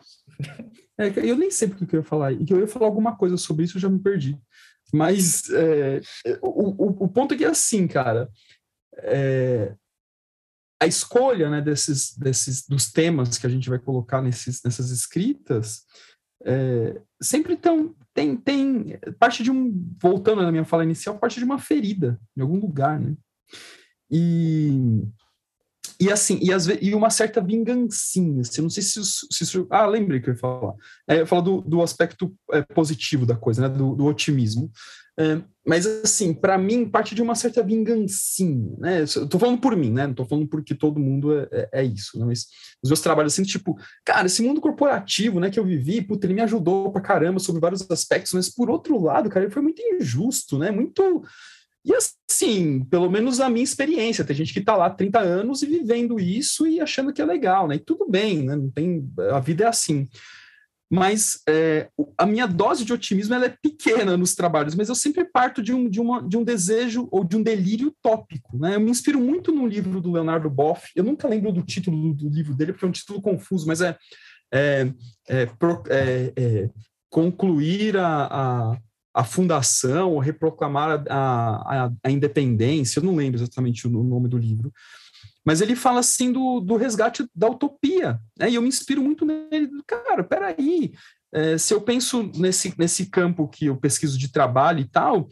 É, 0.96 1.08
eu 1.28 1.36
nem 1.36 1.50
sei 1.50 1.66
porque 1.66 1.96
eu 1.96 2.00
ia 2.02 2.06
falar. 2.06 2.30
E 2.30 2.44
que 2.44 2.54
eu 2.54 2.60
ia 2.60 2.68
falar 2.68 2.86
alguma 2.86 3.16
coisa 3.16 3.36
sobre 3.36 3.64
isso, 3.64 3.76
eu 3.76 3.80
já 3.80 3.88
me 3.88 3.98
perdi. 3.98 4.38
Mas 4.94 5.50
é, 5.50 6.00
o, 6.40 6.84
o, 6.84 7.04
o, 7.04 7.08
ponto 7.08 7.34
é 7.34 7.36
que 7.36 7.44
é 7.44 7.48
assim, 7.48 7.88
cara. 7.88 8.28
É, 8.98 9.74
a 10.80 10.86
escolha 10.86 11.50
né, 11.50 11.60
desses, 11.60 12.16
desses 12.16 12.64
dos 12.68 12.92
temas 12.92 13.38
que 13.38 13.46
a 13.46 13.50
gente 13.50 13.68
vai 13.68 13.80
colocar 13.80 14.22
nesses, 14.22 14.60
nessas 14.64 14.90
escritas 14.90 15.82
é, 16.44 17.00
sempre 17.20 17.56
tão, 17.56 17.94
tem, 18.14 18.36
tem 18.36 18.98
parte 19.18 19.42
de 19.42 19.50
um, 19.50 19.72
voltando 20.00 20.42
na 20.42 20.50
minha 20.50 20.64
fala 20.64 20.84
inicial, 20.84 21.18
parte 21.18 21.38
de 21.38 21.44
uma 21.44 21.58
ferida 21.58 22.20
em 22.36 22.42
algum 22.42 22.58
lugar, 22.58 23.00
né? 23.00 23.14
E, 24.10 25.02
e 25.98 26.10
assim, 26.10 26.38
e, 26.42 26.50
e 26.88 26.94
uma 26.94 27.08
certa 27.10 27.40
vingancinha, 27.40 28.42
assim, 28.42 28.60
não 28.60 28.70
sei 28.70 28.82
se, 28.82 29.00
se, 29.04 29.46
se 29.46 29.66
ah, 29.70 29.86
lembrei 29.86 30.20
que 30.20 30.28
eu 30.28 30.34
ia 30.34 30.38
falar, 30.38 30.74
é, 31.08 31.14
eu 31.14 31.18
ia 31.20 31.26
falar 31.26 31.42
do, 31.42 31.60
do 31.62 31.82
aspecto 31.82 32.34
é, 32.52 32.60
positivo 32.60 33.24
da 33.24 33.36
coisa, 33.36 33.62
né, 33.62 33.74
do, 33.74 33.94
do 33.94 34.04
otimismo, 34.04 34.70
é, 35.18 35.42
mas, 35.64 35.86
assim, 35.86 36.34
para 36.34 36.58
mim, 36.58 36.88
parte 36.88 37.14
de 37.14 37.22
uma 37.22 37.34
certa 37.34 37.62
vingancinha, 37.62 38.74
né? 38.78 39.04
Eu 39.14 39.28
tô 39.28 39.38
falando 39.38 39.60
por 39.60 39.76
mim, 39.76 39.92
né? 39.92 40.06
Não 40.06 40.14
tô 40.14 40.24
falando 40.24 40.48
porque 40.48 40.74
todo 40.74 40.98
mundo 40.98 41.38
é, 41.38 41.48
é, 41.52 41.68
é 41.80 41.84
isso, 41.84 42.18
né? 42.18 42.24
Mas 42.24 42.46
os 42.82 42.90
meus 42.90 43.00
trabalhos, 43.00 43.32
assim, 43.32 43.44
tipo, 43.44 43.78
cara, 44.04 44.26
esse 44.26 44.42
mundo 44.42 44.60
corporativo, 44.60 45.38
né, 45.38 45.50
que 45.50 45.60
eu 45.60 45.64
vivi, 45.64 46.02
puta, 46.02 46.26
ele 46.26 46.34
me 46.34 46.40
ajudou 46.40 46.90
pra 46.90 47.00
caramba 47.00 47.38
sobre 47.38 47.60
vários 47.60 47.88
aspectos, 47.90 48.32
mas 48.32 48.48
por 48.48 48.68
outro 48.70 49.00
lado, 49.00 49.28
cara, 49.28 49.44
ele 49.44 49.52
foi 49.52 49.62
muito 49.62 49.80
injusto, 49.80 50.58
né? 50.58 50.70
Muito. 50.70 51.22
E 51.84 51.92
assim, 51.94 52.84
pelo 52.84 53.10
menos 53.10 53.38
a 53.38 53.48
minha 53.48 53.64
experiência, 53.64 54.24
tem 54.24 54.34
gente 54.34 54.52
que 54.52 54.60
tá 54.60 54.76
lá 54.76 54.86
há 54.86 54.90
30 54.90 55.20
anos 55.20 55.62
e 55.62 55.66
vivendo 55.66 56.18
isso 56.18 56.66
e 56.66 56.80
achando 56.80 57.12
que 57.12 57.22
é 57.22 57.24
legal, 57.24 57.68
né? 57.68 57.76
E 57.76 57.80
tudo 57.80 58.08
bem, 58.08 58.42
né? 58.44 58.56
Não 58.56 58.70
tem. 58.70 59.08
A 59.32 59.38
vida 59.38 59.64
é 59.64 59.68
assim. 59.68 60.08
Mas 60.92 61.40
é, 61.48 61.88
a 62.18 62.26
minha 62.26 62.46
dose 62.46 62.84
de 62.84 62.92
otimismo 62.92 63.34
ela 63.34 63.46
é 63.46 63.56
pequena 63.62 64.14
nos 64.14 64.34
trabalhos, 64.34 64.74
mas 64.74 64.90
eu 64.90 64.94
sempre 64.94 65.24
parto 65.24 65.62
de 65.62 65.72
um, 65.72 65.88
de, 65.88 65.98
uma, 65.98 66.22
de 66.22 66.36
um 66.36 66.44
desejo 66.44 67.08
ou 67.10 67.24
de 67.24 67.34
um 67.34 67.42
delírio 67.42 67.96
tópico. 68.02 68.58
Né? 68.58 68.74
Eu 68.74 68.80
me 68.80 68.90
inspiro 68.90 69.18
muito 69.18 69.50
no 69.50 69.66
livro 69.66 70.02
do 70.02 70.12
Leonardo 70.12 70.50
Boff, 70.50 70.90
eu 70.94 71.02
nunca 71.02 71.26
lembro 71.26 71.50
do 71.50 71.62
título 71.62 72.12
do, 72.12 72.28
do 72.28 72.28
livro 72.28 72.54
dele, 72.54 72.74
porque 72.74 72.84
é 72.84 72.88
um 72.88 72.92
título 72.92 73.22
confuso, 73.22 73.66
mas 73.66 73.80
é, 73.80 73.96
é, 74.52 74.92
é, 75.30 75.48
é, 75.88 76.32
é 76.36 76.70
concluir 77.08 77.96
a, 77.96 78.26
a, 78.30 78.78
a, 79.14 79.24
fundação, 79.24 80.12
ou 80.12 80.18
reproclamar 80.18 81.02
a, 81.08 81.86
a, 81.86 81.92
a 82.04 82.10
independência, 82.10 83.00
eu 83.00 83.04
não 83.04 83.16
lembro 83.16 83.40
exatamente 83.40 83.86
o 83.86 83.90
nome 83.90 84.28
do 84.28 84.36
livro, 84.36 84.70
mas 85.44 85.60
ele 85.60 85.74
fala 85.74 86.00
assim 86.00 86.32
do, 86.32 86.60
do 86.60 86.76
resgate 86.76 87.26
da 87.34 87.48
utopia, 87.48 88.18
né? 88.38 88.50
E 88.50 88.54
eu 88.54 88.62
me 88.62 88.68
inspiro 88.68 89.02
muito 89.02 89.24
nele. 89.24 89.70
Cara, 89.86 90.22
peraí, 90.22 90.92
é, 91.32 91.58
se 91.58 91.74
eu 91.74 91.80
penso 91.80 92.30
nesse, 92.36 92.74
nesse 92.78 93.06
campo 93.06 93.48
que 93.48 93.66
eu 93.66 93.76
pesquiso 93.76 94.18
de 94.18 94.30
trabalho 94.30 94.80
e 94.80 94.88
tal, 94.88 95.28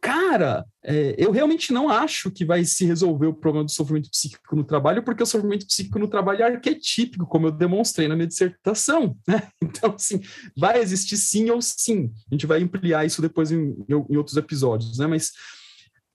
cara, 0.00 0.64
é, 0.84 1.14
eu 1.18 1.30
realmente 1.30 1.72
não 1.72 1.88
acho 1.88 2.30
que 2.30 2.44
vai 2.44 2.64
se 2.64 2.84
resolver 2.84 3.26
o 3.26 3.34
problema 3.34 3.64
do 3.64 3.70
sofrimento 3.70 4.10
psíquico 4.10 4.56
no 4.56 4.64
trabalho, 4.64 5.02
porque 5.02 5.22
o 5.22 5.26
sofrimento 5.26 5.66
psíquico 5.66 5.98
no 5.98 6.08
trabalho 6.08 6.42
é 6.42 6.44
arquetípico, 6.44 7.26
como 7.26 7.46
eu 7.46 7.52
demonstrei 7.52 8.08
na 8.08 8.16
minha 8.16 8.26
dissertação, 8.26 9.16
né? 9.28 9.48
Então, 9.62 9.94
assim, 9.94 10.20
vai 10.56 10.80
existir 10.80 11.16
sim 11.16 11.50
ou 11.50 11.60
sim. 11.62 12.12
A 12.30 12.34
gente 12.34 12.46
vai 12.46 12.62
ampliar 12.62 13.04
isso 13.04 13.22
depois 13.22 13.50
em, 13.50 13.74
em 13.88 14.16
outros 14.16 14.36
episódios, 14.36 14.98
né? 14.98 15.06
Mas 15.06 15.30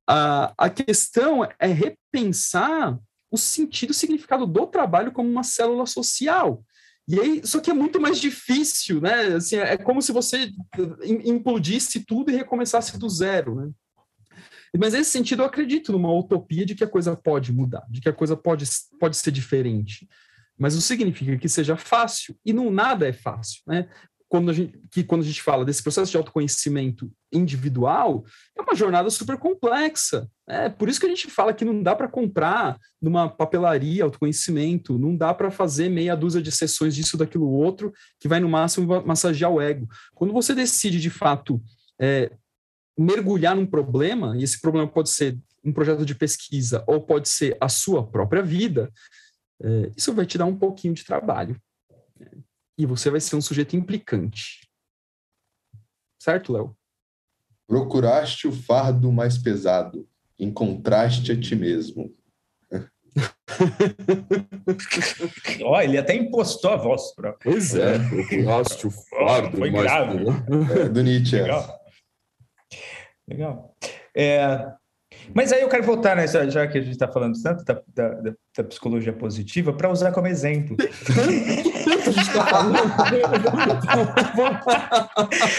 a, 0.08 0.54
a 0.58 0.70
questão 0.70 1.48
é 1.60 1.68
repensar 1.68 2.98
o 3.32 3.38
sentido 3.38 3.89
e 3.89 3.91
o 3.91 3.95
significado 3.95 4.45
do 4.45 4.67
trabalho 4.67 5.11
como 5.11 5.30
uma 5.30 5.43
célula 5.43 5.86
social. 5.86 6.63
E 7.07 7.19
aí, 7.19 7.41
só 7.45 7.59
que 7.59 7.71
é 7.71 7.73
muito 7.73 8.01
mais 8.01 8.19
difícil, 8.19 8.99
né? 8.99 9.36
Assim, 9.36 9.55
é 9.55 9.78
como 9.78 10.01
se 10.01 10.11
você 10.11 10.51
implodisse 11.03 12.03
tudo 12.05 12.32
e 12.32 12.36
recomeçasse 12.36 12.97
do 12.97 13.09
zero, 13.09 13.55
né? 13.55 13.71
Mas 14.78 14.93
nesse 14.93 15.11
sentido, 15.11 15.41
eu 15.41 15.45
acredito 15.45 15.91
numa 15.91 16.13
utopia 16.13 16.65
de 16.65 16.75
que 16.75 16.84
a 16.84 16.89
coisa 16.89 17.15
pode 17.15 17.53
mudar, 17.53 17.86
de 17.89 18.01
que 18.01 18.09
a 18.09 18.13
coisa 18.13 18.36
pode, 18.36 18.65
pode 18.99 19.15
ser 19.15 19.32
diferente. 19.32 20.07
Mas 20.57 20.73
não 20.73 20.82
significa 20.82 21.38
que 21.38 21.47
seja 21.47 21.78
fácil, 21.78 22.38
e 22.45 22.51
não 22.51 22.69
nada 22.69 23.07
é 23.07 23.13
fácil, 23.13 23.61
né? 23.65 23.88
Quando 24.30 24.51
a 24.51 24.53
gente, 24.53 24.78
que 24.91 25.03
quando 25.03 25.21
a 25.21 25.25
gente 25.25 25.41
fala 25.41 25.63
desse 25.63 25.82
processo 25.82 26.11
de 26.11 26.17
autoconhecimento 26.17 27.09
individual, 27.32 28.25
é 28.57 28.61
uma 28.61 28.75
jornada 28.75 29.09
super 29.09 29.38
complexa. 29.38 30.30
É 30.47 30.69
por 30.69 30.89
isso 30.89 30.99
que 30.99 31.05
a 31.05 31.09
gente 31.09 31.30
fala 31.30 31.53
que 31.53 31.63
não 31.63 31.82
dá 31.82 31.95
para 31.95 32.09
comprar 32.09 32.78
numa 33.01 33.30
papelaria 33.30 34.03
autoconhecimento, 34.03 34.97
não 34.97 35.15
dá 35.15 35.34
para 35.34 35.49
fazer 35.49 35.89
meia 35.89 36.15
dúzia 36.15 36.41
de 36.41 36.51
sessões 36.51 36.93
disso, 36.93 37.17
daquilo, 37.17 37.49
outro, 37.49 37.93
que 38.19 38.28
vai 38.28 38.39
no 38.39 38.49
máximo 38.49 39.01
massagear 39.05 39.51
o 39.51 39.61
ego. 39.61 39.88
Quando 40.13 40.34
você 40.34 40.53
decide, 40.53 40.99
de 40.99 41.09
fato, 41.09 41.61
é, 41.99 42.32
mergulhar 42.97 43.55
num 43.55 43.65
problema, 43.65 44.36
e 44.38 44.43
esse 44.43 44.59
problema 44.59 44.88
pode 44.88 45.09
ser 45.09 45.38
um 45.63 45.71
projeto 45.71 46.05
de 46.05 46.15
pesquisa 46.15 46.84
ou 46.86 47.01
pode 47.01 47.30
ser 47.30 47.55
a 47.61 47.69
sua 47.69 48.05
própria 48.05 48.41
vida, 48.41 48.91
é, 49.61 49.91
isso 49.95 50.13
vai 50.13 50.25
te 50.25 50.38
dar 50.38 50.45
um 50.45 50.55
pouquinho 50.55 50.93
de 50.93 51.05
trabalho 51.05 51.59
e 52.78 52.86
você 52.86 53.09
vai 53.09 53.19
ser 53.19 53.36
um 53.36 53.41
sujeito 53.41 53.75
implicante. 53.75 54.69
Certo, 56.21 56.53
Léo? 56.53 56.78
Procuraste 57.67 58.47
o 58.47 58.51
fardo 58.51 59.11
mais 59.11 59.38
pesado, 59.38 60.07
encontraste 60.39 61.32
a 61.32 61.39
ti 61.39 61.55
mesmo. 61.55 62.15
Ó, 65.63 65.71
oh, 65.71 65.82
ele 65.82 65.97
até 65.97 66.15
impostou 66.15 66.71
a 66.71 66.75
voz. 66.75 67.13
Pra... 67.15 67.34
Pois 67.34 67.73
é, 67.73 67.97
procuraste 67.97 68.88
o 68.88 68.91
fardo 68.91 69.57
Foi 69.57 69.71
mais 69.71 69.84
grave. 69.84 70.19
pesado. 70.19 70.73
É, 70.73 70.89
do 70.89 71.01
Nietzsche. 71.01 71.41
Legal. 71.41 71.80
Legal. 73.28 73.75
É, 74.15 74.71
mas 75.34 75.51
aí 75.51 75.61
eu 75.61 75.69
quero 75.69 75.84
voltar 75.84 76.15
nessa, 76.15 76.49
já 76.49 76.67
que 76.67 76.78
a 76.78 76.82
gente 76.82 76.93
está 76.93 77.07
falando 77.07 77.41
tanto 77.41 77.63
da, 77.63 77.82
da, 77.93 78.34
da 78.57 78.63
psicologia 78.63 79.13
positiva, 79.13 79.73
para 79.73 79.91
usar 79.91 80.11
como 80.11 80.28
exemplo. 80.28 80.75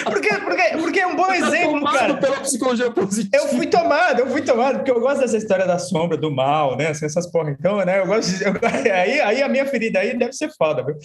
porque, 0.05 0.35
porque, 0.35 0.77
porque 0.79 1.01
é 1.01 1.07
um 1.07 1.17
bom 1.17 1.33
exemplo, 1.33 1.85
cara. 1.85 2.17
pela 2.17 2.41
psicologia 2.41 2.91
positiva. 2.91 3.45
Eu 3.45 3.49
fui 3.49 3.67
tomado, 3.67 4.21
eu 4.21 4.27
fui 4.29 4.43
tomado, 4.43 4.77
porque 4.77 4.91
eu 4.91 5.01
gosto 5.01 5.21
dessa 5.21 5.37
história 5.37 5.67
da 5.67 5.79
sombra, 5.79 6.17
do 6.17 6.31
mal, 6.31 6.77
né? 6.77 6.89
Assim, 6.89 7.07
essas 7.07 7.31
porra. 7.31 7.51
Então, 7.51 7.85
né? 7.85 8.01
Eu 8.01 8.07
gosto 8.07 8.37
de, 8.37 8.45
eu, 8.45 8.53
aí, 8.93 9.21
aí 9.21 9.43
a 9.43 9.49
minha 9.49 9.67
ferida 9.67 10.01
aí 10.01 10.17
deve 10.17 10.33
ser 10.33 10.51
foda, 10.57 10.85
viu? 10.85 10.97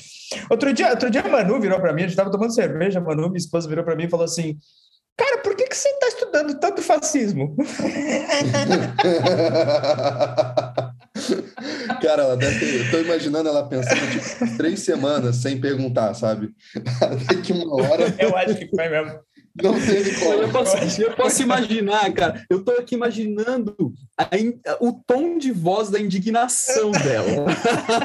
Outro 0.49 0.74
dia, 0.74 0.89
outro 0.89 1.09
dia 1.09 1.22
a 1.22 1.30
Manu 1.30 1.59
virou 1.59 1.80
para 1.80 1.93
mim, 1.93 2.01
a 2.01 2.05
gente 2.05 2.11
estava 2.11 2.32
tomando 2.32 2.53
cerveja, 2.53 2.99
a 2.99 3.01
Manu, 3.01 3.28
minha 3.28 3.38
esposa, 3.38 3.68
virou 3.68 3.84
para 3.84 3.95
mim 3.95 4.05
e 4.05 4.09
falou 4.09 4.26
assim: 4.26 4.57
Cara, 5.16 5.38
por 5.39 5.55
que, 5.55 5.66
que 5.68 5.78
você 5.78 5.89
está 5.89 6.07
estudando 6.07 6.59
tanto 6.59 6.82
fascismo? 6.82 7.55
Cara, 12.01 12.24
ela 12.24 12.36
deve 12.36 12.59
ter, 12.59 12.86
eu 12.86 12.91
tô 12.91 12.97
imaginando 12.99 13.47
ela 13.47 13.70
pensando 13.70 13.99
tipo, 14.09 14.57
três 14.57 14.80
semanas 14.80 15.36
sem 15.38 15.61
perguntar, 15.61 16.16
sabe? 16.16 16.49
Daqui 17.30 17.53
uma 17.53 17.76
hora. 17.76 18.14
Eu 18.18 18.36
acho 18.36 18.55
que 18.55 18.68
foi 18.70 18.89
mesmo. 18.89 19.20
Não 19.62 19.74
teve 19.80 20.16
como. 20.20 20.34
Eu 20.34 20.49
posso, 20.49 21.01
eu 21.01 21.12
posso 21.16 21.43
imaginar, 21.43 22.12
cara. 22.14 22.43
Eu 22.49 22.64
tô 22.64 22.72
aqui 22.72 22.95
imaginando 22.95 23.93
a, 24.18 24.28
o 24.80 24.93
tom 25.06 25.38
de 25.38 25.51
voz 25.51 25.89
da 25.89 25.99
indignação 25.99 26.91
dela. 27.04 27.45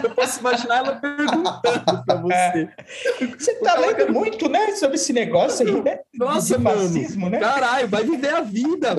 Eu 0.03 0.11
posso 0.11 0.41
imaginar 0.41 0.79
ela 0.79 0.97
perguntando 0.97 2.05
para 2.05 2.21
você. 2.21 2.69
Você 3.39 3.55
tá 3.55 3.79
lendo 3.79 4.13
muito, 4.13 4.49
né, 4.49 4.75
sobre 4.75 4.97
esse 4.97 5.13
negócio 5.13 5.67
aí, 5.67 5.83
né? 5.83 6.01
Nossa, 6.15 6.61
fascismo, 6.61 7.31
né? 7.31 7.39
Caralho, 7.39 7.89
vai 7.89 8.05
viver 8.05 8.35
a 8.35 8.41
vida, 8.41 8.97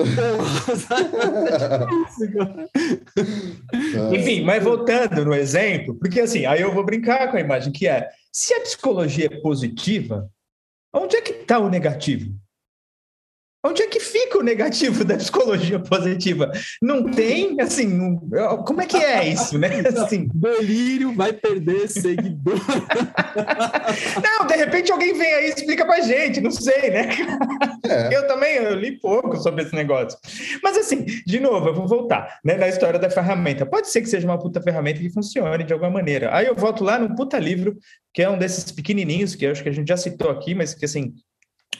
Enfim, 4.12 4.42
mas 4.44 4.62
voltando 4.62 5.24
no 5.24 5.34
exemplo, 5.34 5.94
porque 5.94 6.20
assim, 6.20 6.46
aí 6.46 6.60
eu 6.60 6.72
vou 6.72 6.84
brincar 6.84 7.30
com 7.30 7.36
a 7.36 7.40
imagem 7.40 7.72
que 7.72 7.86
é, 7.86 8.08
se 8.32 8.54
a 8.54 8.60
psicologia 8.60 9.26
é 9.26 9.40
positiva, 9.40 10.28
Onde 10.92 11.16
é 11.16 11.22
que 11.22 11.32
está 11.32 11.58
o 11.58 11.68
negativo? 11.68 12.34
Onde 13.62 13.82
é 13.82 13.86
que 13.86 14.00
fica 14.00 14.38
o 14.38 14.42
negativo 14.42 15.04
da 15.04 15.16
psicologia 15.16 15.78
positiva? 15.78 16.50
Não 16.80 17.10
tem, 17.10 17.60
assim, 17.60 17.86
não, 17.86 18.18
como 18.64 18.80
é 18.80 18.86
que 18.86 18.96
é 18.96 19.28
isso, 19.28 19.58
né? 19.58 19.68
Assim, 20.00 20.28
delírio 20.34 21.14
vai 21.14 21.32
perder 21.32 21.88
seguidor. 21.88 22.58
não, 24.22 24.46
de 24.46 24.54
repente 24.54 24.90
alguém 24.90 25.12
vem 25.12 25.32
aí 25.34 25.46
e 25.46 25.48
explica 25.50 25.84
pra 25.84 26.00
gente, 26.00 26.40
não 26.40 26.50
sei, 26.50 26.90
né? 26.90 27.08
É. 27.84 28.16
Eu 28.16 28.26
também 28.26 28.54
eu 28.56 28.74
li 28.74 28.98
pouco 28.98 29.36
sobre 29.36 29.62
esse 29.62 29.74
negócio. 29.74 30.18
Mas 30.62 30.76
assim, 30.78 31.04
de 31.04 31.40
novo, 31.40 31.68
eu 31.68 31.74
vou 31.74 31.86
voltar 31.86 32.38
né, 32.44 32.56
na 32.56 32.68
história 32.68 32.98
da 32.98 33.10
ferramenta. 33.10 33.66
Pode 33.66 33.88
ser 33.88 34.00
que 34.00 34.08
seja 34.08 34.26
uma 34.26 34.38
puta 34.38 34.62
ferramenta 34.62 35.00
que 35.00 35.10
funcione 35.10 35.64
de 35.64 35.72
alguma 35.72 35.90
maneira. 35.90 36.34
Aí 36.34 36.46
eu 36.46 36.54
volto 36.54 36.82
lá 36.82 36.98
num 36.98 37.14
puta 37.14 37.38
livro, 37.38 37.76
que 38.14 38.22
é 38.22 38.30
um 38.30 38.38
desses 38.38 38.70
pequenininhos, 38.72 39.34
que 39.34 39.44
eu 39.44 39.50
acho 39.50 39.62
que 39.62 39.68
a 39.68 39.72
gente 39.72 39.88
já 39.88 39.96
citou 39.96 40.30
aqui, 40.30 40.54
mas 40.54 40.74
que 40.74 40.84
assim, 40.84 41.14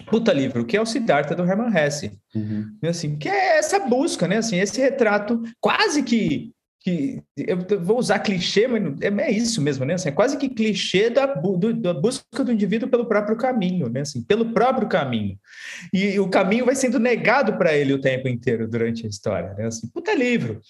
puta 0.07 0.33
livro, 0.33 0.65
que 0.65 0.77
é 0.77 0.81
o 0.81 0.87
Siddhartha 0.87 1.35
do 1.35 1.45
Hermann 1.45 1.77
Hesse. 1.77 2.13
Uhum. 2.35 2.77
Assim, 2.85 3.17
que 3.17 3.29
é 3.29 3.59
essa 3.59 3.79
busca, 3.81 4.27
né? 4.27 4.39
Assim, 4.39 4.59
esse 4.59 4.81
retrato 4.81 5.43
quase 5.61 6.03
que 6.03 6.53
que 6.81 7.23
eu 7.37 7.59
vou 7.83 7.99
usar 7.99 8.21
clichê, 8.21 8.67
mas 8.67 8.83
é, 9.03 9.09
é 9.09 9.31
isso 9.31 9.61
mesmo, 9.61 9.85
né? 9.85 9.95
Assim, 9.95 10.09
é 10.09 10.13
quase 10.13 10.39
que 10.39 10.49
clichê 10.49 11.11
da, 11.11 11.27
do, 11.27 11.75
da 11.75 11.93
busca 11.93 12.43
do 12.43 12.51
indivíduo 12.51 12.89
pelo 12.89 13.05
próprio 13.05 13.37
caminho, 13.37 13.91
né? 13.91 14.01
Assim, 14.01 14.23
pelo 14.23 14.47
próprio 14.47 14.89
caminho. 14.89 15.39
E, 15.93 16.13
e 16.13 16.21
o 16.21 16.29
caminho 16.29 16.65
vai 16.65 16.75
sendo 16.75 16.99
negado 16.99 17.59
para 17.59 17.75
ele 17.75 17.93
o 17.93 18.01
tempo 18.01 18.29
inteiro 18.29 18.67
durante 18.67 19.05
a 19.05 19.09
história, 19.11 19.53
né? 19.55 19.67
Assim, 19.67 19.89
puta 19.89 20.15
livro. 20.15 20.61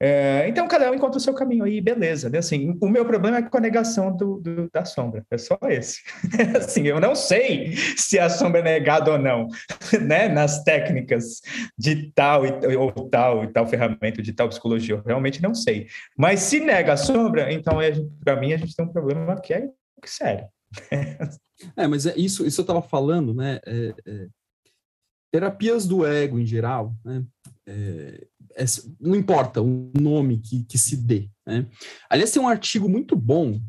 É, 0.00 0.46
então, 0.48 0.68
cada 0.68 0.88
um 0.88 0.94
encontra 0.94 1.18
o 1.18 1.20
seu 1.20 1.34
caminho 1.34 1.64
aí, 1.64 1.80
beleza, 1.80 2.30
né? 2.30 2.38
Assim, 2.38 2.78
o 2.80 2.88
meu 2.88 3.04
problema 3.04 3.38
é 3.38 3.42
com 3.42 3.58
a 3.58 3.60
negação 3.60 4.16
do, 4.16 4.38
do, 4.38 4.70
da 4.72 4.84
sombra, 4.84 5.24
é 5.28 5.38
só 5.38 5.58
esse. 5.64 6.00
assim, 6.56 6.86
eu 6.86 7.00
não 7.00 7.16
sei 7.16 7.74
se 7.96 8.20
a 8.20 8.28
sombra 8.28 8.60
é 8.60 8.64
negada 8.64 9.10
ou 9.10 9.18
não, 9.18 9.48
né? 10.00 10.28
Nas 10.28 10.62
técnicas 10.62 11.40
de 11.76 12.12
tal 12.12 12.46
e, 12.46 12.76
ou 12.76 12.92
tal 12.92 13.42
e 13.42 13.48
tal 13.48 13.66
ferramenta, 13.66 14.22
de 14.22 14.32
tal 14.32 14.48
psicologia, 14.48 14.94
eu 14.94 15.02
realmente 15.04 15.42
não 15.42 15.55
sei. 15.56 15.88
Mas 16.16 16.40
se 16.40 16.60
nega 16.60 16.92
a 16.92 16.96
sombra, 16.96 17.52
então 17.52 17.78
para 18.22 18.38
mim 18.38 18.52
a 18.52 18.56
gente 18.56 18.74
tem 18.76 18.84
um 18.84 18.92
problema 18.92 19.40
que 19.40 19.52
é 19.52 19.68
sério. 20.04 20.46
é, 21.76 21.86
mas 21.86 22.06
é 22.06 22.14
isso, 22.16 22.46
isso 22.46 22.60
eu 22.60 22.64
estava 22.64 22.82
falando, 22.82 23.34
né? 23.34 23.60
É, 23.66 23.94
é, 24.06 24.26
terapias 25.32 25.86
do 25.86 26.06
ego 26.06 26.38
em 26.38 26.46
geral, 26.46 26.94
né? 27.04 27.24
É, 27.66 28.26
é, 28.56 28.64
não 29.00 29.14
importa 29.14 29.60
o 29.60 29.90
nome 29.98 30.38
que, 30.38 30.64
que 30.64 30.78
se 30.78 30.96
dê. 30.96 31.28
Né? 31.46 31.66
Aliás, 32.08 32.30
tem 32.30 32.40
um 32.40 32.48
artigo 32.48 32.88
muito 32.88 33.14
bom 33.14 33.60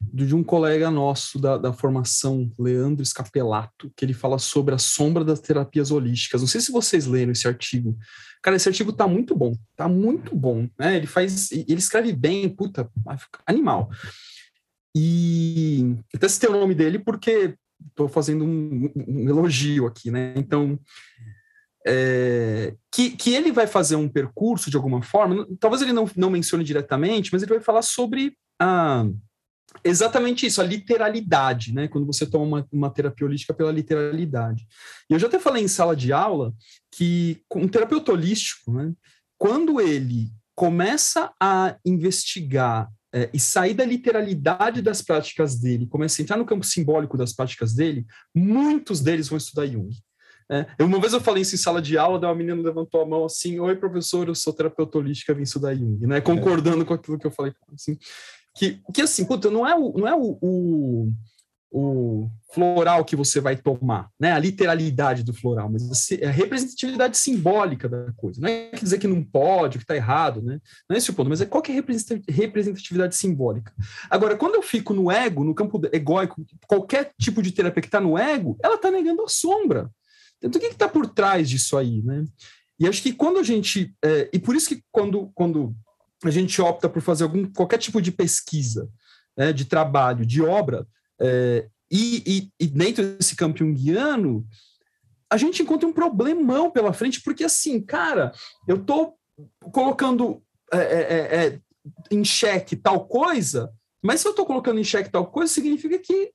de 0.00 0.34
um 0.34 0.42
colega 0.42 0.90
nosso 0.90 1.38
da, 1.38 1.56
da 1.56 1.72
formação, 1.72 2.50
Leandro 2.58 3.04
Scapelato, 3.04 3.90
que 3.96 4.04
ele 4.04 4.14
fala 4.14 4.38
sobre 4.38 4.74
a 4.74 4.78
sombra 4.78 5.24
das 5.24 5.40
terapias 5.40 5.90
holísticas. 5.90 6.40
Não 6.40 6.48
sei 6.48 6.60
se 6.60 6.72
vocês 6.72 7.06
leram 7.06 7.32
esse 7.32 7.46
artigo. 7.46 7.96
Cara, 8.46 8.54
esse 8.54 8.68
artigo 8.68 8.92
tá 8.92 9.08
muito 9.08 9.34
bom, 9.34 9.56
tá 9.74 9.88
muito 9.88 10.32
bom, 10.32 10.68
né? 10.78 10.96
Ele 10.98 11.08
faz, 11.08 11.50
ele 11.50 11.80
escreve 11.80 12.12
bem, 12.12 12.48
puta, 12.48 12.88
animal. 13.44 13.90
E 14.96 15.96
até 16.14 16.28
citei 16.28 16.48
o 16.48 16.52
nome 16.52 16.72
dele 16.72 17.00
porque 17.00 17.56
estou 17.88 18.08
fazendo 18.08 18.44
um, 18.44 18.88
um, 18.96 19.28
elogio 19.28 19.84
aqui, 19.84 20.12
né? 20.12 20.32
Então, 20.36 20.78
é, 21.84 22.76
que, 22.94 23.16
que 23.16 23.34
ele 23.34 23.50
vai 23.50 23.66
fazer 23.66 23.96
um 23.96 24.08
percurso 24.08 24.70
de 24.70 24.76
alguma 24.76 25.02
forma, 25.02 25.44
talvez 25.58 25.82
ele 25.82 25.92
não, 25.92 26.08
não 26.16 26.30
mencione 26.30 26.62
diretamente, 26.62 27.32
mas 27.32 27.42
ele 27.42 27.54
vai 27.54 27.60
falar 27.60 27.82
sobre 27.82 28.38
a, 28.62 29.04
exatamente 29.84 30.46
isso, 30.46 30.60
a 30.60 30.64
literalidade, 30.64 31.72
né? 31.72 31.88
Quando 31.88 32.06
você 32.06 32.26
toma 32.26 32.44
uma, 32.44 32.68
uma, 32.72 32.90
terapia 32.90 33.26
holística 33.26 33.54
pela 33.54 33.72
literalidade. 33.72 34.66
E 35.08 35.14
eu 35.14 35.18
já 35.18 35.26
até 35.26 35.38
falei 35.38 35.62
em 35.62 35.68
sala 35.68 35.94
de 35.94 36.12
aula 36.12 36.54
que 36.90 37.42
um 37.54 37.68
terapeuta 37.68 38.12
holístico, 38.12 38.72
né? 38.72 38.92
Quando 39.38 39.80
ele 39.80 40.30
começa 40.54 41.32
a 41.40 41.76
investigar 41.84 42.90
é, 43.14 43.30
e 43.32 43.38
sair 43.38 43.74
da 43.74 43.84
literalidade 43.84 44.82
das 44.82 45.02
práticas 45.02 45.58
dele, 45.58 45.86
começa 45.86 46.20
a 46.20 46.22
entrar 46.22 46.36
no 46.36 46.46
campo 46.46 46.64
simbólico 46.64 47.16
das 47.16 47.32
práticas 47.32 47.74
dele, 47.74 48.06
muitos 48.34 49.00
deles 49.00 49.28
vão 49.28 49.38
estudar 49.38 49.66
Jung. 49.66 49.90
É, 50.50 50.66
uma 50.82 51.00
vez 51.00 51.12
eu 51.12 51.20
falei 51.20 51.42
isso 51.42 51.54
em 51.54 51.58
sala 51.58 51.82
de 51.82 51.98
aula, 51.98 52.20
daí 52.20 52.30
uma 52.30 52.36
menina 52.36 52.62
levantou 52.62 53.02
a 53.02 53.06
mão 53.06 53.24
assim: 53.24 53.58
Oi, 53.58 53.74
professor, 53.74 54.28
eu 54.28 54.34
sou 54.34 54.52
terapeuta 54.52 54.98
holística, 54.98 55.34
vim 55.34 55.42
estudar 55.42 55.74
Jung, 55.74 56.06
né? 56.06 56.20
Concordando 56.20 56.82
é. 56.82 56.84
com 56.84 56.94
aquilo 56.94 57.18
que 57.18 57.26
eu 57.26 57.32
falei. 57.32 57.52
Assim, 57.74 57.98
que, 58.56 58.80
que 58.92 59.02
assim, 59.02 59.24
puta, 59.24 59.50
não 59.50 59.66
é 59.66 59.74
o, 59.74 59.92
não 59.92 60.08
é 60.08 60.14
o, 60.14 60.38
o, 60.40 61.12
o, 61.70 62.30
floral 62.54 63.04
que 63.04 63.14
você 63.14 63.38
vai 63.38 63.54
tomar, 63.54 64.10
né? 64.18 64.32
A 64.32 64.38
literalidade 64.38 65.22
do 65.22 65.34
floral, 65.34 65.70
mas 65.70 66.10
é 66.10 66.26
a 66.26 66.30
representatividade 66.30 67.18
simbólica 67.18 67.86
da 67.86 68.10
coisa. 68.12 68.40
Não 68.40 68.48
é 68.48 68.70
dizer 68.70 68.98
que 68.98 69.06
não 69.06 69.22
pode, 69.22 69.76
que 69.76 69.84
está 69.84 69.94
errado, 69.94 70.40
né? 70.40 70.58
Não 70.88 70.94
é 70.94 70.98
esse 70.98 71.10
o 71.10 71.14
ponto, 71.14 71.28
mas 71.28 71.42
é 71.42 71.46
qual 71.46 71.62
que 71.62 71.70
é 71.70 71.74
a 71.74 72.32
representatividade 72.32 73.14
simbólica. 73.14 73.72
Agora, 74.08 74.36
quando 74.36 74.54
eu 74.54 74.62
fico 74.62 74.94
no 74.94 75.10
ego, 75.10 75.44
no 75.44 75.54
campo 75.54 75.78
egóico, 75.92 76.46
qualquer 76.66 77.12
tipo 77.20 77.42
de 77.42 77.52
terapia 77.52 77.82
que 77.82 77.88
está 77.88 78.00
no 78.00 78.16
ego, 78.16 78.56
ela 78.62 78.76
está 78.76 78.90
negando 78.90 79.22
a 79.22 79.28
sombra. 79.28 79.90
Então, 80.42 80.58
o 80.58 80.62
que 80.62 80.66
está 80.66 80.88
por 80.88 81.06
trás 81.08 81.48
disso 81.48 81.76
aí, 81.76 82.02
né? 82.02 82.24
E 82.78 82.86
acho 82.86 83.02
que 83.02 83.12
quando 83.12 83.38
a 83.38 83.42
gente. 83.42 83.94
É, 84.02 84.30
e 84.32 84.38
por 84.38 84.54
isso 84.54 84.68
que 84.68 84.82
quando, 84.90 85.30
quando 85.34 85.74
a 86.24 86.30
gente 86.30 86.60
opta 86.60 86.88
por 86.88 87.02
fazer 87.02 87.24
algum, 87.24 87.44
qualquer 87.52 87.78
tipo 87.78 88.00
de 88.00 88.10
pesquisa, 88.10 88.88
né, 89.36 89.52
de 89.52 89.64
trabalho, 89.64 90.24
de 90.24 90.42
obra, 90.42 90.86
é, 91.20 91.68
e, 91.90 92.22
e, 92.26 92.64
e, 92.64 92.66
dentro 92.66 93.16
desse 93.16 93.36
campo 93.36 93.58
junguiano, 93.58 94.46
a 95.30 95.36
gente 95.36 95.62
encontra 95.62 95.88
um 95.88 95.92
problemão 95.92 96.70
pela 96.70 96.92
frente, 96.92 97.22
porque 97.22 97.44
assim, 97.44 97.80
cara, 97.80 98.32
eu 98.66 98.76
estou 98.76 99.16
colocando 99.72 100.42
é, 100.72 100.78
é, 100.78 100.80
é, 100.80 101.46
é, 101.46 101.60
em 102.10 102.24
xeque 102.24 102.74
tal 102.74 103.06
coisa, 103.06 103.70
mas 104.02 104.20
se 104.20 104.26
eu 104.26 104.30
estou 104.30 104.46
colocando 104.46 104.80
em 104.80 104.84
xeque 104.84 105.10
tal 105.10 105.26
coisa, 105.26 105.52
significa 105.52 105.98
que 105.98 106.32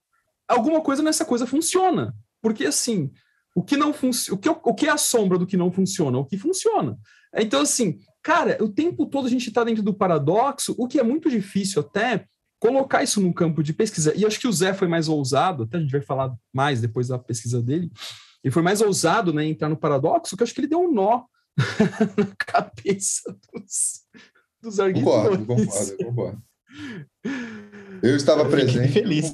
alguma 0.48 0.82
coisa 0.82 1.02
nessa 1.02 1.26
coisa 1.26 1.46
funciona. 1.46 2.14
Porque 2.42 2.66
assim, 2.66 3.12
o 3.56 3.64
que 3.64 3.78
não 3.78 3.94
funciona, 3.94 4.38
o 4.38 4.40
que, 4.40 4.50
o 4.50 4.74
que 4.74 4.88
é 4.88 4.92
a 4.92 4.98
sombra 4.98 5.38
do 5.38 5.48
que 5.48 5.58
não 5.58 5.72
funciona? 5.72 6.18
O 6.18 6.26
que 6.26 6.38
funciona. 6.38 6.98
Então, 7.36 7.62
assim, 7.62 8.00
Cara, 8.24 8.58
o 8.64 8.70
tempo 8.70 9.06
todo 9.06 9.28
a 9.28 9.30
gente 9.30 9.50
está 9.50 9.64
dentro 9.64 9.82
do 9.82 9.94
paradoxo, 9.94 10.76
o 10.78 10.88
que 10.88 11.00
é 11.00 11.04
muito 11.04 11.30
difícil 11.30 11.82
até 11.82 12.26
colocar 12.60 13.02
isso 13.02 13.20
no 13.20 13.34
campo 13.34 13.64
de 13.64 13.74
pesquisa. 13.74 14.14
E 14.16 14.26
acho 14.26 14.40
que 14.40 14.48
o 14.48 14.54
Zé 14.54 14.74
foi 14.74 14.88
mais 14.88 15.08
ousado, 15.10 15.64
até 15.64 15.78
a 15.78 15.82
gente 15.82 15.92
vai 15.92 16.02
falar 16.02 16.34
mais 16.54 16.80
depois 16.80 17.08
da 17.08 17.18
pesquisa 17.18 17.62
dele. 17.62 17.92
Ele 18.44 18.52
foi 18.52 18.62
mais 18.62 18.82
ousado, 18.82 19.34
né, 19.34 19.46
entrar 19.46 19.70
no 19.70 19.78
paradoxo, 19.78 20.38
que 20.38 20.44
acho 20.44 20.54
que 20.54 20.62
ele 20.62 20.68
deu 20.68 20.82
um 20.82 20.92
nó 20.92 21.24
na 22.18 22.28
cabeça 22.38 23.36
dos, 23.52 24.02
dos 24.62 24.80
arguidores. 24.80 25.40
Concordo, 25.40 25.46
concordo, 25.46 25.98
concordo. 25.98 26.44
Eu 28.04 28.16
estava 28.16 28.44
eu 28.44 28.50
presente. 28.50 28.94
Feliz. 28.94 29.34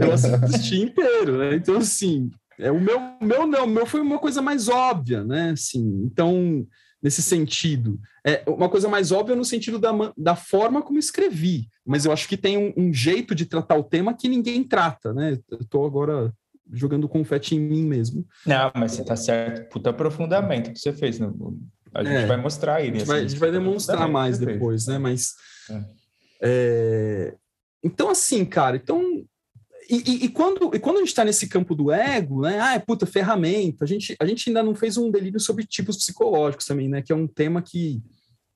Eu 0.00 0.12
assisti 0.12 0.80
inteiro, 0.82 1.38
né? 1.38 1.56
Então, 1.56 1.76
assim, 1.76 2.30
é, 2.58 2.70
o 2.70 2.80
meu, 2.80 3.00
meu 3.20 3.46
não, 3.46 3.64
o 3.64 3.68
meu 3.68 3.86
foi 3.86 4.00
uma 4.00 4.18
coisa 4.18 4.40
mais 4.40 4.68
óbvia, 4.68 5.24
né? 5.24 5.50
Assim, 5.50 6.02
então, 6.04 6.66
nesse 7.02 7.22
sentido. 7.22 8.00
É 8.24 8.42
uma 8.46 8.68
coisa 8.68 8.88
mais 8.88 9.12
óbvia 9.12 9.36
no 9.36 9.44
sentido 9.44 9.78
da, 9.78 9.92
da 10.16 10.36
forma 10.36 10.82
como 10.82 10.98
escrevi, 10.98 11.68
mas 11.84 12.04
eu 12.04 12.12
acho 12.12 12.28
que 12.28 12.36
tem 12.36 12.56
um, 12.58 12.72
um 12.76 12.92
jeito 12.92 13.34
de 13.34 13.46
tratar 13.46 13.76
o 13.76 13.84
tema 13.84 14.14
que 14.14 14.28
ninguém 14.28 14.64
trata, 14.64 15.12
né? 15.12 15.38
Estou 15.60 15.86
agora 15.86 16.32
jogando 16.72 17.08
confete 17.08 17.54
em 17.54 17.60
mim 17.60 17.84
mesmo. 17.84 18.26
Não, 18.44 18.72
mas 18.74 18.92
você 18.92 19.02
está 19.02 19.16
certo. 19.16 19.68
Puta 19.70 19.90
aprofundamento 19.90 20.72
que 20.72 20.78
você 20.78 20.92
fez. 20.92 21.18
Né? 21.18 21.30
A 21.94 22.02
gente 22.02 22.24
é, 22.24 22.26
vai 22.26 22.36
mostrar 22.36 22.76
aí. 22.76 22.90
A 22.90 22.92
gente 22.92 23.04
vai, 23.04 23.20
a 23.20 23.28
gente 23.28 23.38
vai 23.38 23.52
demonstrar 23.52 24.08
mais 24.08 24.38
depois, 24.38 24.84
fez. 24.84 24.94
né? 24.94 24.98
Mas... 24.98 25.34
É. 25.70 25.84
É... 26.42 27.34
Então, 27.82 28.10
assim, 28.10 28.44
cara, 28.44 28.76
então 28.76 29.24
e, 29.88 29.96
e, 29.96 30.24
e, 30.24 30.28
quando, 30.28 30.74
e 30.74 30.78
quando 30.78 30.96
a 30.96 30.98
gente 31.00 31.08
está 31.08 31.24
nesse 31.24 31.48
campo 31.48 31.74
do 31.74 31.92
ego, 31.92 32.42
né? 32.42 32.58
Ah, 32.60 32.74
é 32.74 32.78
puta, 32.78 33.06
ferramenta. 33.06 33.84
A 33.84 33.88
gente, 33.88 34.16
a 34.18 34.26
gente 34.26 34.48
ainda 34.48 34.62
não 34.62 34.74
fez 34.74 34.96
um 34.96 35.10
delírio 35.10 35.40
sobre 35.40 35.64
tipos 35.64 35.96
psicológicos 35.96 36.66
também, 36.66 36.88
né? 36.88 37.02
Que 37.02 37.12
é 37.12 37.16
um 37.16 37.26
tema 37.26 37.62
que 37.62 38.02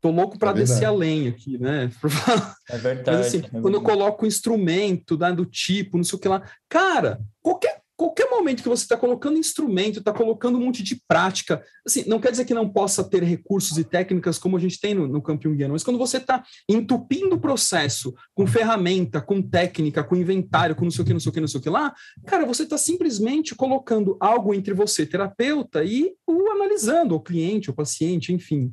tô 0.01 0.11
louco 0.11 0.39
para 0.39 0.51
é 0.51 0.55
descer 0.55 0.87
a 0.87 0.93
lenha 0.93 1.31
aqui, 1.31 1.59
né? 1.59 1.91
É 2.69 2.79
verdade. 2.79 3.19
Mas, 3.19 3.27
assim, 3.27 3.39
é 3.39 3.41
verdade. 3.43 3.63
quando 3.63 3.75
eu 3.75 3.83
coloco 3.83 4.25
o 4.25 4.29
instrumento 4.29 5.19
né, 5.19 5.33
do 5.33 5.45
tipo, 5.45 5.97
não 5.97 6.05
sei 6.05 6.17
o 6.17 6.21
que 6.21 6.29
lá, 6.29 6.43
cara, 6.69 7.21
qualquer 7.43 7.80
qualquer 8.01 8.31
momento 8.31 8.63
que 8.63 8.69
você 8.69 8.85
está 8.85 8.97
colocando 8.97 9.37
instrumento, 9.37 9.99
está 9.99 10.11
colocando 10.11 10.57
um 10.57 10.65
monte 10.65 10.83
de 10.83 10.99
prática, 11.07 11.63
assim, 11.87 12.03
não 12.07 12.19
quer 12.19 12.31
dizer 12.31 12.47
que 12.47 12.55
não 12.55 12.67
possa 12.67 13.05
ter 13.05 13.23
recursos 13.23 13.77
e 13.77 13.85
técnicas 13.85 14.39
como 14.39 14.57
a 14.57 14.61
gente 14.61 14.81
tem 14.81 14.95
no, 14.95 15.07
no 15.07 15.21
campo 15.21 15.51
mas 15.69 15.85
quando 15.85 15.99
você 15.99 16.17
está 16.17 16.43
entupindo 16.67 17.37
o 17.37 17.41
processo 17.41 18.15
com 18.35 18.47
ferramenta, 18.47 19.21
com 19.21 19.43
técnica, 19.43 20.03
com 20.03 20.17
inventário, 20.17 20.75
com 20.75 20.85
não 20.85 20.91
sei 20.91 21.03
o 21.03 21.07
que, 21.07 21.13
não 21.13 21.21
sei 21.21 21.29
o 21.29 21.33
que, 21.33 21.41
não 21.41 21.49
sei 21.49 21.61
o 21.61 21.63
que 21.63 21.69
lá, 21.69 21.95
cara, 22.27 22.47
você 22.47 22.63
está 22.63 22.79
simplesmente 22.79 23.55
colocando 23.55 24.17
algo 24.19 24.55
entre 24.55 24.73
você, 24.73 25.05
terapeuta, 25.05 25.85
e 25.85 26.15
o 26.27 26.51
analisando, 26.53 27.15
o 27.15 27.21
cliente, 27.21 27.69
o 27.69 27.75
paciente, 27.75 28.33
enfim. 28.33 28.73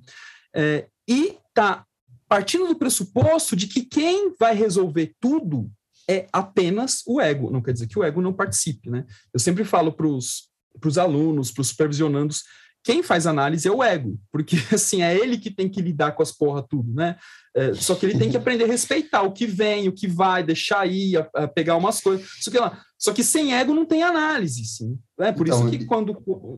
É, 0.56 0.88
e 1.06 1.38
está 1.50 1.86
partindo 2.30 2.66
do 2.66 2.78
pressuposto 2.78 3.58
de 3.58 3.68
que 3.68 3.84
quem 3.84 4.34
vai 4.40 4.56
resolver 4.56 5.14
tudo 5.20 5.70
é 6.10 6.28
apenas 6.32 7.04
o 7.06 7.20
ego. 7.20 7.52
Não 7.52 7.62
quer 7.62 7.74
dizer 7.74 7.88
que 7.88 8.00
o 8.00 8.04
ego 8.04 8.22
não 8.22 8.34
participe, 8.34 8.90
né? 8.90 9.06
Eu 9.34 9.40
sempre 9.40 9.64
falo 9.64 9.92
para 9.92 10.08
os 10.08 10.98
alunos, 10.98 11.52
para 11.52 11.62
os 11.62 11.70
supervisionandos, 11.70 12.44
quem 12.88 13.04
faz 13.04 13.28
análise 13.28 13.68
é 13.68 13.72
o 13.72 13.84
ego, 13.84 14.18
porque 14.32 14.56
assim 14.74 15.02
é 15.02 15.14
ele 15.14 15.38
que 15.38 15.52
tem 15.52 15.68
que 15.68 15.82
lidar 15.82 16.14
com 16.14 16.24
as 16.24 16.32
porra 16.32 16.64
tudo, 16.64 16.94
né? 16.94 17.18
É, 17.54 17.74
só 17.74 17.96
que 17.96 18.06
ele 18.06 18.18
tem 18.18 18.30
que 18.32 18.38
aprender 18.38 18.64
a 18.64 18.68
respeitar 18.68 19.24
o 19.24 19.34
que 19.34 19.46
vem, 19.46 19.90
o 19.90 19.92
que 19.92 20.08
vai, 20.08 20.42
deixar 20.42 20.88
ir, 20.88 21.18
a, 21.18 21.30
a 21.34 21.48
pegar 21.50 21.76
umas 21.76 22.00
coisas. 22.00 22.26
Só 22.40 22.50
que, 22.50 22.58
lá, 22.58 22.82
só 22.98 23.12
que 23.12 23.26
sem 23.26 23.54
ego 23.54 23.74
não 23.74 23.86
tem 23.86 24.04
análise, 24.04 24.64
sim. 24.64 24.98
É 25.20 25.34
por 25.34 25.48
então, 25.48 25.68
isso 25.68 25.78
que 25.78 25.86
quando, 25.86 26.14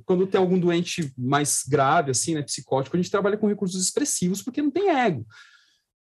quando 0.06 0.28
tem 0.28 0.40
algum 0.40 0.60
doente 0.60 1.12
mais 1.18 1.64
grave, 1.68 2.12
assim, 2.12 2.36
né, 2.36 2.44
psicótico, 2.44 2.96
a 2.96 3.00
gente 3.00 3.10
trabalha 3.10 3.38
com 3.38 3.48
recursos 3.48 3.82
expressivos 3.82 4.44
porque 4.44 4.62
não 4.62 4.70
tem 4.70 4.90
ego. 4.90 5.26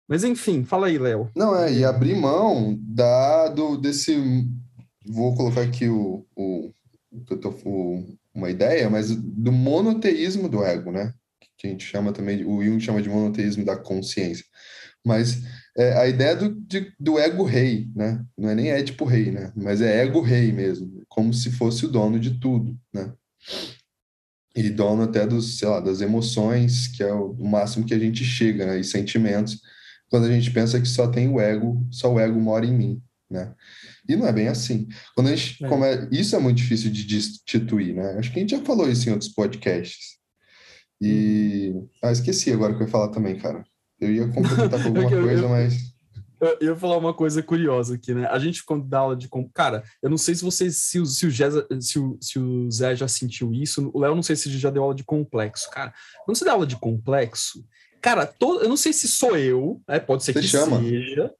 Mas 0.08 0.22
enfim, 0.22 0.64
fala 0.64 0.86
aí, 0.86 0.98
Léo. 0.98 1.30
Não, 1.34 1.58
é, 1.58 1.72
e 1.72 1.84
abrir 1.84 2.14
mão 2.14 2.78
da, 2.80 3.48
do, 3.48 3.76
desse. 3.76 4.16
Vou 5.04 5.34
colocar 5.34 5.62
aqui 5.62 5.88
o, 5.88 6.24
o, 6.36 6.72
o, 7.64 8.04
uma 8.34 8.50
ideia, 8.50 8.88
mas 8.88 9.14
do 9.14 9.50
monoteísmo 9.50 10.48
do 10.48 10.62
ego, 10.64 10.92
né? 10.92 11.12
Que 11.58 11.66
a 11.66 11.70
gente 11.70 11.84
chama 11.84 12.12
também, 12.12 12.44
o 12.44 12.62
Jung 12.62 12.80
chama 12.80 13.02
de 13.02 13.08
monoteísmo 13.08 13.64
da 13.64 13.76
consciência. 13.76 14.44
Mas 15.04 15.42
é, 15.76 15.92
a 15.98 16.08
ideia 16.08 16.34
do, 16.36 16.52
de, 16.52 16.92
do 16.98 17.18
ego 17.18 17.44
rei, 17.44 17.88
né? 17.94 18.24
Não 18.36 18.50
é 18.50 18.54
nem 18.54 18.70
é 18.70 18.82
tipo 18.82 19.04
rei, 19.04 19.30
né? 19.30 19.52
Mas 19.56 19.80
é 19.80 20.02
ego 20.02 20.20
rei 20.20 20.52
mesmo, 20.52 21.04
como 21.08 21.32
se 21.32 21.50
fosse 21.52 21.84
o 21.84 21.88
dono 21.88 22.18
de 22.18 22.38
tudo, 22.40 22.76
né? 22.92 23.12
E 24.54 24.70
dono 24.70 25.02
até 25.02 25.26
dos, 25.26 25.58
sei 25.58 25.68
lá, 25.68 25.80
das 25.80 26.00
emoções, 26.00 26.88
que 26.88 27.02
é 27.02 27.12
o, 27.12 27.34
máximo 27.34 27.84
que 27.84 27.94
a 27.94 27.98
gente 27.98 28.24
chega, 28.24 28.66
né? 28.66 28.80
E 28.80 28.84
sentimentos 28.84 29.60
quando 30.10 30.26
a 30.26 30.30
gente 30.30 30.50
pensa 30.50 30.80
que 30.80 30.88
só 30.88 31.08
tem 31.08 31.28
o 31.28 31.40
ego, 31.40 31.86
só 31.90 32.12
o 32.12 32.20
ego 32.20 32.40
mora 32.40 32.64
em 32.64 32.72
mim, 32.72 33.02
né? 33.30 33.54
E 34.08 34.14
não 34.14 34.26
é 34.26 34.32
bem 34.32 34.48
assim. 34.48 34.88
Quando 35.14 35.28
a 35.28 35.36
gente 35.36 35.64
é. 35.64 35.68
come... 35.68 35.86
Isso 36.12 36.36
é 36.36 36.38
muito 36.38 36.58
difícil 36.58 36.90
de 36.90 37.04
destituir, 37.04 37.94
né? 37.94 38.16
Acho 38.18 38.32
que 38.32 38.38
a 38.38 38.40
gente 38.40 38.56
já 38.56 38.62
falou 38.62 38.88
isso 38.88 39.08
em 39.08 39.12
outros 39.12 39.30
podcasts. 39.32 40.16
E... 41.00 41.72
Hum. 41.74 41.88
Ah, 42.02 42.12
esqueci 42.12 42.52
agora 42.52 42.74
que 42.74 42.82
eu 42.82 42.86
ia 42.86 42.92
falar 42.92 43.08
também, 43.08 43.36
cara. 43.36 43.64
Eu 44.00 44.12
ia 44.12 44.28
complementar 44.28 44.80
com 44.80 44.88
alguma 44.88 45.10
eu, 45.10 45.22
coisa, 45.22 45.42
eu, 45.42 45.48
mas... 45.48 45.96
Eu, 46.38 46.58
ia 46.60 46.76
falar 46.76 46.98
uma 46.98 47.14
coisa 47.14 47.42
curiosa 47.42 47.94
aqui, 47.94 48.14
né? 48.14 48.26
A 48.26 48.38
gente, 48.38 48.64
quando 48.64 48.86
dá 48.86 49.00
aula 49.00 49.16
de... 49.16 49.28
Cara, 49.52 49.82
eu 50.02 50.08
não 50.08 50.18
sei 50.18 50.34
se 50.34 50.44
vocês... 50.44 50.76
Se 50.76 51.00
o, 51.00 51.06
se 51.06 51.26
o, 51.26 51.30
Zé, 51.30 51.48
se 51.80 51.98
o, 51.98 52.16
se 52.20 52.38
o 52.38 52.70
Zé 52.70 52.94
já 52.94 53.08
sentiu 53.08 53.52
isso. 53.52 53.90
O 53.92 53.98
Léo, 53.98 54.14
não 54.14 54.22
sei 54.22 54.36
se 54.36 54.56
já 54.56 54.70
deu 54.70 54.84
aula 54.84 54.94
de 54.94 55.02
complexo. 55.02 55.68
Cara, 55.70 55.92
quando 56.24 56.36
você 56.36 56.44
dá 56.44 56.52
aula 56.52 56.66
de 56.66 56.76
complexo 56.76 57.64
Cara, 58.06 58.24
todo, 58.24 58.62
eu 58.62 58.68
não 58.68 58.76
sei 58.76 58.92
se 58.92 59.08
sou 59.08 59.36
eu, 59.36 59.80
né? 59.88 59.98
pode 59.98 60.22
ser 60.22 60.32
você 60.32 60.40
que 60.40 60.46
chama. 60.46 60.80
seja. 60.80 61.34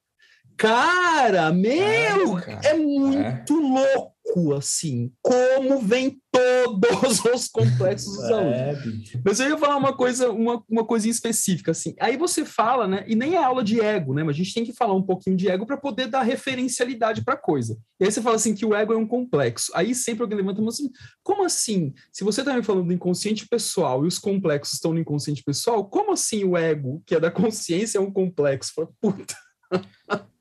Cara, 0.57 1.53
meu, 1.53 2.39
é, 2.39 2.43
cara. 2.43 2.61
é 2.65 2.75
muito 2.75 3.53
é. 3.53 3.61
louco, 3.61 4.55
assim, 4.55 5.13
como 5.21 5.81
vem 5.81 6.19
todos 6.33 7.23
os 7.25 7.49
complexos 7.49 8.17
dos 8.17 8.31
é, 8.31 8.33
alunos. 8.33 9.13
Mas 9.23 9.39
eu 9.39 9.51
ia 9.51 9.59
falar 9.59 9.77
uma 9.77 9.95
coisa, 9.95 10.31
uma, 10.31 10.65
uma 10.67 10.85
coisinha 10.85 11.13
específica, 11.13 11.73
assim. 11.73 11.95
Aí 12.01 12.17
você 12.17 12.43
fala, 12.43 12.89
né? 12.89 13.05
E 13.07 13.15
nem 13.15 13.35
é 13.35 13.45
aula 13.45 13.63
de 13.63 13.81
ego, 13.81 14.15
né? 14.15 14.23
Mas 14.25 14.35
a 14.35 14.39
gente 14.39 14.55
tem 14.55 14.65
que 14.65 14.73
falar 14.73 14.95
um 14.95 15.03
pouquinho 15.03 15.37
de 15.37 15.47
ego 15.49 15.67
para 15.67 15.77
poder 15.77 16.07
dar 16.07 16.23
referencialidade 16.23 17.23
para 17.23 17.35
a 17.35 17.39
coisa. 17.39 17.77
E 18.01 18.05
aí 18.05 18.11
você 18.11 18.23
fala 18.23 18.37
assim 18.37 18.55
que 18.55 18.65
o 18.65 18.75
ego 18.75 18.95
é 18.95 18.97
um 18.97 19.07
complexo. 19.07 19.71
Aí 19.75 19.95
sempre 19.95 20.23
alguém 20.23 20.39
levanta 20.39 20.63
e 20.63 20.69
assim, 20.69 20.91
como 21.23 21.45
assim? 21.45 21.93
Se 22.11 22.25
você 22.25 22.41
está 22.41 22.55
me 22.55 22.63
falando 22.63 22.87
do 22.87 22.93
inconsciente 22.95 23.47
pessoal 23.47 24.05
e 24.05 24.09
os 24.09 24.19
complexos 24.19 24.75
estão 24.75 24.95
no 24.95 25.01
inconsciente 25.01 25.43
pessoal, 25.43 25.85
como 25.85 26.13
assim 26.13 26.45
o 26.45 26.57
ego, 26.57 27.03
que 27.05 27.15
é 27.15 27.21
da 27.21 27.31
consciência, 27.31 27.99
é 27.99 28.01
um 28.01 28.11
complexo? 28.11 28.73
Fala, 28.75 28.89
puta. 29.01 29.37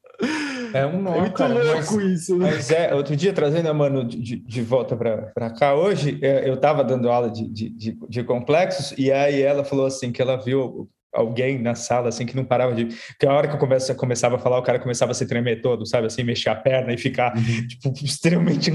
É 0.76 0.86
um 0.86 1.02
nó, 1.02 1.16
é 1.16 1.20
muito 1.22 1.34
cara, 1.34 1.54
louco 1.54 1.96
mas, 1.96 2.22
isso, 2.22 2.38
né? 2.38 2.52
Mas 2.52 2.70
é, 2.70 2.94
outro 2.94 3.16
dia, 3.16 3.32
trazendo 3.32 3.70
a 3.70 3.74
Manu 3.74 4.04
de, 4.04 4.36
de 4.36 4.62
volta 4.62 4.96
para 4.96 5.50
cá, 5.52 5.74
hoje, 5.74 6.20
eu 6.22 6.56
estava 6.56 6.84
dando 6.84 7.10
aula 7.10 7.30
de, 7.30 7.48
de, 7.48 7.98
de, 8.10 8.24
complexos, 8.24 8.94
e 8.98 9.12
aí 9.12 9.42
ela 9.42 9.64
falou 9.64 9.86
assim, 9.86 10.12
que 10.12 10.22
ela 10.22 10.36
viu 10.36 10.90
alguém 11.16 11.60
na 11.60 11.76
sala, 11.76 12.10
assim, 12.10 12.26
que 12.26 12.36
não 12.36 12.44
parava 12.44 12.74
de... 12.74 12.88
Que 13.20 13.26
a 13.26 13.34
hora 13.34 13.48
que 13.48 13.56
eu 13.56 13.60
começa, 13.60 13.96
começava 13.96 14.36
a 14.36 14.40
falar, 14.40 14.60
o 14.60 14.64
cara 14.64 14.80
começava 14.80 15.12
a 15.12 15.16
se 15.16 15.26
tremer 15.26 15.62
todo, 15.62 15.86
sabe? 15.86 16.08
Assim, 16.08 16.24
mexer 16.24 16.50
a 16.50 16.56
perna 16.56 16.94
e 16.94 16.98
ficar, 16.98 17.36
uhum. 17.36 17.68
tipo, 17.68 17.94
extremamente... 18.04 18.72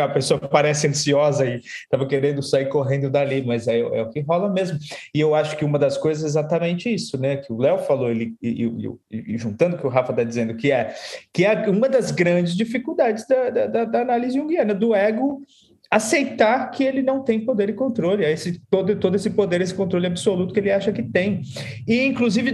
A 0.00 0.08
pessoa 0.08 0.40
parece 0.40 0.86
ansiosa 0.86 1.46
e 1.46 1.60
tava 1.90 2.06
querendo 2.06 2.42
sair 2.42 2.66
correndo 2.66 3.10
dali, 3.10 3.42
mas 3.44 3.66
é, 3.66 3.78
é, 3.78 4.02
o 4.02 4.10
que 4.10 4.20
rola 4.20 4.52
mesmo. 4.52 4.78
E 5.14 5.20
eu 5.20 5.34
acho 5.34 5.56
que 5.56 5.64
uma 5.64 5.78
das 5.78 5.96
coisas 5.96 6.24
é 6.24 6.26
exatamente 6.26 6.92
isso, 6.92 7.18
né? 7.18 7.36
Que 7.36 7.52
o 7.52 7.58
Léo 7.58 7.78
falou, 7.78 8.10
ele, 8.10 8.34
e, 8.42 8.64
e, 9.10 9.34
e, 9.34 9.38
juntando 9.38 9.76
o 9.76 9.78
que 9.78 9.86
o 9.86 9.90
Rafa 9.90 10.12
tá 10.12 10.24
dizendo, 10.24 10.54
que 10.54 10.70
é, 10.70 10.94
que 11.32 11.44
é 11.44 11.68
uma 11.68 11.88
das 11.88 12.10
grandes 12.10 12.56
dificuldades 12.56 13.26
da, 13.26 13.50
da, 13.50 13.84
da 13.84 14.00
análise 14.00 14.36
junguiana, 14.36 14.74
do 14.74 14.94
ego 14.94 15.42
aceitar 15.90 16.70
que 16.70 16.84
ele 16.84 17.02
não 17.02 17.22
tem 17.22 17.40
poder 17.40 17.70
e 17.70 17.72
controle, 17.72 18.24
é 18.24 18.32
esse 18.32 18.60
todo, 18.70 18.94
todo 18.96 19.16
esse 19.16 19.30
poder, 19.30 19.60
esse 19.60 19.74
controle 19.74 20.06
absoluto 20.06 20.52
que 20.52 20.60
ele 20.60 20.70
acha 20.70 20.92
que 20.92 21.02
tem. 21.02 21.40
E, 21.86 22.04
inclusive, 22.04 22.52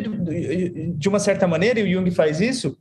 de 0.96 1.08
uma 1.08 1.18
certa 1.18 1.46
maneira, 1.46 1.80
e 1.80 1.82
o 1.82 1.92
Jung 1.92 2.10
faz 2.12 2.40
isso, 2.40 2.78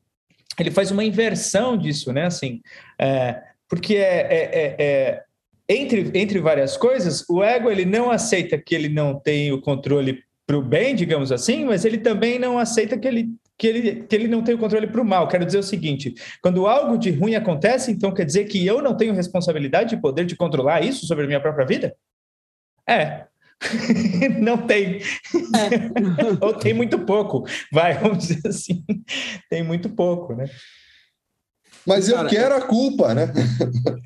ele 0.59 0.69
faz 0.69 0.91
uma 0.91 1.03
inversão 1.03 1.75
disso, 1.75 2.13
né? 2.13 2.25
Assim, 2.25 2.61
é, 2.99 3.41
porque 3.67 3.95
é, 3.95 4.19
é, 4.29 4.49
é, 4.53 4.75
é 4.79 5.23
entre, 5.67 6.11
entre 6.13 6.39
várias 6.39 6.77
coisas, 6.77 7.27
o 7.27 7.43
ego 7.43 7.71
ele 7.71 7.85
não 7.85 8.11
aceita 8.11 8.57
que 8.57 8.75
ele 8.75 8.89
não 8.89 9.19
tem 9.19 9.51
o 9.51 9.61
controle 9.61 10.23
para 10.45 10.57
o 10.57 10.61
bem, 10.61 10.93
digamos 10.93 11.31
assim, 11.31 11.65
mas 11.65 11.85
ele 11.85 11.97
também 11.97 12.37
não 12.37 12.59
aceita 12.59 12.97
que 12.97 13.07
ele 13.07 13.29
que 13.63 13.67
ele, 13.67 14.03
que 14.03 14.13
ele 14.13 14.27
não 14.27 14.43
tem 14.43 14.53
o 14.53 14.57
controle 14.57 14.87
para 14.87 14.99
o 14.99 15.05
mal. 15.05 15.25
Quero 15.25 15.45
dizer 15.45 15.59
o 15.59 15.63
seguinte: 15.63 16.13
quando 16.41 16.67
algo 16.67 16.97
de 16.97 17.11
ruim 17.11 17.33
acontece, 17.35 17.91
então 17.91 18.13
quer 18.13 18.25
dizer 18.25 18.43
que 18.43 18.65
eu 18.67 18.81
não 18.81 18.97
tenho 18.97 19.13
responsabilidade 19.13 19.95
e 19.95 20.01
poder 20.01 20.25
de 20.25 20.35
controlar 20.35 20.83
isso 20.83 21.05
sobre 21.05 21.23
a 21.23 21.27
minha 21.27 21.39
própria 21.39 21.65
vida? 21.65 21.95
É. 22.85 23.25
não 24.41 24.57
tem. 24.57 24.97
É. 24.97 26.43
Ou 26.45 26.53
tem 26.53 26.73
muito 26.73 26.99
pouco. 26.99 27.45
Vai, 27.71 27.93
vamos 27.93 28.27
dizer 28.27 28.45
assim. 28.45 28.83
Tem 29.49 29.63
muito 29.63 29.89
pouco, 29.89 30.35
né? 30.35 30.43
Mas 31.85 32.07
eu 32.07 32.15
Cara, 32.15 32.29
quero 32.29 32.55
a 32.55 32.61
culpa, 32.61 33.13
né? 33.13 33.33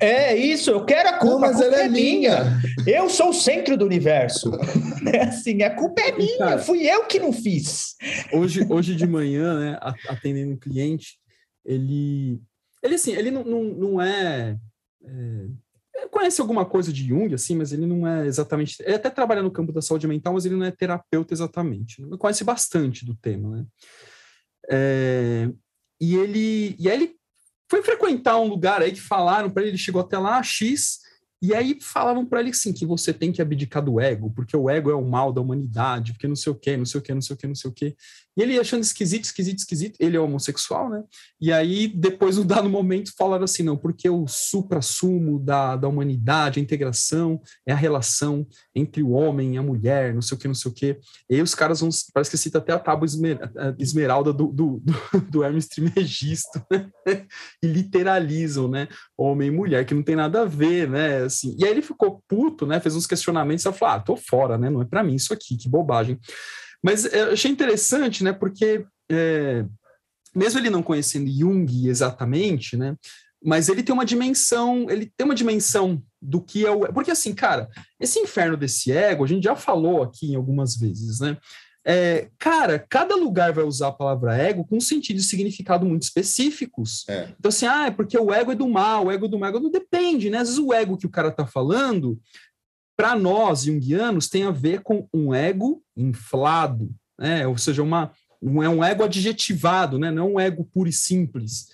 É 0.00 0.36
isso, 0.36 0.70
eu 0.70 0.84
quero 0.84 1.08
a 1.08 1.12
culpa. 1.14 1.34
Não, 1.34 1.40
mas 1.40 1.60
a 1.60 1.62
culpa 1.62 1.76
ela 1.76 1.82
é, 1.82 1.86
é 1.86 1.88
minha. 1.88 2.44
minha. 2.44 2.62
Eu 2.86 3.08
sou 3.08 3.30
o 3.30 3.34
centro 3.34 3.76
do 3.76 3.84
universo. 3.84 4.50
É 5.08 5.22
assim, 5.22 5.62
a 5.62 5.74
culpa 5.74 6.02
é 6.02 6.12
minha, 6.12 6.36
Cara, 6.36 6.58
fui 6.58 6.86
eu 6.86 7.06
que 7.06 7.18
não 7.18 7.32
fiz. 7.32 7.94
Hoje, 8.30 8.66
hoje 8.68 8.94
de 8.94 9.06
manhã, 9.06 9.58
né, 9.58 9.78
atendendo 10.06 10.52
um 10.52 10.56
cliente, 10.56 11.18
ele, 11.64 12.42
ele 12.82 12.96
assim, 12.96 13.12
ele 13.12 13.30
não, 13.30 13.42
não, 13.42 13.62
não 13.62 14.02
é, 14.02 14.58
é 15.02 15.46
conhece 16.10 16.40
alguma 16.40 16.66
coisa 16.66 16.92
de 16.92 17.06
Jung, 17.06 17.32
assim, 17.32 17.56
mas 17.56 17.72
ele 17.72 17.86
não 17.86 18.06
é 18.06 18.26
exatamente. 18.26 18.76
Ele 18.80 18.96
até 18.96 19.08
trabalha 19.08 19.42
no 19.42 19.50
campo 19.50 19.72
da 19.72 19.80
saúde 19.80 20.06
mental, 20.06 20.34
mas 20.34 20.44
ele 20.44 20.56
não 20.56 20.66
é 20.66 20.70
terapeuta 20.70 21.32
exatamente. 21.32 22.02
Ele 22.02 22.16
conhece 22.18 22.44
bastante 22.44 23.04
do 23.04 23.14
tema, 23.14 23.56
né? 23.56 23.66
É, 24.70 25.48
e 26.00 26.16
ele, 26.16 26.76
e 26.78 26.88
aí 26.88 26.96
ele 26.96 27.17
foi 27.70 27.82
frequentar 27.82 28.38
um 28.38 28.48
lugar 28.48 28.82
aí 28.82 28.92
que 28.92 29.00
falaram 29.00 29.50
para 29.50 29.62
ele, 29.62 29.72
ele 29.72 29.78
chegou 29.78 30.00
até 30.00 30.18
lá, 30.18 30.42
X, 30.42 31.00
e 31.40 31.54
aí 31.54 31.78
falavam 31.80 32.26
para 32.26 32.40
ele 32.40 32.50
assim, 32.50 32.72
que 32.72 32.84
você 32.84 33.12
tem 33.12 33.30
que 33.30 33.40
abdicar 33.40 33.82
do 33.82 34.00
ego, 34.00 34.30
porque 34.30 34.56
o 34.56 34.68
ego 34.68 34.90
é 34.90 34.94
o 34.94 35.04
mal 35.04 35.32
da 35.32 35.40
humanidade, 35.40 36.12
porque 36.12 36.26
não 36.26 36.34
sei 36.34 36.52
o 36.52 36.56
quê, 36.56 36.76
não 36.76 36.84
sei 36.84 37.00
o 37.00 37.02
quê, 37.02 37.14
não 37.14 37.22
sei 37.22 37.34
o 37.34 37.38
quê, 37.38 37.46
não 37.46 37.54
sei 37.54 37.70
o 37.70 37.74
quê. 37.74 37.96
E 38.38 38.42
ele 38.42 38.56
achando 38.56 38.82
esquisito, 38.82 39.24
esquisito, 39.24 39.58
esquisito, 39.58 39.96
ele 39.98 40.16
é 40.16 40.20
homossexual, 40.20 40.88
né? 40.88 41.02
E 41.40 41.52
aí, 41.52 41.88
depois, 41.88 42.36
no 42.36 42.44
dado 42.44 42.70
momento, 42.70 43.12
falaram 43.18 43.42
assim, 43.42 43.64
não, 43.64 43.76
porque 43.76 44.08
o 44.08 44.28
supra-sumo 44.28 45.40
da, 45.40 45.74
da 45.74 45.88
humanidade, 45.88 46.60
a 46.60 46.62
integração, 46.62 47.40
é 47.66 47.72
a 47.72 47.76
relação 47.76 48.46
entre 48.72 49.02
o 49.02 49.10
homem 49.10 49.54
e 49.56 49.58
a 49.58 49.62
mulher, 49.62 50.14
não 50.14 50.22
sei 50.22 50.36
o 50.36 50.40
quê, 50.40 50.46
não 50.46 50.54
sei 50.54 50.70
o 50.70 50.74
quê. 50.74 51.00
E 51.28 51.34
aí 51.34 51.42
os 51.42 51.52
caras 51.52 51.80
vão, 51.80 51.88
parece 52.14 52.30
que 52.30 52.36
cita 52.36 52.58
até 52.58 52.72
a 52.72 52.78
tábua 52.78 53.08
esmeralda 53.76 54.32
do, 54.32 54.46
do, 54.46 54.82
do, 54.84 55.20
do 55.30 55.44
Hermes 55.44 55.66
Trimegisto, 55.66 56.64
né? 56.70 56.88
E 57.62 57.66
literalizam, 57.66 58.68
né? 58.68 58.86
Homem 59.16 59.48
e 59.48 59.50
mulher, 59.50 59.84
que 59.84 59.94
não 59.94 60.02
tem 60.02 60.14
nada 60.14 60.42
a 60.42 60.44
ver, 60.44 60.88
né? 60.88 61.24
assim. 61.24 61.56
E 61.58 61.64
aí 61.64 61.70
ele 61.70 61.82
ficou 61.82 62.22
puto, 62.28 62.66
né? 62.66 62.78
Fez 62.80 62.94
uns 62.94 63.06
questionamentos 63.06 63.64
e 63.64 63.72
falou: 63.72 63.94
ah, 63.94 64.00
tô 64.00 64.16
fora, 64.16 64.58
né? 64.58 64.70
Não 64.70 64.82
é 64.82 64.84
para 64.84 65.02
mim 65.02 65.14
isso 65.14 65.32
aqui, 65.32 65.56
que 65.56 65.68
bobagem. 65.68 66.18
Mas 66.82 67.04
é, 67.04 67.22
eu 67.22 67.32
achei 67.32 67.50
interessante, 67.50 68.22
né? 68.22 68.32
Porque 68.32 68.84
é, 69.10 69.64
mesmo 70.34 70.60
ele 70.60 70.70
não 70.70 70.82
conhecendo 70.82 71.30
Jung 71.30 71.88
exatamente, 71.88 72.76
né? 72.76 72.96
Mas 73.42 73.68
ele 73.68 73.82
tem 73.82 73.94
uma 73.94 74.04
dimensão, 74.04 74.86
ele 74.90 75.12
tem 75.16 75.24
uma 75.24 75.34
dimensão 75.34 76.02
do 76.20 76.40
que 76.40 76.66
é 76.66 76.70
o. 76.70 76.80
Porque 76.92 77.10
assim, 77.10 77.32
cara, 77.32 77.68
esse 78.00 78.18
inferno 78.18 78.56
desse 78.56 78.90
ego, 78.90 79.24
a 79.24 79.28
gente 79.28 79.44
já 79.44 79.54
falou 79.54 80.02
aqui 80.02 80.32
em 80.32 80.36
algumas 80.36 80.76
vezes, 80.76 81.20
né? 81.20 81.36
É, 81.90 82.28
cara, 82.38 82.78
cada 82.78 83.14
lugar 83.16 83.52
vai 83.52 83.64
usar 83.64 83.88
a 83.88 83.92
palavra 83.92 84.36
ego 84.36 84.62
com 84.62 84.78
sentido 84.78 85.18
e 85.18 85.22
significado 85.22 85.86
muito 85.86 86.02
específicos. 86.02 87.08
É. 87.08 87.32
Então, 87.38 87.48
assim, 87.48 87.66
ah, 87.66 87.86
é 87.86 87.90
porque 87.90 88.18
o 88.18 88.30
ego 88.30 88.52
é 88.52 88.54
do 88.54 88.68
mal, 88.68 89.06
o 89.06 89.10
ego 89.10 89.24
é 89.24 89.28
do 89.28 89.38
mal, 89.38 89.52
não 89.52 89.70
depende, 89.70 90.28
né? 90.28 90.38
Às 90.38 90.48
vezes 90.48 90.62
o 90.62 90.74
ego 90.74 90.98
que 90.98 91.06
o 91.06 91.10
cara 91.10 91.30
tá 91.30 91.46
falando, 91.46 92.20
para 92.98 93.14
nós 93.14 93.62
junguianos, 93.62 94.28
tem 94.28 94.42
a 94.42 94.50
ver 94.50 94.82
com 94.82 95.08
um 95.14 95.32
ego 95.32 95.80
inflado, 95.96 96.92
né? 97.16 97.46
Ou 97.46 97.56
seja, 97.56 97.80
uma, 97.80 98.10
um, 98.42 98.60
é 98.60 98.68
um 98.68 98.82
ego 98.82 99.04
adjetivado, 99.04 100.00
né? 100.00 100.10
Não 100.10 100.24
é 100.24 100.32
um 100.32 100.40
ego 100.40 100.64
puro 100.64 100.88
e 100.88 100.92
simples. 100.92 101.68